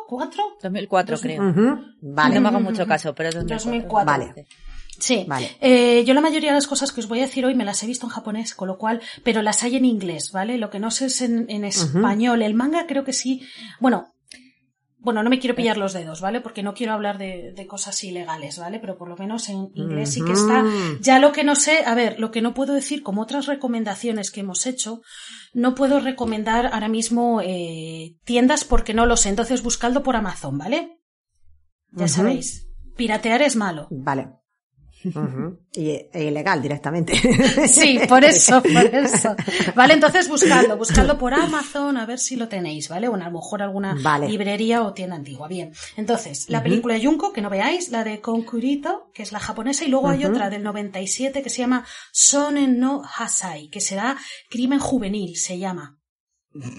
[0.08, 0.44] 4.
[0.62, 1.48] 2004 creo.
[1.48, 2.40] Ujú, No Vale.
[2.40, 3.70] me hago mucho caso, pero es 2004.
[3.70, 4.04] 2004.
[4.34, 4.46] Vale.
[4.98, 5.56] Sí, Vale.
[5.60, 7.80] Eh, yo la mayoría de las cosas que os voy a decir hoy me las
[7.84, 10.58] he visto en japonés, con lo cual, pero las hay en inglés, ¿vale?
[10.58, 12.42] Lo que no sé es en, en español.
[12.42, 13.42] El manga creo que sí.
[13.78, 14.12] Bueno,
[15.08, 16.42] bueno, no me quiero pillar los dedos, ¿vale?
[16.42, 18.78] Porque no quiero hablar de, de cosas ilegales, ¿vale?
[18.78, 20.66] Pero por lo menos en inglés sí que está.
[21.00, 24.30] Ya lo que no sé, a ver, lo que no puedo decir, como otras recomendaciones
[24.30, 25.00] que hemos hecho,
[25.54, 29.30] no puedo recomendar ahora mismo eh, tiendas porque no lo sé.
[29.30, 31.00] Entonces buscadlo por Amazon, ¿vale?
[31.90, 32.68] Ya sabéis.
[32.94, 33.88] Piratear es malo.
[33.90, 34.37] Vale.
[35.72, 37.14] Y e ilegal directamente.
[37.68, 39.36] Sí, por eso, por eso.
[39.74, 43.06] Vale, entonces buscadlo, buscadlo por Amazon a ver si lo tenéis, ¿vale?
[43.08, 44.28] O a lo mejor alguna Vale.
[44.28, 45.46] librería o tienda antigua.
[45.48, 49.38] Bien, entonces, la película de Junko, que no veáis, la de Concurito, que es la
[49.38, 54.16] japonesa, y luego hay otra del 97 que se llama Sonen no Hasai, que será
[54.50, 55.94] Crimen Juvenil, se llama.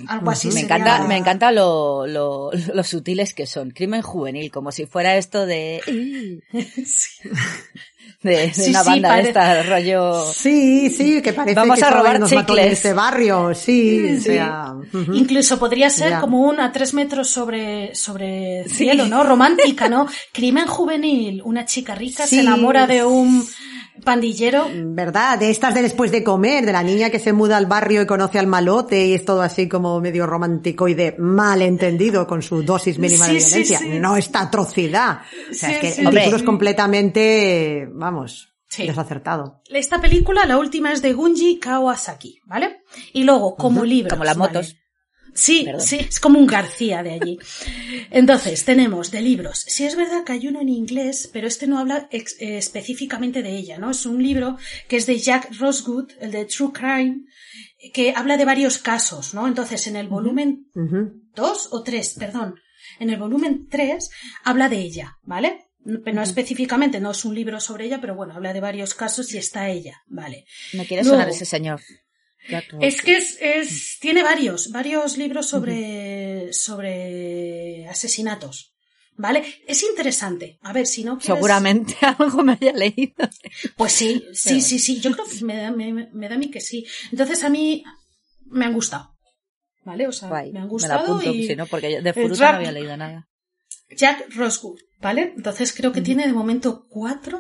[0.08, 3.70] Algo así Me sería- encanta, me encanta lo, lo, lo sutiles que son.
[3.72, 5.80] Crimen juvenil, como si fuera esto de,
[6.86, 7.30] Sí.
[8.22, 10.26] De, de Sí, una sí, banda de esta rollo.
[10.34, 13.54] Sí, sí, que parece Vamos que a robar nos mató en este barrio.
[13.56, 14.22] Sí, o Sí.
[14.22, 15.14] sea, ujú.
[15.14, 16.20] Incluso podría ser Ya.
[16.22, 18.76] como un a tres metros sobre, sobre Sí.
[18.76, 19.24] cielo, ¿no?
[19.24, 20.08] Romántica, ¿no?
[20.34, 21.42] Crimen juvenil.
[21.44, 22.36] Una chica rica Sí.
[22.36, 23.48] se enamora de un
[24.04, 24.68] pandillero.
[24.74, 25.38] ¿Verdad?
[25.40, 28.06] De estas de después de comer, de la niña que se muda al barrio y
[28.06, 32.64] conoce al malote y es todo así como medio romántico y de malentendido con su
[32.64, 33.80] dosis mínima de Sí, violencia.
[33.80, 33.90] sí.
[34.00, 35.20] No esta atrocidad.
[35.50, 36.02] O sea, Sí, es que sí.
[36.02, 38.86] el título es completamente, vamos, Sí.
[38.88, 39.62] desacertado.
[39.70, 42.82] Esta película, la última es de Gunji Kawasaki, ¿vale?
[43.14, 44.14] Y luego, como libros.
[44.14, 44.52] Como las ¿vale?
[45.40, 45.82] Sí, Perdón.
[45.82, 47.40] sí, es como un García de allí.
[48.12, 49.60] Entonces, tenemos de libros.
[49.68, 53.42] Sí es verdad que hay uno en inglés, pero este no habla ex- eh, específicamente
[53.42, 53.92] de ella, ¿no?
[53.92, 57.22] Es un libro que es de Jack Rosgood, el de True Crime,
[57.94, 59.48] que habla de varios casos, ¿no?
[59.48, 61.22] Entonces, en el volumen Ujú.
[61.36, 62.56] dos o tres, perdón.
[63.00, 64.10] En el volumen 3
[64.44, 65.68] habla de ella, ¿vale?
[66.04, 69.34] Pero no específicamente, no es un libro sobre ella, pero bueno, habla de varios casos
[69.34, 70.46] y está ella, ¿vale?
[70.74, 71.80] Me quiere Luego- sonar ese señor.
[72.50, 78.74] Jack Es que es, es, tiene varios, varios libros sobre, sobre asesinatos,
[79.16, 79.44] ¿vale?
[79.68, 80.58] Es interesante.
[80.62, 81.36] A ver, si no quieres...
[81.38, 83.14] Seguramente algo me haya leído.
[83.76, 85.00] Pues sí, sí, sí, sí.
[85.00, 86.86] Yo creo que me da, me, me da a mí que sí.
[87.12, 87.84] Entonces a mí
[88.46, 89.16] me han gustado.
[89.86, 90.08] ¿Vale?
[90.08, 90.52] O sea, Guay.
[90.52, 91.48] me han Me la gustado apunto, y...
[91.48, 93.28] si no, porque de fruta rap- no había leído nada.
[93.96, 95.34] Jack Rosgood, ¿vale?
[95.36, 97.40] Entonces creo que tiene de momento cuatro,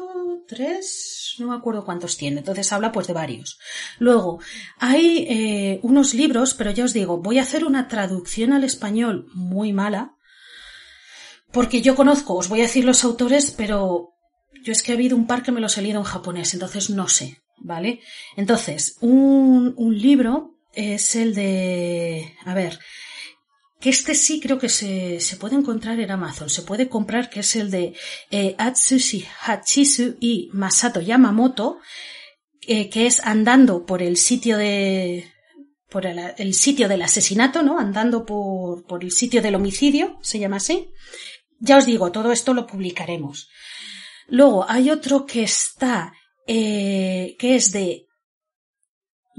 [0.50, 2.39] tres, no me acuerdo cuántos tiene.
[2.39, 3.60] Entonces habla pues de varios.
[4.00, 4.39] Luego,
[4.80, 9.28] hay eh, unos libros, pero ya os digo, voy a hacer una traducción al español
[9.34, 10.15] muy mala,
[11.52, 14.14] porque yo conozco, os voy a decir los autores, pero
[14.64, 16.90] yo es que ha habido un par que me los he leído en japonés, entonces
[16.90, 18.02] no sé, ¿vale?
[18.36, 22.80] Entonces, un, un libro es el de, a ver,
[23.80, 27.39] que este sí creo que se, se puede encontrar en Amazon, se puede comprar, que
[27.39, 27.93] es el de
[28.30, 31.80] eh, Atsushi Hachisu y Masato Yamamoto,
[32.68, 35.31] eh, que es andando por el sitio de
[35.89, 37.80] por el, sitio del asesinato, ¿no?
[37.80, 40.91] Andando por, por el sitio del homicidio, se llama así.
[41.60, 43.49] Ya os digo, todo esto lo publicaremos.
[44.27, 46.14] Luego hay otro que está,
[46.45, 48.06] eh, que es de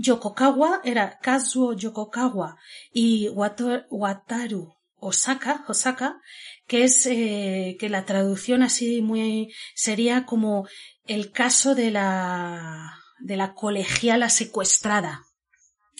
[0.00, 2.56] Yokokawa, era Kazuo Yokokawa
[2.92, 4.72] y Wato- Wataru
[5.02, 6.20] Osaka, Osaka,
[6.66, 10.66] que es eh, que la traducción así muy sería como
[11.06, 15.24] el caso de la de la colegiala secuestrada.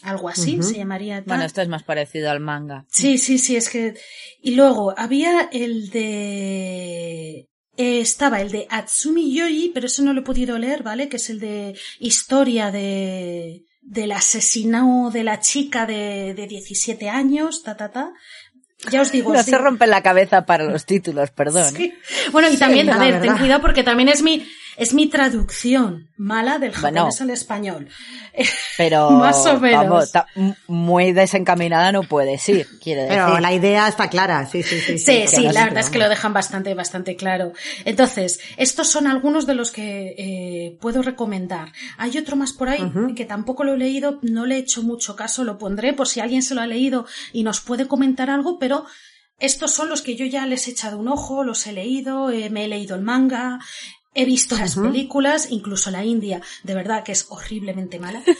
[0.02, 1.16] Algo así se llamaría.
[1.16, 1.24] tal.
[1.27, 2.86] Bueno, esto es más parecido al manga.
[2.89, 3.94] Sí, sí, sí, es que.
[4.40, 7.48] Y luego había el de.
[7.77, 11.09] eh, estaba el de Atsumi Yoyi, pero eso no lo he podido leer, ¿vale?
[11.09, 17.64] Que es el de historia de del asesinato de la chica de, de 17 años,
[17.64, 18.12] ta, ta, ta.
[18.90, 19.50] Ya os digo, No sí.
[19.50, 21.74] se rompe la cabeza para los títulos, perdón.
[21.74, 21.92] Sí.
[22.30, 23.26] Bueno, y también, a ver, verdad.
[23.28, 24.46] ten cuidado porque también es mi,
[24.81, 27.01] es mi traducción mala del Bueno.
[27.01, 27.89] japonés al español.
[28.78, 30.11] Pero Más o menos.
[30.12, 33.19] vamos, muy desencaminada no puedes ir, quiere decir.
[33.19, 34.98] Pero la idea está clara, sí, sí, sí.
[34.98, 37.52] Sí, sí, no la verdad es que lo dejan bastante, bastante claro.
[37.85, 41.73] Entonces, estos son algunos de los que eh, puedo recomendar.
[41.98, 45.15] Hay otro más por ahí que tampoco lo he leído, no le he hecho mucho
[45.15, 48.59] caso, lo pondré por si alguien se lo ha leído y nos puede comentar algo,
[48.59, 48.86] pero
[49.39, 52.51] estos son los que yo ya les he echado un ojo, los he leído, eh,
[52.51, 53.59] me he leído el manga,
[54.15, 58.23] he visto las películas, incluso la India, de verdad que es horriblemente mala.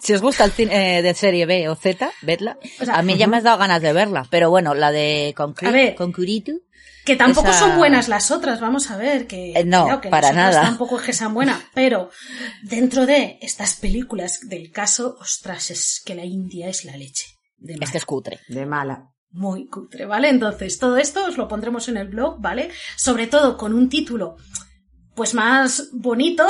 [0.00, 2.58] Si os gusta el cine eh, de serie B o Z, vedla.
[2.80, 5.32] O sea, a mí ya me has dado ganas de verla, pero bueno, la de
[5.34, 5.94] Concre- A ver.
[5.94, 6.60] Concuritu,
[7.06, 10.28] Que tampoco Esa- son buenas las otras, vamos a ver, que, Eh, no, que para
[10.28, 10.62] las otras nada.
[10.62, 12.10] tampoco es que sean buenas, pero
[12.62, 17.26] dentro de estas películas del caso, ostras, es que la India es la leche.
[17.56, 18.40] De es que es cutre.
[18.48, 19.10] De mala.
[19.30, 20.28] Muy cutre, ¿vale?
[20.28, 22.70] Entonces, todo esto os lo pondremos en el blog, ¿vale?
[22.96, 24.36] Sobre todo con un título,
[25.14, 26.44] pues más bonito,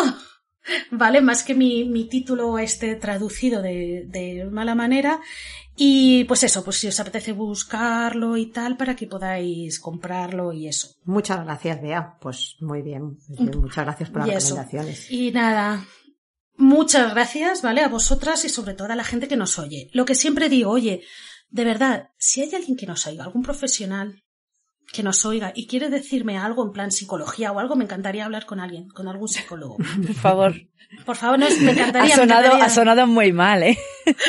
[0.91, 1.21] ¿vale?
[1.21, 5.21] Más que mi, mi título este traducido de, de mala manera.
[5.77, 10.69] Y pues eso, pues si os apetece buscarlo y tal, para que podáis comprarlo y
[10.69, 10.89] eso.
[11.05, 12.17] Muchas gracias, Bea.
[12.21, 13.19] Pues muy bien.
[13.29, 14.55] Muchas gracias por Y las eso.
[14.57, 15.11] recomendaciones.
[15.11, 15.85] Y nada,
[16.57, 17.81] muchas gracias, ¿vale?
[17.81, 19.91] A vosotras y sobre todo a la gente que nos oye.
[19.93, 21.03] Lo que siempre digo, oye,
[21.51, 24.24] de verdad, si hay alguien que nos oiga, algún profesional
[24.93, 28.47] que nos oiga y quiere decirme algo en plan psicología o algo, me encantaría hablar
[28.47, 29.77] con alguien, con algún psicólogo.
[30.07, 30.55] Por favor.
[31.05, 32.03] Por favor, no, me Ha encantaría.
[32.03, 32.65] me sonado, encantaría.
[32.65, 33.77] ha sonado muy mal, ¿eh?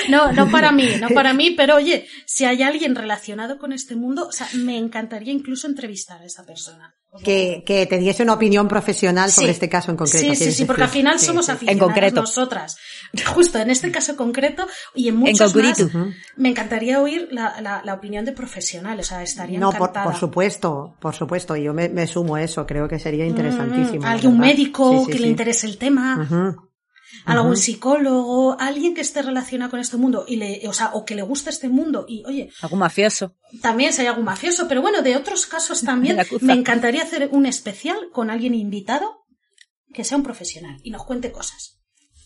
[0.10, 3.95] No, no para mí, no para mí, pero oye, si hay alguien relacionado con este
[3.95, 6.95] mundo, o sea, me encantaría incluso entrevistar a esa persona.
[7.24, 9.52] Que, que te diese una opinión profesional sobre Sí.
[9.54, 10.26] este caso en concreto.
[10.28, 11.52] Sí, sí, sí, porque al final Sí, somos sí.
[11.54, 12.22] aficionadas concreto.
[12.22, 12.78] nosotras.
[13.34, 15.90] Justo en este caso concreto y en muchos concurito.
[15.98, 19.92] más, me encantaría oír la, la, la opinión de profesionales, o sea, estaría No, por,
[19.94, 21.56] por supuesto, por supuesto.
[21.56, 22.66] Yo me, me sumo a eso.
[22.66, 24.04] Creo que sería interesantísimo.
[24.04, 24.54] la Alguien, un verdad.
[24.54, 26.56] médico Sí, sí, que le interese el tema.
[27.26, 31.15] Algún psicólogo, alguien que esté relacionado con este mundo y le, o sea, o que
[31.15, 33.36] le guste este mundo y oye, Algún mafioso.
[33.61, 37.45] también si hay algún mafioso, pero bueno, de otros casos también me encantaría hacer un
[37.45, 39.26] especial con alguien invitado
[39.94, 41.80] que sea un profesional y nos cuente cosas.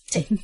[0.05, 0.25] Sí.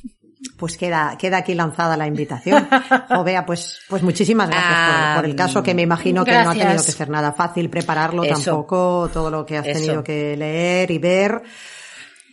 [0.58, 2.68] Pues queda, queda aquí lanzada la invitación.
[3.18, 6.50] O vea, pues, pues muchísimas gracias por, por el caso, que me imagino que no
[6.50, 8.34] ha tenido que ser nada fácil prepararlo Eso.
[8.34, 9.80] tampoco, todo lo que has Eso.
[9.80, 11.42] tenido que leer y ver.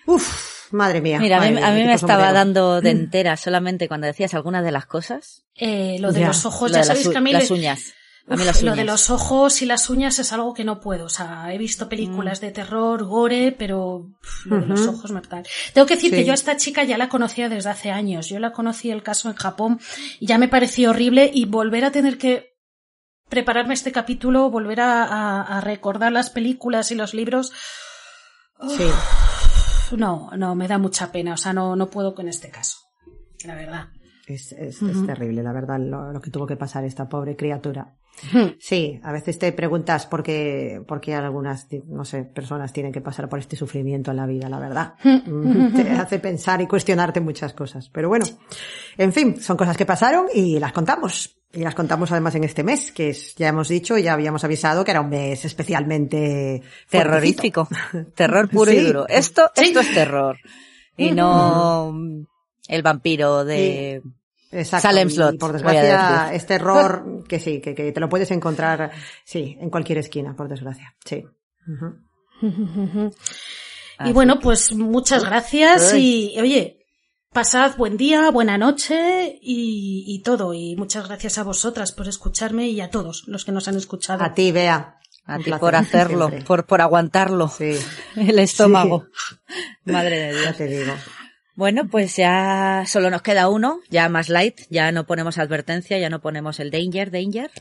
[0.05, 1.19] Uf, madre mía.
[1.19, 4.07] Mira, a mí, madre mía, a mí qué me estaba dando de entera solamente cuando
[4.07, 5.43] decías algunas de las cosas.
[5.55, 6.27] Eh, lo de Ya.
[6.27, 7.93] los ojos, Lo ya sabéis que a mí las uñas.
[8.25, 8.77] A mí Uf, las Lo uñas.
[8.77, 11.05] de los ojos y las uñas es algo que no puedo.
[11.07, 12.45] O sea, he visto películas Mm.
[12.45, 14.07] de terror, gore, pero
[14.45, 15.45] lo de los ojos me tal.
[15.73, 16.15] Tengo que decir Sí.
[16.15, 18.29] que yo a esta chica ya la conocía desde hace años.
[18.29, 19.79] Yo la conocí el caso en Japón
[20.21, 22.53] y ya me pareció horrible y volver a tener que
[23.27, 27.51] prepararme este capítulo, volver a, a- a recordar las películas y los libros,
[28.69, 28.85] Sí.
[29.97, 31.33] No, no, me da mucha pena.
[31.33, 32.77] O sea, no, no puedo con este caso.
[33.45, 33.89] La verdad.
[34.27, 37.97] Es, es, es terrible, la verdad, lo, lo que tuvo que pasar esta pobre criatura.
[38.59, 43.01] Sí, a veces te preguntas por qué, por qué algunas, no sé, personas tienen que
[43.01, 44.93] pasar por este sufrimiento en la vida, la verdad.
[45.75, 47.89] Te hace pensar y cuestionarte muchas cosas.
[47.89, 48.25] Pero bueno,
[48.97, 51.37] en fin, son cosas que pasaron y las contamos.
[51.51, 54.83] Y las contamos además en este mes, que es, ya hemos dicho, ya habíamos avisado
[54.83, 57.67] que era un mes especialmente Terrorífico.
[58.15, 59.07] Terror puro y duro.
[59.07, 60.37] Esto, esto es terror.
[60.97, 61.93] Y no
[62.67, 64.01] el vampiro de...
[64.53, 64.87] Exacto.
[64.87, 68.91] Salem Slot, por desgracia, este error, que sí, que, que te lo puedes encontrar,
[69.25, 70.95] sí, en cualquier esquina, por desgracia.
[71.03, 71.25] Sí.
[74.05, 76.79] Y bueno, pues muchas gracias y oye,
[77.31, 80.53] pasad buen día, buena noche y, y todo.
[80.53, 84.23] Y muchas gracias a vosotras por escucharme y a todos los que nos han escuchado.
[84.23, 84.97] A ti, Bea.
[85.25, 87.47] A ti por hacerlo, por, por aguantarlo.
[87.47, 87.77] Sí,
[88.15, 89.05] El estómago.
[89.85, 90.43] Madre de Dios.
[90.43, 90.93] ya te digo.
[91.55, 96.09] Bueno, pues ya solo nos queda uno, ya más light, ya no ponemos advertencia, ya
[96.09, 97.51] no ponemos el danger, danger.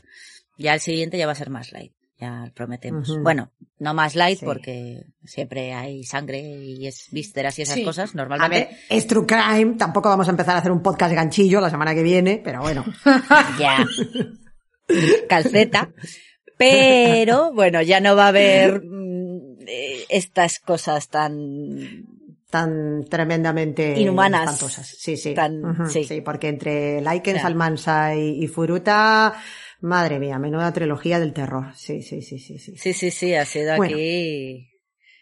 [0.57, 3.15] Ya el siguiente ya va a ser más light, ya prometemos.
[3.21, 4.45] Bueno, no más light Sí.
[4.45, 7.83] porque siempre hay sangre y es vísceras y esas Sí.
[7.83, 8.57] cosas A normalmente.
[8.69, 11.93] ver, es True Crime, tampoco vamos a empezar a hacer un podcast ganchillo la semana
[11.93, 12.83] que viene, pero bueno.
[13.59, 13.85] Ya.
[15.29, 15.91] Calceta.
[16.57, 22.05] Pero, bueno, ya no va a haber mm, eh, estas cosas tan
[22.53, 24.43] tan tremendamente Inhumanas.
[24.43, 24.87] espantosas.
[24.87, 25.33] Sí, sí.
[25.33, 26.21] Tan- sí.
[26.21, 27.47] porque entre Laikens, Claro.
[27.47, 29.33] Almansa y, y Furuta,
[29.81, 31.73] madre mía, menuda trilogía del terror.
[31.75, 32.75] Sí, sí, sí, sí, sí.
[32.77, 33.95] Sí, sí, sí, ha sido Bueno.
[33.95, 34.69] aquí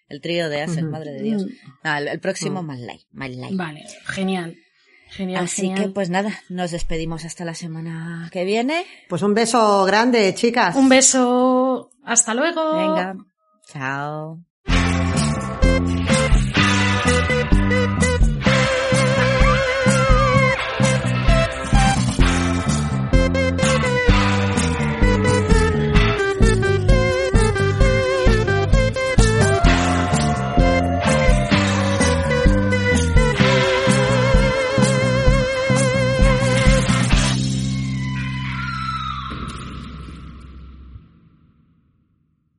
[0.10, 0.92] el trío de Asen, Ujú.
[0.92, 1.46] madre de Dios.
[1.46, 1.50] Mm.
[1.86, 2.66] No, el, el próximo Mm.
[2.66, 3.56] más light, más light.
[3.56, 4.58] Vale, genial.
[5.10, 5.80] Genial, Así genial.
[5.84, 8.86] que pues nada, nos despedimos hasta la semana que viene.
[9.10, 10.76] Pues un beso grande, chicas.
[10.76, 11.90] Un beso.
[12.04, 12.76] Hasta luego.
[12.78, 13.16] Venga,
[13.72, 14.40] chao.